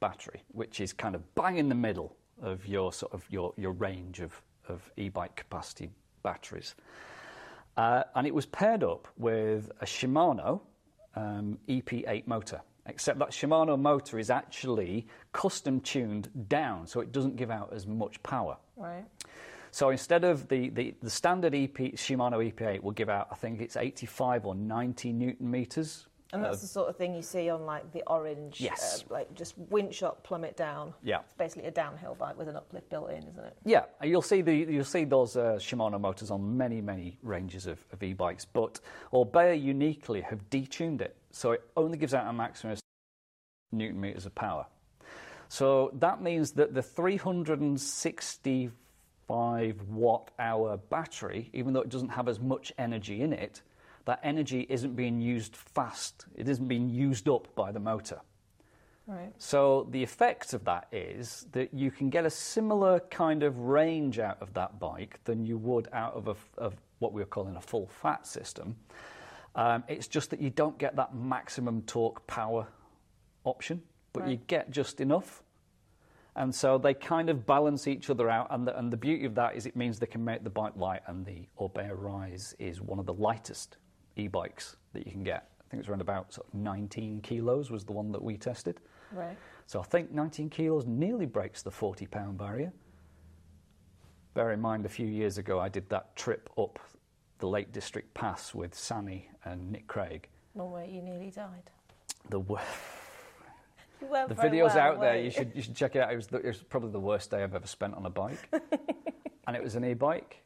battery, 0.00 0.42
which 0.48 0.80
is 0.80 0.92
kind 0.92 1.14
of 1.14 1.34
bang 1.34 1.56
in 1.56 1.68
the 1.68 1.74
middle 1.74 2.14
of 2.42 2.66
your 2.66 2.92
sort 2.92 3.14
of 3.14 3.24
your, 3.30 3.54
your 3.56 3.72
range 3.72 4.20
of, 4.20 4.40
of 4.68 4.90
e-bike 4.98 5.36
capacity 5.36 5.90
batteries. 6.22 6.74
Uh, 7.76 8.02
and 8.14 8.26
it 8.26 8.34
was 8.34 8.46
paired 8.46 8.82
up 8.82 9.08
with 9.16 9.70
a 9.80 9.86
Shimano 9.86 10.60
um, 11.14 11.58
EP8 11.68 12.26
motor. 12.26 12.60
Except 12.88 13.18
that 13.18 13.30
Shimano 13.30 13.78
motor 13.78 14.18
is 14.18 14.30
actually 14.30 15.06
custom 15.32 15.80
tuned 15.80 16.28
down, 16.48 16.86
so 16.86 17.00
it 17.00 17.12
doesn't 17.12 17.36
give 17.36 17.50
out 17.50 17.72
as 17.72 17.86
much 17.86 18.22
power. 18.22 18.56
Right. 18.76 19.04
So 19.70 19.90
instead 19.90 20.24
of 20.24 20.48
the, 20.48 20.70
the, 20.70 20.94
the 21.02 21.10
standard 21.10 21.54
EP, 21.54 21.74
Shimano 21.74 22.52
EP8 22.52 22.82
will 22.82 22.92
give 22.92 23.08
out, 23.10 23.28
I 23.30 23.34
think 23.34 23.60
it's 23.60 23.76
85 23.76 24.46
or 24.46 24.54
90 24.54 25.12
newton 25.12 25.50
meters. 25.50 26.06
And 26.32 26.42
that's 26.42 26.60
the 26.60 26.66
sort 26.66 26.88
of 26.88 26.96
thing 26.96 27.14
you 27.14 27.22
see 27.22 27.48
on 27.50 27.64
like 27.66 27.92
the 27.92 28.02
orange, 28.06 28.60
Yes. 28.60 29.04
uh, 29.08 29.14
like 29.14 29.32
just 29.34 29.56
winch 29.70 30.02
up, 30.02 30.24
plummet 30.24 30.56
down. 30.56 30.92
Yeah. 31.02 31.20
It's 31.20 31.34
basically 31.34 31.68
a 31.68 31.70
downhill 31.70 32.14
bike 32.14 32.36
with 32.36 32.48
an 32.48 32.56
uplift 32.56 32.90
built 32.90 33.10
in, 33.10 33.18
isn't 33.18 33.44
it? 33.44 33.56
Yeah, 33.64 33.84
you'll 34.02 34.22
see 34.22 34.42
the 34.42 34.52
you'll 34.52 34.84
see 34.84 35.04
those 35.04 35.36
uh, 35.36 35.56
Shimano 35.60 36.00
motors 36.00 36.30
on 36.32 36.56
many 36.56 36.80
many 36.80 37.16
ranges 37.22 37.66
of, 37.66 37.78
of 37.92 38.02
e-bikes, 38.02 38.44
but 38.44 38.80
Orbea 39.12 39.60
uniquely 39.60 40.20
have 40.20 40.40
detuned 40.50 41.00
it, 41.00 41.16
so 41.36 41.52
it 41.52 41.62
only 41.76 41.98
gives 41.98 42.14
out 42.14 42.26
a 42.26 42.32
maximum 42.32 42.72
of 42.72 42.80
newton 43.70 44.00
meters 44.00 44.24
of 44.24 44.34
power. 44.34 44.64
So 45.48 45.90
that 45.98 46.22
means 46.22 46.52
that 46.52 46.72
the 46.72 46.80
365 46.80 48.72
watt 49.88 50.30
hour 50.38 50.78
battery, 50.78 51.50
even 51.52 51.74
though 51.74 51.82
it 51.82 51.90
doesn't 51.90 52.08
have 52.08 52.26
as 52.28 52.40
much 52.40 52.72
energy 52.78 53.20
in 53.20 53.34
it, 53.34 53.60
that 54.06 54.18
energy 54.22 54.66
isn't 54.70 54.96
being 54.96 55.20
used 55.20 55.54
fast. 55.54 56.24
It 56.34 56.48
isn't 56.48 56.68
being 56.68 56.88
used 56.88 57.28
up 57.28 57.54
by 57.54 57.70
the 57.70 57.80
motor. 57.80 58.20
Right. 59.06 59.34
So 59.36 59.86
the 59.90 60.02
effect 60.02 60.54
of 60.54 60.64
that 60.64 60.88
is 60.90 61.46
that 61.52 61.74
you 61.74 61.90
can 61.90 62.08
get 62.08 62.24
a 62.24 62.30
similar 62.30 63.00
kind 63.10 63.42
of 63.42 63.58
range 63.58 64.18
out 64.18 64.40
of 64.40 64.54
that 64.54 64.80
bike 64.80 65.20
than 65.24 65.44
you 65.44 65.58
would 65.58 65.88
out 65.92 66.14
of, 66.14 66.28
a, 66.28 66.36
of 66.56 66.74
what 66.98 67.12
we 67.12 67.20
were 67.20 67.26
calling 67.26 67.56
a 67.56 67.60
full 67.60 67.88
fat 67.88 68.26
system. 68.26 68.76
Um, 69.56 69.84
it's 69.88 70.06
just 70.06 70.30
that 70.30 70.40
you 70.40 70.50
don't 70.50 70.78
get 70.78 70.96
that 70.96 71.14
maximum 71.14 71.82
torque 71.82 72.26
power 72.26 72.68
option, 73.44 73.82
but 74.12 74.28
you 74.28 74.36
get 74.36 74.70
just 74.70 75.00
enough. 75.00 75.42
And 76.36 76.54
so 76.54 76.76
they 76.76 76.92
kind 76.92 77.30
of 77.30 77.46
balance 77.46 77.88
each 77.88 78.10
other 78.10 78.28
out. 78.28 78.48
And 78.50 78.66
the, 78.66 78.78
and 78.78 78.92
the 78.92 78.96
beauty 78.98 79.24
of 79.24 79.34
that 79.36 79.56
is 79.56 79.64
it 79.64 79.74
means 79.74 79.98
they 79.98 80.06
can 80.06 80.22
make 80.22 80.44
the 80.44 80.50
bike 80.50 80.74
light. 80.76 81.00
And 81.06 81.24
the 81.24 81.46
Orbea 81.58 81.92
Rise 81.94 82.54
is 82.58 82.82
one 82.82 82.98
of 82.98 83.06
the 83.06 83.14
lightest 83.14 83.78
e 84.16 84.28
bikes 84.28 84.76
that 84.92 85.06
you 85.06 85.12
can 85.12 85.24
get. 85.24 85.48
I 85.66 85.70
think 85.70 85.80
it's 85.80 85.88
around 85.88 86.02
about 86.02 86.34
sort 86.34 86.46
of 86.46 86.54
19 86.54 87.22
kilos 87.22 87.70
was 87.70 87.84
the 87.84 87.92
one 87.92 88.12
that 88.12 88.22
we 88.22 88.36
tested. 88.36 88.80
Right. 89.10 89.36
So 89.66 89.80
I 89.80 89.84
think 89.84 90.12
19 90.12 90.50
kilos 90.50 90.84
nearly 90.86 91.26
breaks 91.26 91.62
the 91.62 91.70
40 91.70 92.06
pound 92.06 92.36
barrier. 92.36 92.72
Bear 94.34 94.52
in 94.52 94.60
mind, 94.60 94.84
a 94.84 94.90
few 94.90 95.06
years 95.06 95.38
ago, 95.38 95.58
I 95.58 95.70
did 95.70 95.88
that 95.88 96.14
trip 96.14 96.50
up 96.58 96.78
the 97.38 97.48
Lake 97.48 97.72
District 97.72 98.12
Pass 98.14 98.54
with 98.54 98.74
Sammy 98.74 99.28
and 99.44 99.72
Nick 99.72 99.86
Craig. 99.86 100.28
One 100.54 100.70
where 100.70 100.84
you 100.84 101.02
nearly 101.02 101.30
died. 101.30 101.70
The, 102.30 102.40
wor- 102.40 102.60
You 104.00 104.08
the 104.28 104.34
video's 104.34 104.74
well, 104.74 104.92
out 104.92 105.00
there. 105.00 105.16
were 105.16 105.22
You 105.22 105.30
should, 105.30 105.52
you 105.54 105.62
should 105.62 105.74
check 105.74 105.96
it 105.96 106.02
out. 106.02 106.12
It 106.12 106.16
was, 106.16 106.26
the, 106.26 106.38
it 106.38 106.46
was 106.46 106.58
probably 106.58 106.90
the 106.90 107.00
worst 107.00 107.30
day 107.30 107.42
I've 107.42 107.54
ever 107.54 107.66
spent 107.66 107.94
on 107.94 108.04
a 108.04 108.10
bike. 108.10 108.38
and 109.46 109.56
it 109.56 109.62
was 109.62 109.74
an 109.74 109.84
e 109.84 109.94
bike 109.94 110.42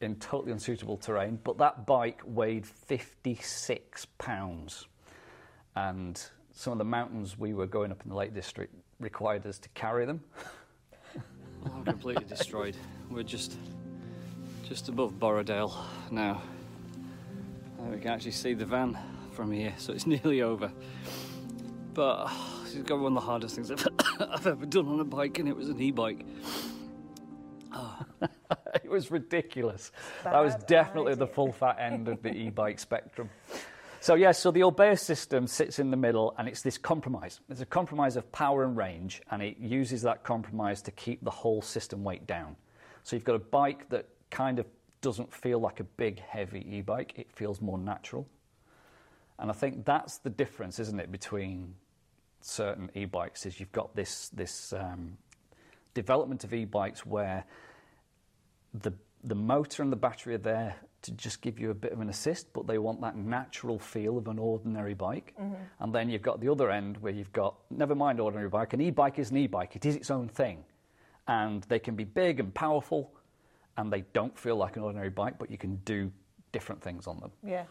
in 0.00 0.16
totally 0.16 0.52
unsuitable 0.52 0.96
terrain. 0.96 1.38
But 1.44 1.58
that 1.58 1.86
bike 1.86 2.22
weighed 2.24 2.66
56 2.66 4.06
pounds. 4.18 4.86
And 5.76 6.20
some 6.52 6.72
of 6.72 6.78
the 6.78 6.84
mountains 6.84 7.38
we 7.38 7.52
were 7.52 7.66
going 7.66 7.92
up 7.92 8.02
in 8.02 8.08
the 8.08 8.16
Lake 8.16 8.34
District 8.34 8.74
required 9.00 9.46
us 9.46 9.58
to 9.58 9.68
carry 9.70 10.06
them. 10.06 10.22
I'm 11.74 11.84
completely 11.84 12.24
destroyed. 12.24 12.76
We're 13.10 13.22
just 13.22 13.58
just 14.68 14.90
above 14.90 15.18
Borrowdale 15.18 15.74
now. 16.10 16.42
Uh, 17.78 17.84
we 17.90 17.98
can 17.98 18.10
actually 18.10 18.32
see 18.32 18.52
the 18.52 18.66
van 18.66 18.98
from 19.32 19.50
here, 19.50 19.72
so 19.78 19.94
it's 19.94 20.06
nearly 20.06 20.42
over. 20.42 20.70
But 21.94 22.26
uh, 22.26 22.30
it's 22.64 22.74
got 22.82 22.98
one 22.98 23.16
of 23.16 23.22
the 23.22 23.26
hardest 23.26 23.54
things 23.54 23.70
I've, 23.70 23.88
I've 24.20 24.46
ever 24.46 24.66
done 24.66 24.88
on 24.88 25.00
a 25.00 25.04
bike, 25.04 25.38
and 25.38 25.48
it 25.48 25.56
was 25.56 25.70
an 25.70 25.80
e-bike. 25.80 26.26
it 28.74 28.90
was 28.90 29.10
ridiculous. 29.10 29.90
that 30.22 30.38
was 30.38 30.54
Bad 30.54 30.66
definitely 30.66 31.14
the 31.14 31.26
full 31.26 31.52
fat 31.52 31.78
end 31.80 32.08
of 32.08 32.22
the 32.22 32.30
e-bike 32.30 32.78
spectrum. 32.78 33.30
So 34.00 34.16
yes, 34.16 34.38
so 34.38 34.50
the 34.50 34.60
Orbea 34.60 34.98
system 34.98 35.46
sits 35.46 35.78
in 35.78 35.90
the 35.90 35.96
middle, 35.96 36.34
and 36.36 36.46
it's 36.46 36.60
this 36.60 36.76
compromise. 36.76 37.40
It's 37.48 37.62
a 37.62 37.66
compromise 37.66 38.16
of 38.16 38.30
power 38.32 38.64
and 38.64 38.76
range, 38.76 39.22
and 39.30 39.42
it 39.42 39.56
uses 39.58 40.02
that 40.02 40.24
compromise 40.24 40.82
to 40.82 40.90
keep 40.90 41.24
the 41.24 41.30
whole 41.30 41.62
system 41.62 42.04
weight 42.04 42.26
down. 42.26 42.56
So 43.02 43.16
you've 43.16 43.24
got 43.24 43.36
a 43.36 43.40
bike 43.40 43.88
that 43.88 44.06
kind 44.30 44.58
of 44.58 44.66
doesn't 45.00 45.32
feel 45.32 45.60
like 45.60 45.80
a 45.80 45.84
big, 45.84 46.20
heavy 46.20 46.66
e-bike. 46.76 47.14
It 47.16 47.30
feels 47.32 47.60
more 47.60 47.78
natural, 47.78 48.26
and 49.38 49.50
I 49.50 49.54
think 49.54 49.84
that's 49.84 50.18
the 50.18 50.30
difference, 50.30 50.78
isn't 50.78 50.98
it, 50.98 51.12
between 51.12 51.74
certain 52.40 52.90
e-bikes? 52.94 53.46
Is 53.46 53.60
you've 53.60 53.72
got 53.72 53.94
this 53.94 54.28
this 54.30 54.72
um, 54.72 55.16
development 55.94 56.44
of 56.44 56.52
e-bikes 56.52 57.06
where 57.06 57.44
the 58.74 58.92
the 59.24 59.34
motor 59.34 59.82
and 59.82 59.90
the 59.90 59.96
battery 59.96 60.34
are 60.34 60.38
there 60.38 60.76
to 61.02 61.12
just 61.12 61.42
give 61.42 61.60
you 61.60 61.70
a 61.70 61.74
bit 61.74 61.92
of 61.92 62.00
an 62.00 62.08
assist, 62.08 62.52
but 62.52 62.66
they 62.66 62.78
want 62.78 63.00
that 63.00 63.16
natural 63.16 63.78
feel 63.78 64.18
of 64.18 64.26
an 64.26 64.38
ordinary 64.38 64.94
bike. 64.94 65.32
And 65.80 65.94
then 65.94 66.08
you've 66.08 66.22
got 66.22 66.40
the 66.40 66.48
other 66.48 66.70
end 66.70 66.96
where 66.98 67.12
you've 67.12 67.32
got 67.32 67.54
never 67.70 67.94
mind 67.94 68.18
ordinary 68.20 68.48
bike. 68.48 68.72
An 68.72 68.80
e-bike 68.80 69.18
is 69.18 69.30
an 69.30 69.36
e-bike; 69.36 69.76
it 69.76 69.86
is 69.86 69.94
its 69.94 70.10
own 70.10 70.28
thing, 70.28 70.64
and 71.28 71.62
they 71.64 71.78
can 71.78 71.94
be 71.94 72.04
big 72.04 72.40
and 72.40 72.52
powerful, 72.52 73.12
and 73.78 73.92
they 73.92 74.02
don't 74.12 74.36
feel 74.36 74.56
like 74.56 74.76
an 74.76 74.82
ordinary 74.82 75.08
bike, 75.08 75.38
but 75.38 75.50
you 75.50 75.56
can 75.56 75.76
do 75.84 76.12
different 76.52 76.82
things 76.82 77.06
on 77.06 77.18
them. 77.20 77.30
Yeah. 77.46 77.64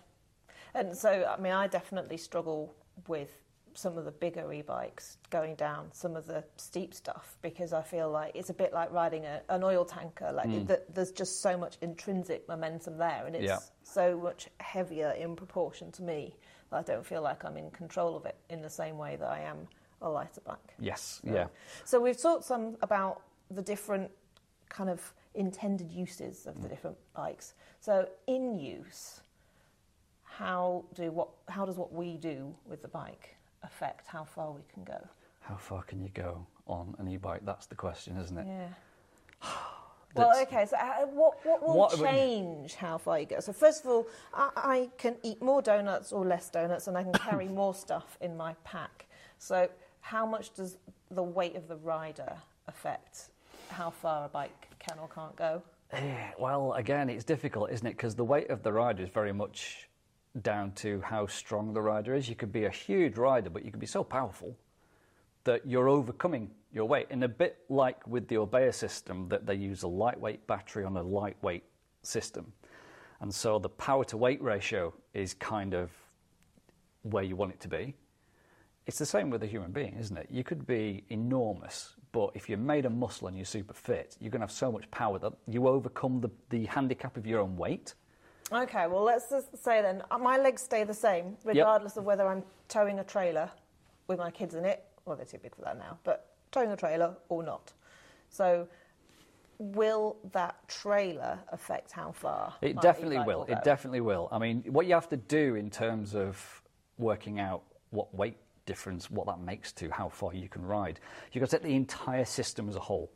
And 0.73 0.95
so, 0.95 1.29
I 1.29 1.39
mean, 1.39 1.53
I 1.53 1.67
definitely 1.67 2.17
struggle 2.17 2.73
with 3.07 3.29
some 3.73 3.97
of 3.97 4.05
the 4.05 4.11
bigger 4.11 4.51
e-bikes 4.51 5.17
going 5.29 5.53
down 5.53 5.89
some 5.91 6.15
of 6.15 6.25
the 6.25 6.43
steep 6.55 6.95
stuff 6.95 7.37
because 7.43 7.73
I 7.73 7.83
feel 7.83 8.09
like 8.09 8.31
it's 8.33 8.49
a 8.49 8.53
bit 8.53 8.73
like 8.73 8.91
riding 8.91 9.25
a, 9.25 9.41
an 9.49 9.63
oil 9.63 9.85
tanker. 9.85 10.31
Like 10.31 10.49
mm. 10.49 10.65
th- 10.65 10.79
there's 10.91 11.11
just 11.11 11.41
so 11.41 11.55
much 11.57 11.77
intrinsic 11.81 12.47
momentum 12.47 12.97
there, 12.97 13.25
and 13.27 13.35
it's 13.35 13.45
Yeah. 13.45 13.59
so 13.83 14.17
much 14.17 14.47
heavier 14.59 15.11
in 15.11 15.35
proportion 15.35 15.91
to 15.91 16.03
me 16.03 16.35
that 16.71 16.77
I 16.77 16.81
don't 16.83 17.05
feel 17.05 17.21
like 17.21 17.45
I'm 17.45 17.57
in 17.57 17.69
control 17.69 18.15
of 18.15 18.25
it 18.25 18.37
in 18.49 18.61
the 18.61 18.69
same 18.69 18.97
way 18.97 19.15
that 19.17 19.27
I 19.27 19.41
am 19.41 19.67
a 20.01 20.09
lighter 20.09 20.41
bike. 20.41 20.73
Yes, 20.79 21.21
yeah. 21.23 21.47
So 21.85 21.99
we've 21.99 22.19
talked 22.19 22.45
some 22.45 22.77
about 22.81 23.21
the 23.51 23.61
different 23.61 24.09
kind 24.69 24.89
of 24.89 25.13
intended 25.37 25.91
uses 25.91 26.45
of 26.47 26.55
Mm. 26.55 26.63
the 26.63 26.69
different 26.69 26.97
bikes. 27.13 27.53
So 27.79 28.09
in 28.27 28.57
use, 28.59 29.21
how 30.23 30.83
do 30.93 31.11
what 31.11 31.29
how 31.47 31.65
does 31.65 31.77
what 31.77 31.93
we 31.93 32.17
do 32.17 32.55
with 32.65 32.81
the 32.81 32.87
bike 32.87 33.35
affect 33.63 34.07
how 34.07 34.23
far 34.23 34.51
we 34.51 34.61
can 34.73 34.83
go? 34.83 34.99
How 35.41 35.55
far 35.55 35.83
can 35.83 36.01
you 36.01 36.09
go 36.09 36.45
on 36.67 36.95
an 36.99 37.07
e-bike? 37.07 37.41
That's 37.45 37.67
the 37.67 37.75
question, 37.75 38.17
isn't 38.17 38.37
it? 38.37 38.47
Yeah. 38.47 38.67
Well, 40.15 40.33
okay. 40.41 40.65
So, 40.65 40.77
uh, 40.77 41.05
what 41.05 41.45
what 41.45 41.61
will 41.61 41.77
What 41.77 41.91
change 41.95 42.73
how 42.73 42.97
far 42.97 43.19
you 43.19 43.27
go? 43.27 43.39
So, 43.39 43.53
first 43.53 43.83
of 43.85 43.91
all, 43.91 44.07
I, 44.33 44.49
I 44.55 44.89
can 44.97 45.15
eat 45.21 45.43
more 45.43 45.61
donuts 45.61 46.11
or 46.11 46.25
less 46.25 46.49
donuts, 46.49 46.87
and 46.87 46.97
I 46.97 47.03
can 47.03 47.11
carry 47.29 47.47
more 47.47 47.75
stuff 47.75 48.17
in 48.19 48.35
my 48.35 48.55
pack. 48.63 49.05
So, 49.37 49.69
how 50.01 50.25
much 50.25 50.55
does 50.55 50.77
the 51.11 51.21
weight 51.21 51.55
of 51.55 51.67
the 51.67 51.75
rider 51.75 52.35
affect 52.67 53.29
how 53.69 53.91
far 53.91 54.25
a 54.25 54.29
bike 54.29 54.66
can 54.87 54.97
can't 55.13 55.35
go? 55.35 55.61
Eh, 55.91 56.31
Well, 56.39 56.73
again, 56.73 57.09
it's 57.09 57.23
difficult, 57.23 57.71
isn't 57.71 57.85
it? 57.85 57.97
Because 57.97 58.15
the 58.15 58.23
weight 58.23 58.49
of 58.49 58.63
the 58.63 58.71
rider 58.71 59.03
is 59.03 59.09
very 59.09 59.33
much 59.33 59.89
down 60.41 60.71
to 60.73 61.01
how 61.01 61.25
strong 61.27 61.73
the 61.73 61.81
rider 61.81 62.13
is. 62.13 62.29
You 62.29 62.35
could 62.35 62.51
be 62.51 62.65
a 62.65 62.69
huge 62.69 63.17
rider, 63.17 63.49
but 63.49 63.65
you 63.65 63.71
could 63.71 63.79
be 63.79 63.87
so 63.87 64.03
powerful 64.03 64.55
that 65.43 65.65
you're 65.65 65.89
overcoming 65.89 66.51
your 66.73 66.85
weight. 66.85 67.07
And 67.09 67.23
a 67.23 67.27
bit 67.27 67.59
like 67.69 68.05
with 68.07 68.27
the 68.27 68.35
Orbea 68.35 68.73
system, 68.73 69.27
that 69.29 69.45
they 69.45 69.55
use 69.55 69.83
a 69.83 69.87
lightweight 69.87 70.45
battery 70.47 70.83
on 70.83 70.95
a 70.97 71.03
lightweight 71.03 71.63
system. 72.03 72.51
And 73.21 73.33
so 73.33 73.57
the 73.57 73.69
power 73.69 74.03
to 74.05 74.17
weight 74.17 74.41
ratio 74.41 74.93
is 75.13 75.33
kind 75.33 75.73
of 75.73 75.89
where 77.03 77.23
you 77.23 77.35
want 77.35 77.53
it 77.53 77.59
to 77.61 77.67
be. 77.67 77.95
It's 78.87 78.97
the 78.97 79.05
same 79.05 79.29
with 79.29 79.43
a 79.43 79.45
human 79.45 79.71
being, 79.73 79.97
isn't 79.99 80.15
it? 80.15 80.27
You 80.31 80.45
could 80.45 80.65
be 80.65 81.03
enormous, 81.09 81.95
but 82.13 82.31
if 82.35 82.47
you're 82.47 82.57
made 82.57 82.85
of 82.85 82.93
muscle 82.93 83.27
and 83.27 83.35
you're 83.35 83.45
super 83.45 83.73
fit, 83.73 84.15
you're 84.21 84.31
going 84.31 84.39
to 84.39 84.45
have 84.45 84.51
so 84.51 84.71
much 84.71 84.89
power 84.91 85.19
that 85.19 85.33
you 85.45 85.67
overcome 85.67 86.21
the, 86.21 86.29
the 86.49 86.65
handicap 86.67 87.17
of 87.17 87.27
your 87.27 87.41
own 87.41 87.57
weight. 87.57 87.95
Okay, 88.49 88.87
well, 88.87 89.03
let's 89.03 89.29
just 89.29 89.61
say 89.61 89.81
then 89.81 90.01
uh, 90.09 90.17
my 90.17 90.37
legs 90.37 90.61
stay 90.61 90.85
the 90.85 90.93
same 90.93 91.35
regardless 91.43 91.97
of 91.97 92.05
whether 92.05 92.25
I'm 92.25 92.43
towing 92.69 92.99
a 92.99 93.03
trailer 93.03 93.51
with 94.07 94.19
my 94.19 94.31
kids 94.31 94.55
in 94.55 94.63
it. 94.63 94.85
Well, 95.03 95.17
they're 95.17 95.25
too 95.25 95.37
big 95.37 95.53
for 95.53 95.63
that 95.63 95.77
now, 95.77 95.99
but 96.05 96.31
towing 96.51 96.71
a 96.71 96.77
trailer 96.77 97.13
or 97.27 97.43
not. 97.43 97.73
So, 98.29 98.69
will 99.59 100.15
that 100.31 100.65
trailer 100.69 101.39
affect 101.51 101.91
how 101.91 102.13
far? 102.13 102.53
It 102.61 102.79
definitely 102.79 103.19
will. 103.19 103.43
It 103.49 103.65
definitely 103.65 104.01
will. 104.01 104.29
I 104.31 104.37
mean, 104.37 104.63
what 104.67 104.85
you 104.85 104.93
have 104.93 105.09
to 105.09 105.17
do 105.17 105.55
in 105.55 105.69
terms 105.69 106.15
of 106.15 106.61
working 106.97 107.41
out 107.41 107.63
what 107.89 108.13
weight 108.15 108.37
difference, 108.67 109.09
what 109.09 109.25
that 109.25 109.39
makes 109.39 109.71
to 109.73 109.89
how 109.89 110.09
far 110.09 110.35
you 110.35 110.47
can 110.47 110.63
ride, 110.63 110.99
you've 111.31 111.41
got 111.41 111.49
to 111.49 111.57
take 111.57 111.63
the 111.63 111.75
entire 111.75 112.25
system 112.25 112.69
as 112.69 112.75
a 112.75 112.79
whole. 112.79 113.11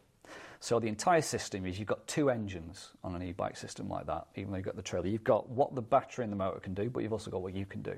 So 0.59 0.79
the 0.79 0.87
entire 0.87 1.21
system 1.21 1.65
is 1.65 1.77
you've 1.77 1.87
got 1.87 2.07
two 2.07 2.29
engines 2.29 2.91
on 3.03 3.15
an 3.15 3.23
e-bike 3.23 3.57
system 3.57 3.89
like 3.89 4.05
that, 4.07 4.27
even 4.35 4.51
though 4.51 4.57
you've 4.57 4.65
got 4.65 4.75
the 4.75 4.81
trailer. 4.81 5.07
You've 5.07 5.23
got 5.23 5.49
what 5.49 5.75
the 5.75 5.81
battery 5.81 6.23
and 6.23 6.31
the 6.31 6.37
motor 6.37 6.59
can 6.59 6.73
do, 6.73 6.89
but 6.89 7.01
you've 7.01 7.13
also 7.13 7.31
got 7.31 7.41
what 7.41 7.53
you 7.53 7.65
can 7.65 7.81
do. 7.81 7.95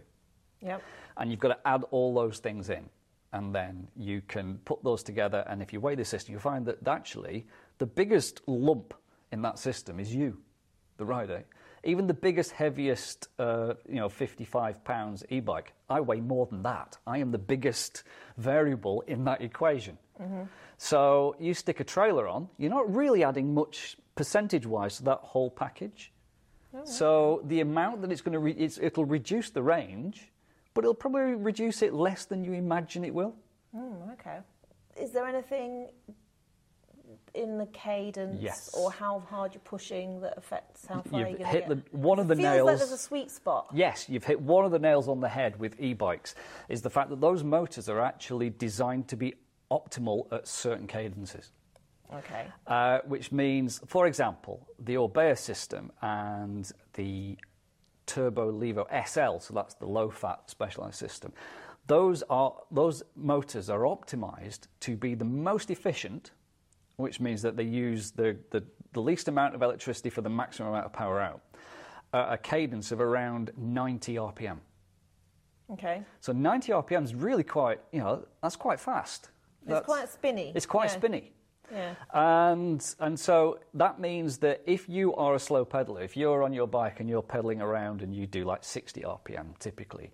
Yep. 0.62 0.82
And 1.18 1.30
you've 1.30 1.41
got 1.41 1.49
to 1.49 1.68
add 1.68 1.84
all 1.91 2.14
those 2.14 2.39
things 2.39 2.70
in. 2.70 2.89
And 3.34 3.54
then 3.54 3.88
you 3.97 4.22
can 4.28 4.60
put 4.64 4.84
those 4.84 5.04
together. 5.04 5.43
And 5.47 5.62
if 5.62 5.74
you 5.74 5.80
weigh 5.82 5.95
the 5.95 6.06
system, 6.06 6.34
you 6.34 6.39
find 6.39 6.66
that 6.68 6.88
actually 6.88 7.47
the 7.80 7.86
biggest 7.86 8.41
lump 8.47 8.93
in 9.32 9.41
that 9.41 9.60
system 9.60 9.99
is 9.99 10.14
you, 10.14 10.38
the 10.97 11.06
rider. 11.06 11.43
Even 11.86 12.08
the 12.08 12.14
biggest, 12.14 12.52
heaviest, 12.52 13.28
uh, 13.40 13.74
you 13.90 13.96
know, 13.96 14.08
55 14.08 14.84
pounds 14.86 15.24
e 15.30 15.40
bike, 15.42 15.74
I 15.90 16.00
weigh 16.00 16.22
more 16.22 16.46
than 16.46 16.64
that. 16.64 16.98
I 17.06 17.18
am 17.18 17.32
the 17.32 17.38
biggest 17.38 18.04
variable 18.38 19.02
in 19.08 19.26
that 19.26 19.42
equation. 19.42 19.98
So 20.78 21.36
you 21.40 21.54
stick 21.54 21.80
a 21.80 21.84
trailer 21.84 22.28
on, 22.28 22.48
you're 22.58 22.70
not 22.70 22.94
really 22.94 23.24
adding 23.24 23.54
much 23.54 23.98
percentage 24.16 24.66
wise 24.66 24.98
to 24.98 25.04
that 25.04 25.20
whole 25.20 25.50
package. 25.50 26.12
So 26.86 27.42
the 27.46 27.62
amount 27.62 28.02
that 28.02 28.12
it's 28.12 28.22
going 28.22 28.34
to 28.34 28.40
re- 28.40 28.54
it's, 28.54 28.80
it'll 28.80 29.06
reduce 29.06 29.52
the 29.52 29.62
range, 29.62 30.32
but 30.74 30.84
it'll 30.84 30.96
probably 30.96 31.36
reduce 31.36 31.84
it 31.84 31.94
less 31.94 32.26
than 32.26 32.44
you 32.44 32.54
imagine 32.54 33.04
it 33.04 33.14
will. 33.14 33.36
Mm, 33.76 34.12
okay. 34.14 34.40
Is 35.00 35.12
there 35.12 35.26
anything 35.28 35.90
in 37.34 37.58
the 37.58 37.66
cadence 37.68 38.42
Yes. 38.42 38.70
or 38.78 38.92
how 38.92 39.20
hard 39.20 39.54
you're 39.54 39.62
pushing 39.62 40.22
that 40.22 40.38
affects 40.38 40.86
how 40.86 41.02
far 41.02 41.20
You've 41.22 41.40
you're 41.40 41.48
hit 41.48 41.68
the- 41.68 41.76
get? 41.76 41.94
one 41.94 42.20
of 42.20 42.28
the 42.28 42.36
Feels 42.36 42.46
like 42.46 42.56
nails- 42.56 42.80
there's 42.80 42.92
a 42.92 42.98
sweet 42.98 43.32
spot. 43.32 43.68
Yes, 43.74 44.08
you've 44.08 44.24
hit 44.26 44.40
one 44.42 44.66
of 44.66 44.72
the 44.72 44.80
nails 44.80 45.08
on 45.08 45.20
the 45.20 45.30
head 45.30 45.58
with 45.60 45.80
e-bikes. 45.80 46.36
Is 46.70 46.82
the 46.82 46.90
fact 46.90 47.10
that 47.10 47.22
those 47.22 47.44
motors 47.44 47.90
are 47.90 48.00
actually 48.02 48.50
designed 48.52 49.08
to 49.10 49.16
be 49.16 49.34
optimal 49.72 50.32
at 50.32 50.48
certain 50.48 50.86
cadences. 50.88 51.52
Okay. 52.14 52.46
Uh, 52.68 53.00
which 53.08 53.32
means, 53.32 53.82
for 53.88 54.06
example, 54.06 54.68
the 54.78 54.94
Orbea 54.96 55.36
system 55.36 55.92
and 56.04 56.72
the 56.94 57.38
Turbo 58.06 58.52
Levo 58.52 58.86
SL, 58.92 59.40
so 59.40 59.54
that's 59.56 59.74
the 59.76 59.88
low-fat 59.88 60.50
specialized 60.50 60.96
system. 60.98 61.34
Those 61.88 62.22
are 62.30 62.54
those 62.70 63.02
motors 63.16 63.70
are 63.70 63.80
optimized 63.82 64.68
to 64.82 64.96
be 64.96 65.16
the 65.16 65.26
most 65.26 65.72
efficient, 65.72 66.32
which 66.98 67.20
means 67.20 67.41
that 67.41 67.58
they 67.58 67.64
use 67.64 68.12
the, 68.12 68.38
the, 68.52 68.64
the 68.94 69.02
least 69.02 69.28
amount 69.28 69.56
of 69.56 69.62
electricity 69.62 70.10
for 70.10 70.22
the 70.22 70.30
maximum 70.30 70.70
amount 70.70 70.86
of 70.86 70.94
power 70.94 71.20
out, 71.20 71.41
at 72.14 72.34
a 72.34 72.38
cadence 72.38 72.91
of 72.91 73.02
around 73.02 73.52
90 73.58 74.16
RPM. 74.16 74.58
Okay. 75.72 76.04
So 76.20 76.32
90 76.34 76.72
RPM 76.72 77.04
is 77.04 77.16
really 77.16 77.44
quite, 77.44 77.80
you 77.91 78.00
know, 78.00 78.26
that's 78.41 78.56
quite 78.56 78.80
fast. 78.80 79.30
It's 79.66 79.86
quite 79.86 80.10
spinny. 80.10 80.52
It's 80.56 80.66
quite 80.66 80.89
Yeah. 80.89 80.98
spinny. 80.98 81.34
Yeah. 81.72 81.96
And 82.14 82.96
and 83.00 83.18
so 83.20 83.60
that 83.74 84.00
means 84.00 84.38
that 84.39 84.62
if 84.66 84.88
you 84.89 85.16
are 85.16 85.34
a 85.36 85.39
slow 85.39 85.66
pedaler, 85.66 86.04
if 86.04 86.16
you're 86.18 86.44
on 86.44 86.54
your 86.54 86.68
bike 86.68 87.00
and 87.00 87.10
you're 87.10 87.24
pedaling 87.24 87.62
around 87.62 88.02
and 88.02 88.14
you 88.14 88.28
do 88.28 88.44
like 88.44 88.64
60 88.64 89.02
RPM 89.02 89.58
typically, 89.60 90.12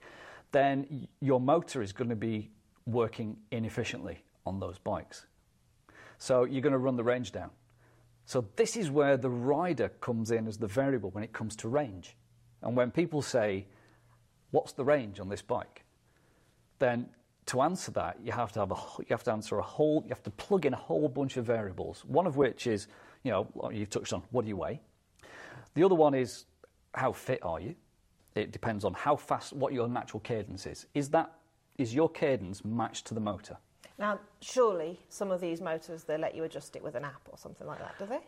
then 0.52 1.08
your 1.20 1.42
motor 1.42 1.82
is 1.82 1.92
going 1.92 2.10
to 2.10 2.16
be 2.16 2.52
working 2.86 3.38
inefficiently 3.52 4.24
on 4.46 4.60
those 4.60 4.78
bikes. 4.78 5.26
So 6.20 6.44
you're 6.44 6.62
going 6.62 6.74
to 6.74 6.80
run 6.80 6.96
the 6.96 7.04
range 7.04 7.32
down. 7.32 7.50
So 8.26 8.46
this 8.56 8.78
is 8.78 8.92
where 8.92 9.18
the 9.18 9.30
rider 9.30 9.90
comes 9.90 10.30
in 10.30 10.48
as 10.48 10.58
the 10.58 10.68
variable 10.68 11.10
when 11.10 11.24
it 11.24 11.34
comes 11.34 11.56
to 11.58 11.68
range. 11.68 12.16
And 12.62 12.76
when 12.78 12.92
people 12.92 13.22
say, 13.24 13.66
"What's 14.52 14.74
the 14.74 14.84
range 14.84 15.20
on 15.20 15.30
this 15.30 15.42
bike?" 15.42 15.86
then 16.78 17.10
to 17.48 17.62
answer 17.62 17.92
that, 17.92 18.18
you 18.24 18.32
have 18.32 18.52
to 18.52 18.60
have 18.60 18.72
a 18.72 18.78
you 19.00 19.08
have 19.10 19.24
to 19.24 19.32
answer 19.32 19.58
a 19.58 19.64
whole 19.64 20.04
you 20.04 20.10
have 20.10 20.24
to 20.24 20.32
plug 20.32 20.66
in 20.66 20.74
a 20.74 20.78
whole 20.78 21.08
bunch 21.10 21.38
of 21.38 21.46
variables. 21.46 22.06
One 22.06 22.28
of 22.28 22.38
which 22.38 22.68
is, 22.68 22.88
you 23.24 23.32
know, 23.32 23.72
you've 23.74 23.90
touched 23.90 24.14
on, 24.14 24.22
what 24.30 24.44
do 24.44 24.50
you 24.50 24.58
weigh? 24.58 24.82
The 25.74 25.84
other 25.84 25.96
one 25.96 26.14
is 26.14 26.46
how 26.94 27.12
fit 27.14 27.40
are 27.44 27.60
you? 27.60 27.76
It 28.36 28.52
depends 28.52 28.86
on 28.86 28.94
how 28.94 29.16
fast 29.16 29.54
what 29.54 29.74
your 29.74 29.88
natural 29.88 30.20
cadence 30.20 30.68
is. 30.68 30.86
Is 30.94 31.10
that 31.10 31.34
is 31.78 31.96
your 31.96 32.10
cadence 32.10 32.64
matched 32.64 33.08
to 33.08 33.14
the 33.14 33.22
motor? 33.22 33.58
Now, 34.00 34.20
surely 34.42 34.98
some 35.10 35.30
of 35.30 35.42
these 35.42 35.62
motors 35.62 36.04
they 36.06 36.18
let 36.18 36.34
you 36.34 36.46
adjust 36.46 36.76
it 36.76 36.84
with 36.84 36.96
an 36.96 37.04
app 37.04 37.22
or 37.30 37.38
something 37.38 37.68
like 37.68 37.80
that, 37.80 38.00
do 38.00 38.06
they? 38.06 38.20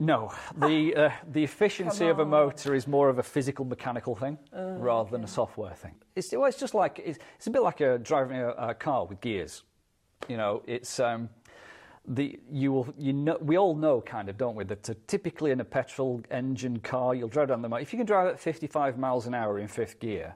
No, 0.00 0.32
the 0.56 0.96
uh, 0.96 1.10
the 1.30 1.44
efficiency 1.44 2.08
of 2.08 2.18
a 2.18 2.24
motor 2.24 2.74
is 2.74 2.86
more 2.88 3.10
of 3.10 3.18
a 3.18 3.22
physical 3.22 3.66
mechanical 3.66 4.16
thing 4.16 4.38
rather 4.52 5.10
than 5.10 5.24
a 5.24 5.28
software 5.28 5.74
thing. 5.74 5.94
It's 6.16 6.32
well, 6.32 6.46
it's 6.46 6.58
just 6.58 6.74
like 6.74 7.00
it's, 7.04 7.18
it's 7.36 7.46
a 7.46 7.50
bit 7.50 7.62
like 7.62 7.80
a 7.82 7.98
driving 7.98 8.38
a, 8.38 8.48
a 8.50 8.74
car 8.74 9.04
with 9.04 9.20
gears. 9.20 9.62
You 10.26 10.38
know, 10.38 10.62
it's 10.66 11.00
um, 11.00 11.28
the 12.08 12.40
you 12.50 12.72
will 12.72 12.94
you 12.98 13.12
know 13.12 13.36
we 13.42 13.58
all 13.58 13.74
know 13.74 14.00
kind 14.00 14.30
of 14.30 14.38
don't 14.38 14.56
we 14.56 14.64
that 14.64 14.88
uh, 14.88 14.94
typically 15.06 15.50
in 15.50 15.60
a 15.60 15.64
petrol 15.64 16.22
engine 16.30 16.80
car 16.80 17.14
you'll 17.14 17.28
drive 17.28 17.48
down 17.48 17.60
the 17.60 17.68
motor 17.68 17.82
if 17.82 17.92
you 17.92 17.98
can 17.98 18.06
drive 18.06 18.26
at 18.26 18.40
55 18.40 18.98
miles 18.98 19.26
an 19.26 19.34
hour 19.34 19.58
in 19.58 19.68
fifth 19.68 20.00
gear, 20.00 20.34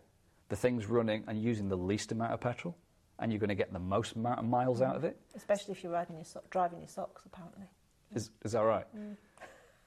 the 0.51 0.57
thing's 0.57 0.87
running 0.87 1.25
and 1.27 1.43
using 1.43 1.69
the 1.69 1.77
least 1.77 2.13
amount 2.13 2.33
of 2.33 2.41
petrol, 2.41 2.77
and 3.25 3.33
you're 3.33 3.41
going 3.41 3.49
to 3.49 3.55
get 3.55 3.73
the 3.73 3.79
most 3.79 4.17
amount 4.17 4.39
of 4.39 4.45
miles 4.45 4.83
out 4.83 4.97
of 4.97 5.05
it. 5.05 5.17
Mm. 5.17 5.37
Especially 5.37 5.73
if 5.73 5.83
you're 5.83 5.91
riding 5.91 6.17
your 6.17 6.27
so- 6.27 6.43
driving 6.51 6.79
your 6.81 6.89
socks, 6.89 7.23
apparently. 7.25 7.65
Is 8.15 8.31
is 8.45 8.53
that 8.53 8.61
right? 8.61 8.87
Mm. 8.95 9.17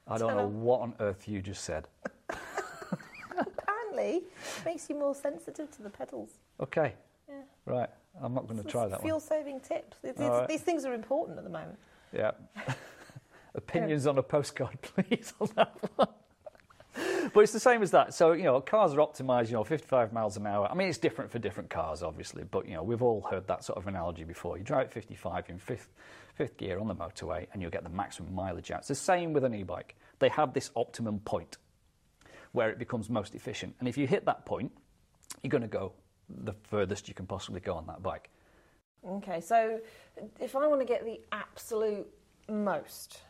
I 0.08 0.18
don't 0.18 0.36
know 0.36 0.48
what 0.48 0.82
on 0.82 0.96
earth 1.00 1.28
you 1.28 1.42
just 1.44 1.64
said. 1.64 1.88
Apparently, 3.38 4.24
makes 4.66 4.90
you 4.90 4.98
more 4.98 5.14
sensitive 5.14 5.70
to 5.70 5.84
the 5.84 5.90
pedals. 5.90 6.32
Okay. 6.60 6.96
Yeah. 7.30 7.36
Right. 7.66 7.90
I'm 8.20 8.34
not 8.34 8.48
going 8.48 8.62
to 8.64 8.68
try 8.68 8.88
that 8.88 9.02
Fuel 9.02 9.20
saving 9.20 9.60
tips. 9.60 9.98
These, 10.04 10.14
All 10.18 10.30
right. 10.30 10.48
these 10.48 10.62
things 10.62 10.84
are 10.86 10.96
important 10.96 11.38
at 11.38 11.44
the 11.44 11.50
moment. 11.52 11.78
Yeah. 12.12 12.32
Opinions 13.56 14.08
on 14.08 14.18
a 14.18 14.24
postcard, 14.24 14.82
please, 14.82 15.34
on 15.40 15.50
that 15.56 15.78
one. 15.96 16.08
But 17.38 17.44
it's 17.44 17.54
the 17.54 17.60
same 17.60 17.84
as 17.84 17.92
that. 17.92 18.16
So, 18.16 18.32
you 18.32 18.46
know, 18.46 18.60
cars 18.62 18.96
are 18.96 18.98
optimized, 18.98 19.50
you 19.50 19.54
know, 19.54 19.64
55 19.64 20.12
miles 20.12 20.38
an 20.38 20.48
hour. 20.48 20.68
I 20.72 20.74
mean, 20.74 20.88
it's 20.88 20.98
different 20.98 21.30
for 21.30 21.38
different 21.38 21.70
cars, 21.70 22.02
obviously, 22.02 22.44
but, 22.44 22.68
you 22.68 22.74
know, 22.74 22.82
we've 22.82 23.04
all 23.04 23.22
heard 23.30 23.46
that 23.46 23.64
sort 23.64 23.78
of 23.78 23.86
analogy 23.86 24.24
before. 24.24 24.58
You 24.58 24.64
drive 24.64 24.88
at 24.88 24.94
55 24.94 25.50
in 25.50 25.60
fifth, 25.60 25.88
fifth 26.34 26.58
gear 26.58 26.80
on 26.80 26.88
the 26.88 26.96
motorway 26.96 27.46
and 27.54 27.62
you'll 27.62 27.70
get 27.70 27.84
the 27.84 27.92
maximum 27.92 28.34
mileage 28.34 28.72
out. 28.72 28.80
It's 28.80 28.88
the 28.88 28.96
same 28.96 29.34
with 29.34 29.44
an 29.44 29.54
e 29.54 29.62
bike. 29.62 29.96
They 30.18 30.30
have 30.30 30.56
this 30.56 30.72
optimum 30.76 31.20
point 31.20 31.58
where 32.54 32.72
it 32.72 32.80
becomes 32.80 33.08
most 33.08 33.36
efficient. 33.36 33.76
And 33.80 33.88
if 33.88 34.00
you 34.00 34.08
hit 34.08 34.26
that 34.26 34.48
point, 34.48 34.72
you're 35.44 35.52
going 35.52 35.62
to 35.62 35.68
go 35.68 35.94
the 36.28 36.54
furthest 36.54 37.08
you 37.08 37.14
can 37.14 37.28
possibly 37.28 37.60
go 37.60 37.76
on 37.76 37.86
that 37.86 38.02
bike. 38.02 38.32
Okay, 39.08 39.42
so 39.42 39.80
if 40.40 40.56
I 40.56 40.66
want 40.66 40.82
to 40.82 40.88
get 40.88 41.06
the 41.06 41.22
absolute 41.32 42.08
most 42.50 43.22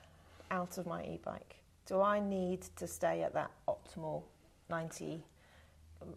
out 0.50 0.78
of 0.78 0.88
my 0.88 1.04
e-bike, 1.04 1.57
do 1.88 2.02
I 2.02 2.20
need 2.20 2.62
to 2.76 2.86
stay 2.86 3.24
at 3.24 3.34
that 3.34 3.52
optimal 3.68 4.24
90 4.70 5.24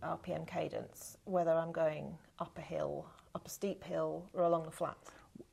RPM 0.03 0.47
cadence, 0.47 1.17
whether 1.25 1.53
I'm 1.53 1.73
going 1.73 2.17
up 2.39 2.59
a 2.59 2.61
hill, 2.61 3.07
up 3.35 3.47
a 3.47 3.51
steep 3.51 3.83
hill, 3.85 4.29
or 4.35 4.43
along 4.43 4.65
the 4.65 4.71
flat? 4.71 4.97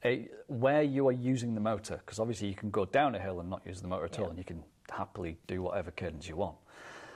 a, 0.05 0.27
where 0.47 0.83
you 0.83 1.07
are 1.07 1.13
using 1.13 1.53
the 1.53 1.61
motor, 1.61 1.97
because 1.97 2.19
obviously 2.19 2.47
you 2.47 2.55
can 2.55 2.69
go 2.69 2.85
down 2.85 3.15
a 3.15 3.19
hill 3.19 3.39
and 3.39 3.49
not 3.49 3.61
use 3.65 3.81
the 3.81 3.87
motor 3.87 4.05
at 4.05 4.19
all, 4.19 4.29
and 4.29 4.37
you 4.37 4.43
can 4.43 4.63
happily 4.91 5.37
do 5.47 5.61
whatever 5.61 5.91
cadence 5.91 6.27
you 6.27 6.35
want. 6.35 6.55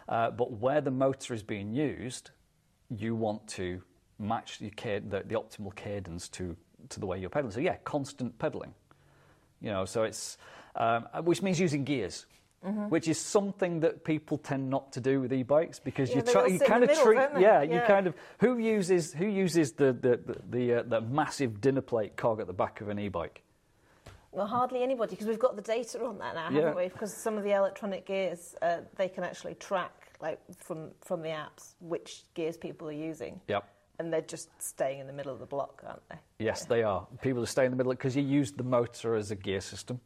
Uh, 0.09 0.31
but 0.31 0.51
where 0.53 0.81
the 0.81 0.91
motor 0.91 1.33
is 1.33 1.43
being 1.43 1.73
used, 1.73 2.31
you 2.89 3.15
want 3.15 3.45
to 3.47 3.81
match 4.19 4.59
the, 4.59 4.69
cad- 4.71 5.09
the, 5.09 5.23
the 5.27 5.35
optimal 5.35 5.73
cadence 5.75 6.27
to, 6.29 6.55
to 6.89 6.99
the 6.99 7.05
way 7.05 7.19
you're 7.19 7.29
pedaling. 7.29 7.53
So 7.53 7.59
yeah, 7.59 7.77
constant 7.83 8.37
pedaling. 8.39 8.73
You 9.61 9.69
know, 9.69 9.85
so 9.85 10.03
it's 10.03 10.37
um, 10.75 11.07
which 11.23 11.41
means 11.41 11.59
using 11.59 11.83
gears. 11.83 12.25
Which 12.63 13.07
is 13.07 13.19
something 13.19 13.79
that 13.79 14.03
people 14.03 14.37
tend 14.37 14.69
not 14.69 14.91
to 14.93 15.01
do 15.01 15.19
with 15.19 15.33
e-bikes 15.33 15.79
because 15.79 16.09
Yeah, 16.11 16.17
you 16.17 16.21
try, 16.21 16.45
you 16.45 16.59
kind 16.59 16.83
of 16.83 16.89
middle, 16.89 17.03
treat, 17.03 17.15
don't 17.17 17.41
yeah, 17.41 17.63
you 17.63 17.81
kind 17.87 18.05
of 18.05 18.13
who 18.39 18.59
uses 18.59 19.13
who 19.13 19.25
uses 19.25 19.71
the 19.73 19.93
the 19.93 20.17
the, 20.17 20.35
the, 20.49 20.73
uh, 20.75 20.83
the 20.83 21.01
massive 21.01 21.59
dinner 21.59 21.81
plate 21.81 22.15
cog 22.15 22.39
at 22.39 22.45
the 22.45 22.53
back 22.53 22.79
of 22.81 22.89
an 22.89 22.99
e-bike. 22.99 23.41
Well, 24.31 24.45
hardly 24.45 24.83
anybody, 24.83 25.11
because 25.11 25.25
we've 25.27 25.39
got 25.39 25.55
the 25.55 25.61
data 25.63 26.03
on 26.05 26.19
that 26.19 26.35
now, 26.35 26.49
Yeah. 26.51 26.59
haven't 26.59 26.75
we? 26.77 26.87
Because 26.87 27.13
some 27.13 27.35
of 27.35 27.43
the 27.43 27.51
electronic 27.51 28.05
gears, 28.05 28.55
uh, 28.61 28.77
they 28.95 29.09
can 29.09 29.23
actually 29.23 29.55
track, 29.55 30.13
like 30.21 30.39
from 30.59 30.91
from 31.01 31.23
the 31.23 31.29
apps, 31.29 31.73
which 31.79 32.25
gears 32.35 32.57
people 32.57 32.87
are 32.87 32.91
using. 32.93 33.41
Yep. 33.47 33.67
And 33.97 34.13
they're 34.13 34.21
just 34.21 34.49
staying 34.61 34.99
in 34.99 35.07
the 35.07 35.13
middle 35.13 35.33
of 35.33 35.39
the 35.39 35.45
block, 35.47 35.83
aren't 35.85 36.07
they? 36.09 36.15
Yes, 36.37 36.65
they 36.65 36.83
are. 36.83 37.07
People 37.21 37.43
stay 37.47 37.65
in 37.65 37.71
the 37.71 37.77
middle 37.77 37.91
because 37.91 38.15
you 38.15 38.21
use 38.23 38.51
the 38.51 38.63
motor 38.63 39.15
as 39.15 39.31
a 39.31 39.35
gear 39.35 39.61
system. 39.61 39.99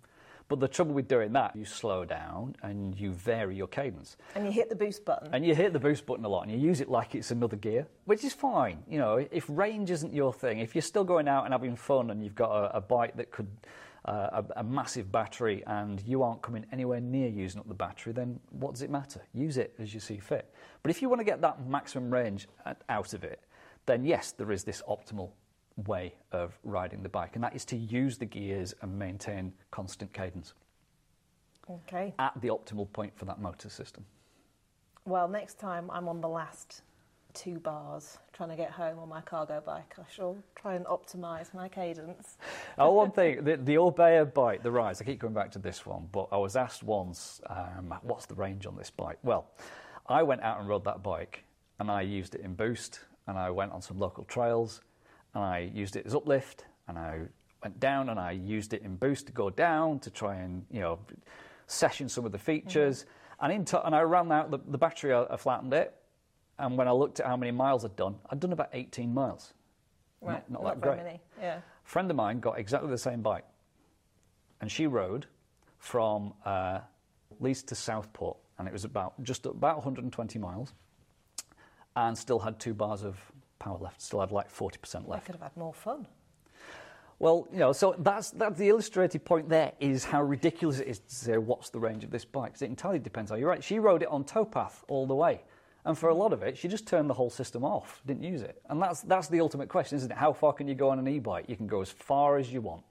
But 0.48 0.60
the 0.60 0.68
trouble 0.68 0.94
with 0.94 1.08
doing 1.08 1.34
that, 1.34 1.56
you 1.56 1.66
slow 1.66 2.06
down 2.06 2.56
and 2.62 2.98
you 3.00 3.12
vary 3.12 3.56
your 3.56 3.68
cadence. 3.68 4.16
And 4.36 4.46
you 4.46 4.52
hit 4.52 4.70
the 4.70 4.76
boost 4.76 5.04
button. 5.04 5.34
And 5.34 5.44
you 5.44 5.56
hit 5.56 5.74
the 5.74 5.80
boost 5.80 6.06
button 6.06 6.24
a 6.24 6.30
lot 6.30 6.44
and 6.44 6.52
you 6.52 6.60
use 6.60 6.82
it 6.82 6.90
like 6.90 7.16
it's 7.16 7.32
another 7.32 7.56
gear, 7.56 7.88
which 8.06 8.24
is 8.24 8.34
fine. 8.34 8.84
You 8.88 9.00
know, 9.00 9.26
if 9.32 9.46
range 9.50 9.90
isn't 9.90 10.14
your 10.14 10.32
thing, 10.32 10.60
if 10.60 10.76
you're 10.76 10.84
still 10.84 11.04
going 11.04 11.28
out 11.28 11.46
and 11.46 11.54
having 11.54 11.76
fun 11.76 12.12
and 12.12 12.24
you've 12.24 12.36
got 12.36 12.52
a, 12.52 12.78
a 12.78 12.82
bike 12.82 13.16
that 13.18 13.32
could, 13.32 13.48
uh, 14.06 14.44
a, 14.44 14.60
a 14.60 14.64
massive 14.64 15.12
battery 15.12 15.64
and 15.66 16.04
you 16.06 16.22
aren't 16.22 16.44
coming 16.44 16.64
anywhere 16.72 17.02
near 17.02 17.28
using 17.28 17.60
up 17.60 17.68
the 17.68 17.74
battery, 17.74 18.14
then 18.14 18.40
what 18.52 18.74
does 18.74 18.84
it 18.84 18.92
matter? 18.92 19.22
Use 19.34 19.58
it 19.58 19.74
as 19.80 19.96
you 19.96 20.00
see 20.00 20.20
fit. 20.20 20.54
But 20.84 20.92
if 20.92 21.02
you 21.02 21.10
want 21.10 21.22
to 21.22 21.26
get 21.26 21.42
that 21.42 21.68
maximum 21.68 22.14
range 22.14 22.48
out 22.88 23.14
of 23.16 23.24
it, 23.24 23.42
then 23.88 24.06
yes, 24.06 24.32
there 24.32 24.52
is 24.52 24.64
this 24.64 24.84
optimal 24.88 25.32
way 25.78 26.14
of 26.32 26.58
riding 26.64 27.04
the 27.04 27.10
bike, 27.10 27.36
and 27.36 27.44
that 27.44 27.56
is 27.56 27.66
to 27.66 27.76
use 27.76 28.18
the 28.18 28.26
gears 28.26 28.74
and 28.82 28.98
maintain 28.98 29.54
constant 29.72 30.12
cadence 30.14 30.54
Okay. 31.70 32.14
at 32.20 32.34
the 32.42 32.48
optimal 32.50 32.92
point 32.94 33.18
for 33.18 33.26
that 33.26 33.40
motor 33.40 33.70
system. 33.70 34.06
Well, 35.06 35.28
next 35.28 35.60
time 35.60 35.90
I'm 35.92 36.08
on 36.08 36.22
the 36.22 36.30
last 36.30 36.82
two 37.34 37.60
bars 37.60 38.18
trying 38.32 38.50
to 38.50 38.56
get 38.56 38.72
home 38.72 38.98
on 38.98 39.10
my 39.10 39.20
cargo 39.22 39.62
bike, 39.66 39.96
I 40.00 40.04
shall 40.10 40.38
try 40.56 40.76
and 40.76 40.86
optimise 40.86 41.54
my 41.54 41.68
cadence. 41.68 42.38
Oh, 42.78 42.92
one 42.92 43.12
thing, 43.12 43.44
the, 43.44 43.56
the 43.58 43.76
Orbea 43.76 44.34
bike, 44.34 44.62
the 44.64 44.72
Rise, 44.72 45.02
I 45.02 45.06
keep 45.06 45.20
going 45.20 45.34
back 45.34 45.52
to 45.52 45.60
this 45.60 45.86
one, 45.86 46.08
but 46.12 46.28
I 46.32 46.38
was 46.38 46.56
asked 46.58 46.84
once, 46.84 47.40
um, 47.50 47.94
what's 48.04 48.26
the 48.26 48.36
range 48.36 48.66
on 48.66 48.76
this 48.76 48.90
bike? 48.90 49.18
Well, 49.24 49.48
I 50.08 50.24
went 50.24 50.42
out 50.42 50.60
and 50.60 50.68
rode 50.68 50.84
that 50.86 51.02
bike 51.04 51.44
and 51.80 51.90
I 51.90 52.02
used 52.02 52.36
it 52.36 52.42
in 52.42 52.54
boost 52.54 53.00
and 53.28 53.38
I 53.38 53.50
went 53.50 53.72
on 53.72 53.82
some 53.82 53.98
local 53.98 54.24
trails 54.26 54.82
and 55.36 55.44
I 55.44 55.70
used 55.74 55.96
it 55.96 56.06
as 56.06 56.16
uplift 56.16 56.66
and 56.88 56.98
I 56.98 57.20
went 57.62 57.80
down 57.80 58.10
and 58.10 58.20
I 58.20 58.32
used 58.32 58.74
it 58.74 58.82
in 58.84 58.96
boost 58.96 59.28
to 59.28 59.34
go 59.34 59.50
down 59.50 60.00
to 60.00 60.10
try 60.10 60.36
and, 60.36 60.66
you 60.72 60.80
know, 60.80 61.00
session 61.68 62.08
some 62.10 62.26
of 62.26 62.32
the 62.32 62.38
features. 62.38 63.06
And, 63.42 63.52
in 63.52 63.66
t- 63.66 63.78
and 63.84 63.94
I 63.94 64.02
ran 64.02 64.32
out 64.32 64.50
the, 64.50 64.60
the 64.68 64.78
battery, 64.78 65.14
I, 65.14 65.26
I 65.26 65.38
flattened 65.38 65.74
it. 65.74 65.94
And 66.58 66.78
when 66.78 66.88
I 66.88 66.92
looked 66.92 67.20
at 67.20 67.26
how 67.26 67.36
many 67.36 67.52
miles 67.52 67.84
I'd 67.84 67.98
done, 67.98 68.16
I'd 68.30 68.40
done 68.40 68.54
about 68.54 68.70
18 68.72 69.14
miles. 69.14 69.54
Right, 70.22 70.50
not 70.50 70.64
that 70.64 70.82
great. 70.82 70.98
many. 70.98 71.22
Yeah. 71.40 71.58
A 71.58 71.62
friend 71.84 72.10
of 72.10 72.18
mine 72.18 72.40
got 72.40 72.58
exactly 72.58 72.90
the 72.90 72.98
same 72.98 73.22
bike, 73.22 73.46
and 74.62 74.72
she 74.72 74.88
rode 74.88 75.28
from 75.78 76.34
uh, 76.46 76.80
Leeds 77.40 77.62
to 77.64 77.76
Southport, 77.76 78.38
and 78.58 78.68
it 78.68 78.72
was 78.72 78.86
about 78.86 79.22
just 79.22 79.46
about 79.46 79.76
120 79.76 80.40
miles, 80.40 80.74
and 81.96 82.18
still 82.18 82.40
had 82.40 82.60
two 82.60 82.74
bars 82.74 83.04
of 83.04 83.20
power 83.60 83.78
left. 83.80 84.02
Still 84.02 84.20
had 84.20 84.32
like 84.32 84.52
40% 84.52 85.08
left. 85.08 85.24
I 85.24 85.26
could 85.26 85.36
have 85.36 85.42
had 85.42 85.58
more 85.58 85.74
fun. 85.74 86.08
Well, 87.20 87.48
you 87.52 87.60
know, 87.60 87.72
so 87.72 87.96
that's 88.00 88.32
that's 88.32 88.58
the 88.58 88.68
illustrated 88.68 89.24
point. 89.24 89.48
There 89.48 89.72
is 89.80 90.04
how 90.04 90.22
ridiculous 90.22 90.80
it 90.80 90.88
is 90.88 91.00
to 91.00 91.16
say 91.16 91.38
what's 91.38 91.70
the 91.70 91.80
range 91.80 92.04
of 92.04 92.12
this 92.12 92.26
bike. 92.26 92.54
'Cause 92.54 92.62
it 92.62 92.70
entirely 92.70 93.00
depends 93.00 93.32
how 93.32 93.38
you 93.38 93.48
ride. 93.48 93.64
She 93.64 93.80
rode 93.80 94.02
it 94.02 94.10
on 94.10 94.26
towpath 94.26 94.84
all 94.90 95.08
the 95.08 95.16
way, 95.16 95.42
and 95.86 95.98
for 95.98 96.10
a 96.10 96.14
lot 96.14 96.34
of 96.34 96.44
it, 96.44 96.58
she 96.58 96.68
just 96.68 96.86
turned 96.88 97.10
the 97.10 97.14
whole 97.14 97.30
system 97.30 97.64
off, 97.64 98.02
didn't 98.06 98.24
use 98.24 98.42
it. 98.42 98.62
And 98.70 98.82
that's 98.82 99.02
that's 99.02 99.30
the 99.30 99.40
ultimate 99.40 99.70
question, 99.70 99.96
isn't 99.96 100.12
it? 100.12 100.18
How 100.18 100.34
far 100.34 100.52
can 100.52 100.68
you 100.68 100.76
go 100.76 100.90
on 100.90 101.00
an 101.00 101.08
e-bike? 101.08 101.46
You 101.48 101.56
can 101.56 101.68
go 101.68 101.82
as 101.82 101.90
far 101.90 102.36
as 102.36 102.52
you 102.52 102.60
want. 102.60 102.84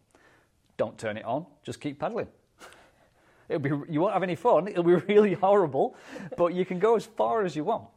Don't 0.78 0.96
turn 0.96 1.18
it 1.18 1.24
on. 1.26 1.44
Just 1.62 1.80
keep 1.80 1.98
pedaling. 2.00 2.28
It'll 3.50 3.60
be 3.60 3.92
you 3.92 4.00
won't 4.00 4.14
have 4.14 4.22
any 4.22 4.36
fun. 4.36 4.68
It'll 4.68 4.82
be 4.82 4.94
really 5.14 5.34
horrible, 5.34 5.96
but 6.38 6.54
you 6.54 6.64
can 6.64 6.78
go 6.78 6.96
as 6.96 7.04
far 7.04 7.44
as 7.44 7.54
you 7.54 7.64
want. 7.64 7.88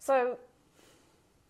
So, 0.00 0.38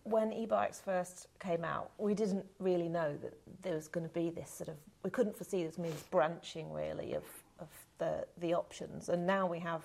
when 0.03 0.33
e-bikes 0.33 0.79
first 0.79 1.27
came 1.39 1.63
out, 1.63 1.91
we 1.97 2.13
didn't 2.13 2.45
really 2.59 2.89
know 2.89 3.15
that 3.21 3.33
there 3.61 3.75
was 3.75 3.87
going 3.87 4.07
to 4.07 4.13
be 4.13 4.29
this 4.29 4.49
sort 4.49 4.69
of. 4.69 4.75
We 5.03 5.09
couldn't 5.09 5.35
foresee 5.37 5.63
this 5.63 5.77
means 5.77 6.01
branching 6.11 6.71
really 6.73 7.13
of 7.13 7.23
of 7.59 7.67
the 7.99 8.25
the 8.37 8.53
options, 8.53 9.09
and 9.09 9.25
now 9.27 9.45
we 9.47 9.59
have 9.59 9.83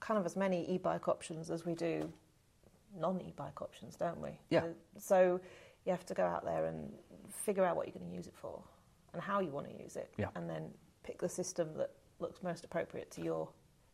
kind 0.00 0.18
of 0.18 0.26
as 0.26 0.36
many 0.36 0.68
e-bike 0.70 1.08
options 1.08 1.50
as 1.50 1.64
we 1.64 1.74
do 1.74 2.12
non-e-bike 2.98 3.60
options, 3.62 3.96
don't 3.96 4.20
we? 4.20 4.30
Yeah. 4.50 4.60
So, 4.60 4.74
so 4.98 5.40
you 5.84 5.92
have 5.92 6.06
to 6.06 6.14
go 6.14 6.24
out 6.24 6.44
there 6.44 6.66
and 6.66 6.92
figure 7.30 7.64
out 7.64 7.76
what 7.76 7.86
you're 7.86 7.94
going 7.98 8.08
to 8.10 8.16
use 8.16 8.26
it 8.26 8.34
for, 8.36 8.62
and 9.12 9.22
how 9.22 9.40
you 9.40 9.50
want 9.50 9.68
to 9.68 9.82
use 9.82 9.96
it, 9.96 10.12
Yeah. 10.18 10.28
and 10.34 10.48
then 10.48 10.70
pick 11.02 11.18
the 11.18 11.28
system 11.28 11.68
that 11.78 11.90
looks 12.18 12.42
most 12.42 12.64
appropriate 12.64 13.10
to 13.12 13.22
your 13.22 13.48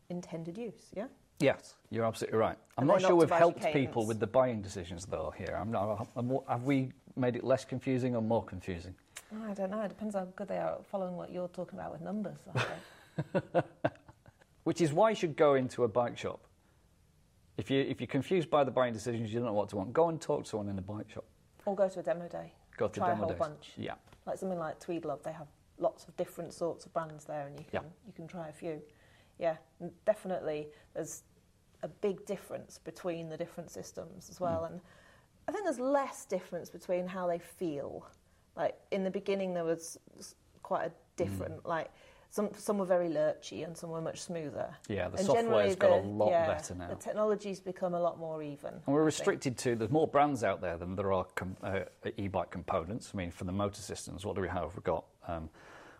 intended 0.09 0.57
use. 0.57 0.91
Yeah. 0.93 1.07
Yes, 1.43 1.75
you're 1.89 2.05
absolutely 2.05 2.39
right. 2.39 2.57
I'm 2.77 2.87
not 2.87 3.01
sure 3.01 3.15
we've 3.15 3.29
helped 3.29 3.61
people 3.73 4.05
with 4.05 4.19
the 4.19 4.27
buying 4.27 4.61
decisions 4.61 5.05
though. 5.05 5.33
Here, 5.37 5.57
I'm 5.59 5.71
not, 5.71 6.07
I'm, 6.15 6.39
have 6.47 6.63
we 6.63 6.91
made 7.17 7.35
it 7.35 7.43
less 7.43 7.65
confusing 7.65 8.15
or 8.15 8.21
more 8.21 8.43
confusing? 8.43 8.95
I 9.49 9.53
don't 9.53 9.71
know. 9.71 9.81
It 9.81 9.89
depends 9.89 10.15
how 10.15 10.25
good 10.35 10.47
they 10.47 10.57
are 10.57 10.75
at 10.75 10.85
following 10.85 11.17
what 11.17 11.31
you're 11.31 11.49
talking 11.49 11.77
about 11.77 11.91
with 11.91 12.01
numbers. 12.01 12.37
Which 14.63 14.79
is 14.79 14.93
why 14.93 15.09
you 15.09 15.15
should 15.15 15.35
go 15.35 15.55
into 15.55 15.83
a 15.83 15.87
bike 15.87 16.17
shop. 16.17 16.39
If 17.57 17.69
you 17.69 17.81
if 17.81 17.99
you're 17.99 18.07
confused 18.07 18.49
by 18.49 18.63
the 18.63 18.71
buying 18.71 18.93
decisions, 18.93 19.31
you 19.33 19.39
don't 19.39 19.47
know 19.47 19.53
what 19.53 19.69
to 19.69 19.75
want. 19.75 19.91
Go 19.91 20.07
and 20.09 20.19
talk 20.21 20.43
to 20.45 20.49
someone 20.49 20.69
in 20.69 20.77
a 20.79 20.81
bike 20.81 21.09
shop. 21.09 21.25
or 21.65 21.75
go 21.75 21.89
to 21.89 21.99
a 21.99 22.03
demo 22.03 22.27
day. 22.27 22.53
Go 22.77 22.87
to 22.87 22.99
Try 22.99 23.09
demo 23.09 23.23
a 23.23 23.25
whole 23.25 23.29
days. 23.29 23.39
bunch. 23.39 23.71
Yeah. 23.77 23.95
Like 24.25 24.37
something 24.37 24.57
like 24.57 24.79
Tweedlove, 24.79 25.21
they 25.23 25.33
have 25.33 25.47
lots 25.77 26.07
of 26.07 26.15
different 26.15 26.53
sorts 26.53 26.85
of 26.85 26.93
brands 26.93 27.25
there, 27.25 27.45
and 27.47 27.59
you 27.59 27.65
can 27.69 27.83
Yeah. 27.83 27.89
you 28.07 28.13
can 28.13 28.27
try 28.27 28.47
a 28.47 28.53
few. 28.53 28.81
Yeah, 29.39 29.57
definitely. 30.05 30.69
There's 30.93 31.23
a 31.83 31.87
big 31.87 32.25
difference 32.25 32.79
between 32.79 33.29
the 33.29 33.37
different 33.37 33.69
systems 33.69 34.29
as 34.29 34.37
Mm. 34.39 34.41
well, 34.41 34.63
and 34.65 34.81
I 35.47 35.51
think 35.51 35.65
there's 35.65 35.79
less 35.79 36.25
difference 36.25 36.69
between 36.69 37.05
how 37.07 37.27
they 37.27 37.39
feel. 37.39 38.07
Like 38.55 38.75
in 38.91 39.03
the 39.03 39.11
beginning, 39.11 39.53
there 39.53 39.65
was 39.65 39.99
quite 40.63 40.85
a 40.87 40.91
different 41.17 41.61
Mm. 41.63 41.67
like. 41.67 41.91
Some, 42.29 42.51
some 42.55 42.79
were 42.79 42.85
very 42.85 43.09
lurchy 43.09 43.63
and 43.63 43.77
some 43.77 43.91
were 43.91 44.01
much 44.01 44.19
smoother. 44.19 44.75
Yeah, 44.87 45.07
the 45.07 45.17
And 45.17 45.25
software's 45.27 45.75
got 45.75 45.99
a 45.99 46.01
the- 46.01 46.07
lot 46.07 46.29
yeah, 46.31 46.47
better 46.47 46.73
now. 46.73 46.87
The 46.87 46.95
technology's 46.95 47.59
become 47.59 47.93
a 47.93 47.99
lot 47.99 48.17
more 48.17 48.41
even. 48.41 48.73
And 48.73 48.95
we're 48.95 49.03
restricted 49.03 49.55
to, 49.59 49.75
there's 49.75 49.91
more 49.91 50.07
brands 50.07 50.43
out 50.43 50.59
there 50.59 50.75
than 50.75 50.95
there 50.95 51.13
are 51.13 51.25
com- 51.35 51.57
uh, 51.61 51.81
e-bike 52.17 52.49
components. 52.49 53.11
I 53.13 53.17
mean, 53.17 53.29
for 53.29 53.43
the 53.43 53.51
motor 53.51 53.83
systems, 53.83 54.25
what 54.25 54.33
do 54.35 54.41
we 54.41 54.47
have? 54.49 54.73
We've 54.73 54.83
got, 54.83 55.05
um, 55.27 55.47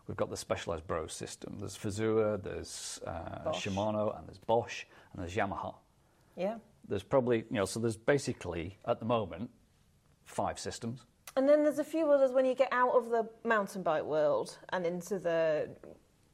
we've 0.07 0.17
got 0.17 0.31
the 0.31 0.38
Specialized 0.38 0.88
Brose 0.88 1.13
system. 1.13 1.57
There's 1.59 1.77
Fazua, 1.77 2.41
there's 2.41 2.99
uh, 3.05 3.51
Shimano, 3.51 4.17
and 4.17 4.27
there's 4.27 4.39
Bosch, 4.39 4.86
and 5.14 5.22
there's 5.22 5.36
Yamaha. 5.36 5.76
Yeah. 6.36 6.55
There's 6.88 7.03
probably, 7.03 7.45
you 7.49 7.57
know, 7.57 7.66
so 7.66 7.80
there's 7.80 7.97
basically, 7.97 8.78
at 8.88 8.99
the 8.99 9.05
moment, 9.05 9.49
five 10.26 10.59
systems. 10.59 11.05
And 11.36 11.47
then 11.47 11.64
there's 11.64 11.80
a 11.80 11.84
few 11.84 12.11
others 12.11 12.32
when 12.32 12.45
you 12.45 12.55
get 12.55 12.70
out 12.72 12.91
of 12.93 13.09
the 13.09 13.28
mountain 13.43 13.84
bike 13.84 14.03
world 14.03 14.57
and 14.70 14.86
into 14.86 15.18
the 15.18 15.70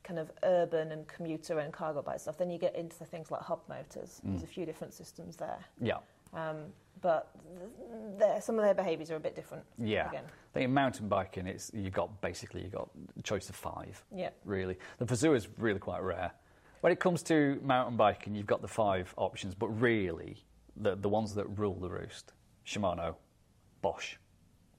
kind 0.03 0.19
of 0.19 0.31
urban 0.43 0.91
and 0.91 1.07
commuter 1.07 1.59
and 1.59 1.71
cargo 1.71 2.01
bike 2.01 2.19
stuff. 2.19 2.37
Then 2.37 2.49
you 2.49 2.57
get 2.57 2.75
into 2.75 2.97
the 2.97 3.05
things 3.05 3.29
like 3.31 3.41
hub 3.41 3.61
motors. 3.69 4.19
There's 4.23 4.43
a 4.43 4.47
few 4.47 4.65
different 4.65 4.93
systems 4.93 5.35
there. 5.35 5.59
Yeah. 5.79 5.97
Um, 6.33 6.57
but 7.01 7.29
some 8.41 8.59
of 8.59 8.65
their 8.65 8.73
behaviours 8.73 9.09
are 9.11 9.15
a 9.15 9.19
bit 9.21 9.35
different. 9.35 9.63
Yeah. 9.77 10.09
Again. 10.09 10.23
I 10.25 10.53
think 10.53 10.65
in 10.65 10.73
mountain 10.73 11.07
biking, 11.07 11.47
it's 11.47 11.71
you've 11.73 11.93
got 11.93 12.21
basically 12.21 12.63
you've 12.63 12.73
got 12.73 12.89
a 13.17 13.21
choice 13.21 13.49
of 13.49 13.55
five. 13.55 14.03
Yeah. 14.13 14.31
Really, 14.43 14.77
the 14.97 15.05
Fazoo 15.05 15.35
is 15.35 15.47
really 15.57 15.79
quite 15.79 16.01
rare. 16.01 16.31
When 16.81 16.93
it 16.93 16.99
comes 16.99 17.23
to 17.23 17.59
mountain 17.63 17.97
biking, 17.97 18.35
you've 18.35 18.45
got 18.47 18.61
the 18.61 18.67
five 18.67 19.13
options, 19.17 19.53
but 19.55 19.67
really, 19.67 20.37
the 20.77 20.95
the 20.95 21.09
ones 21.09 21.35
that 21.35 21.45
rule 21.57 21.75
the 21.75 21.89
roost: 21.89 22.33
Shimano, 22.65 23.15
Bosch. 23.81 24.15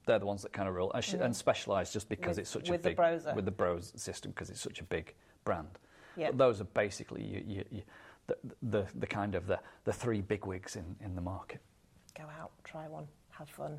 They're 0.07 0.19
the 0.19 0.27
ones 0.27 0.43
that 0.43 0.53
kind 0.53 0.69
of 0.69 0.75
rule, 0.75 0.91
and, 0.95 1.05
sh- 1.05 1.15
and 1.15 1.37
Specialized 1.37 1.93
just 1.93 2.09
because 2.09 2.37
Mm. 2.37 2.39
With- 2.39 2.39
it's 2.39 2.51
such 2.51 2.71
with 2.71 2.81
a 2.81 2.83
the 2.83 2.89
big 2.91 2.97
Broser. 2.97 3.35
with 3.37 3.45
the 3.45 3.51
Brose 3.51 3.93
system 3.97 4.31
because 4.33 4.51
it's 4.51 4.61
such 4.61 4.81
a 4.81 4.85
big 4.85 5.15
brand. 5.45 5.79
Yeah. 6.17 6.29
But 6.29 6.39
those 6.39 6.61
are 6.61 6.65
basically 6.65 7.23
you, 7.23 7.45
you, 7.47 7.65
you, 7.71 7.83
the, 8.27 8.37
the 8.63 8.87
the 8.99 9.07
kind 9.07 9.35
of 9.35 9.47
the, 9.47 9.61
the 9.85 9.93
three 9.93 10.21
big 10.23 10.47
wigs 10.47 10.77
in, 10.77 10.97
in 11.05 11.15
the 11.15 11.21
market. 11.21 11.61
Go 12.17 12.25
out, 12.41 12.51
try 12.65 12.89
one, 12.89 13.07
have 13.31 13.49
fun. 13.49 13.79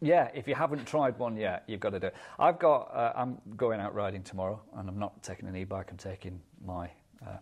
Yeah, 0.00 0.30
if 0.34 0.48
you 0.48 0.54
haven't 0.54 0.86
tried 0.86 1.18
one 1.18 1.36
yet, 1.36 1.64
you've 1.66 1.80
got 1.80 1.90
to 1.90 2.00
do 2.00 2.06
it. 2.06 2.14
I've 2.38 2.58
got. 2.58 2.90
Uh, 2.94 3.12
I'm 3.14 3.38
going 3.56 3.80
out 3.80 3.92
riding 3.94 4.22
tomorrow, 4.22 4.62
and 4.76 4.88
I'm 4.88 4.98
not 4.98 5.22
taking 5.22 5.46
an 5.48 5.56
e-bike. 5.56 5.88
I'm 5.90 5.98
taking 5.98 6.40
my 6.64 6.90
uh, 7.26 7.36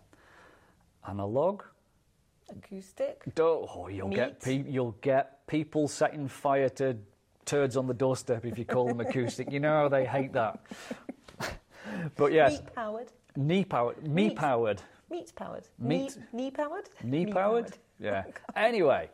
analog. 1.09 1.62
Acoustic. 2.51 3.22
Oh, 3.39 3.89
you'll 3.89 4.09
get 4.09 4.41
pe- 4.41 4.64
you'll 4.66 4.97
get 5.03 5.47
people 5.47 5.87
setting 5.89 6.29
fire 6.29 6.68
to 6.70 6.97
turds 7.45 7.76
on 7.76 7.87
the 7.87 7.95
doorstep 7.95 8.45
if 8.47 8.59
you 8.59 8.64
call 8.64 8.87
them 8.87 9.01
acoustic. 9.01 9.53
You 9.53 9.61
know 9.61 9.72
how 9.83 9.89
they 9.89 10.05
hate 10.07 10.33
that. 10.33 10.61
but 12.16 12.33
yes, 12.33 12.53
Meat 12.61 12.74
powered. 12.74 13.12
knee 13.37 13.64
powered, 13.64 14.03
me 14.03 14.29
Meat. 14.29 14.37
powered, 14.37 14.83
Meat 15.11 15.33
powered. 15.37 15.68
Meat. 15.79 16.16
Knee, 16.33 16.45
knee 16.45 16.51
powered? 16.51 16.89
knee 17.03 17.26
powered. 17.26 17.72
Yeah. 18.01 18.24
Anyway, 18.57 19.11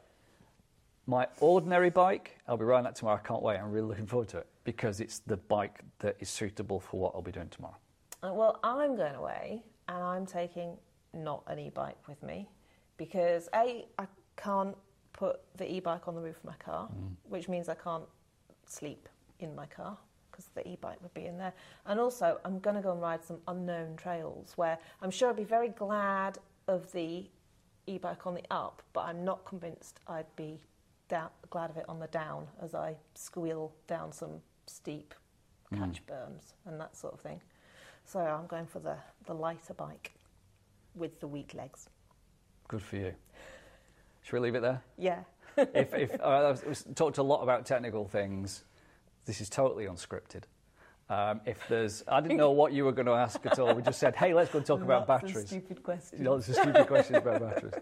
my 1.07 1.27
ordinary 1.41 1.91
bike, 1.91 2.39
I'll 2.49 2.57
be 2.57 2.65
riding 2.65 2.85
that 2.85 2.95
tomorrow. 2.97 3.21
I 3.23 3.27
can't 3.27 3.43
wait. 3.43 3.59
I'm 3.59 3.71
really 3.73 3.89
looking 3.89 4.07
forward 4.07 4.29
to 4.29 4.39
it 4.39 4.47
because 4.65 5.01
it's 5.01 5.19
the 5.21 5.37
bike 5.37 5.81
that 5.99 6.17
is 6.21 6.29
suitable 6.31 6.79
for 6.81 7.01
what 7.01 7.13
I'll 7.15 7.23
be 7.23 7.33
doing 7.33 7.49
tomorrow. 7.49 7.77
Uh, 8.23 8.33
Well, 8.33 8.59
I'm 8.63 8.97
going 8.97 9.15
away 9.17 9.63
and 9.89 10.03
I'm 10.03 10.27
taking 10.27 10.77
not 11.13 11.43
an 11.47 11.59
e-bike 11.59 11.99
with 12.09 12.23
me 12.23 12.49
because 12.97 13.49
A, 13.55 13.87
I 13.99 14.07
can't 14.37 14.77
put 15.13 15.41
the 15.57 15.73
e-bike 15.73 16.09
on 16.09 16.15
the 16.15 16.21
roof 16.21 16.37
of 16.37 16.45
my 16.45 16.57
car, 16.57 16.89
mm. 16.89 17.15
which 17.29 17.49
means 17.49 17.69
I 17.69 17.75
can't 17.75 18.05
sleep 18.67 19.09
in 19.41 19.55
my 19.55 19.67
car 19.67 19.97
because 20.31 20.47
the 20.55 20.67
e-bike 20.69 21.01
would 21.01 21.15
be 21.15 21.27
in 21.27 21.39
there. 21.39 21.53
And 21.87 22.01
also, 22.01 22.41
I'm 22.45 22.59
going 22.59 22.77
to 22.77 22.83
go 22.83 22.93
and 22.93 23.01
ride 23.01 23.25
some 23.25 23.39
unknown 23.47 23.97
trails 23.97 24.53
where 24.57 24.79
I'm 25.01 25.11
sure 25.11 25.31
I'd 25.31 25.37
be 25.37 25.45
very 25.45 25.69
glad 25.69 26.39
of 26.67 26.91
the 26.93 27.27
e-bike 27.87 28.27
on 28.27 28.35
the 28.35 28.43
up, 28.51 28.83
but 28.93 29.03
I'm 29.03 29.25
not 29.25 29.45
convinced 29.45 30.01
I'd 30.09 30.35
be 30.35 30.61
down, 31.09 31.29
glad 31.51 31.71
of 31.71 31.77
it 31.77 31.85
on 31.89 32.01
the 32.01 32.09
down 32.09 32.47
as 32.61 32.75
I 32.75 32.97
squeal 33.15 33.73
down 33.87 34.11
some 34.11 34.41
steep 34.67 35.15
mm. 35.73 35.79
catch 35.79 36.05
berms 36.07 36.55
and 36.67 36.81
that 36.81 36.97
sort 36.97 37.15
of 37.15 37.21
thing. 37.21 37.41
So 38.05 38.21
I'm 38.21 38.47
going 38.47 38.67
for 38.67 38.79
the, 38.81 38.97
the 39.27 39.35
lighter 39.35 39.75
bike 39.75 40.13
with 40.95 41.21
the 41.21 41.27
weak 41.27 41.55
legs. 41.55 41.89
Good 42.69 42.83
for 42.83 42.97
you. 42.97 43.15
Should 44.23 44.33
we 44.35 44.41
leave 44.41 44.55
it 44.55 44.63
there? 44.63 44.83
Yeah. 44.97 45.21
if 45.57 45.95
if 45.95 46.21
uh, 46.21 46.55
I've 46.55 46.95
talked 46.95 47.19
a 47.19 47.23
lot 47.23 47.43
about 47.43 47.67
technical 47.67 48.07
things, 48.07 48.65
this 49.27 49.41
is 49.41 49.49
totally 49.49 49.87
unscripted. 49.87 50.43
Um, 51.11 51.43
if 51.45 51.59
there's, 51.69 52.03
I 52.09 52.21
didn't 52.23 52.39
know 52.39 52.53
what 52.53 52.73
you 52.73 52.85
were 52.87 52.93
going 52.93 53.07
to 53.07 53.13
ask 53.13 53.45
at 53.45 53.59
all. 53.59 53.75
We 53.75 53.83
just 53.83 54.01
said, 54.01 54.17
hey, 54.17 54.33
let's 54.33 54.51
go 54.51 54.59
and 54.59 54.67
talk 54.67 54.81
about 54.81 55.07
Lots 55.07 55.23
of 55.23 55.29
batteries. 55.29 55.49
stupid 55.49 55.83
questions. 55.83 56.23
Lots 56.23 56.49
of 56.49 56.55
stupid 56.55 56.87
questions 56.87 57.19
about 57.19 57.41
batteries. 57.43 57.75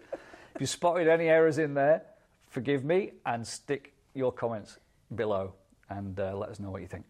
If 0.56 0.60
you 0.60 0.66
spotted 0.66 1.06
any 1.06 1.28
errors 1.28 1.58
in 1.58 1.74
there, 1.74 2.02
forgive 2.48 2.84
me 2.84 3.12
and 3.24 3.46
stick 3.46 3.94
your 4.14 4.32
comments 4.32 4.78
below 5.14 5.54
and 5.88 6.18
uh, 6.18 6.36
let 6.36 6.48
us 6.48 6.58
know 6.58 6.70
what 6.70 6.82
you 6.82 6.88
think. 6.88 7.04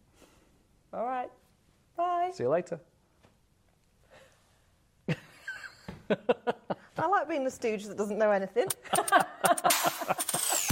All 0.93 1.07
right. 1.07 1.31
Bye. 1.97 2.31
See 2.35 2.43
you 2.45 2.51
later. 2.51 2.79
I 6.99 7.07
like 7.07 7.29
being 7.29 7.45
the 7.45 7.51
stooge 7.51 7.85
that 7.87 7.97
doesn't 7.97 8.19
know 8.19 8.31
anything. 8.31 8.69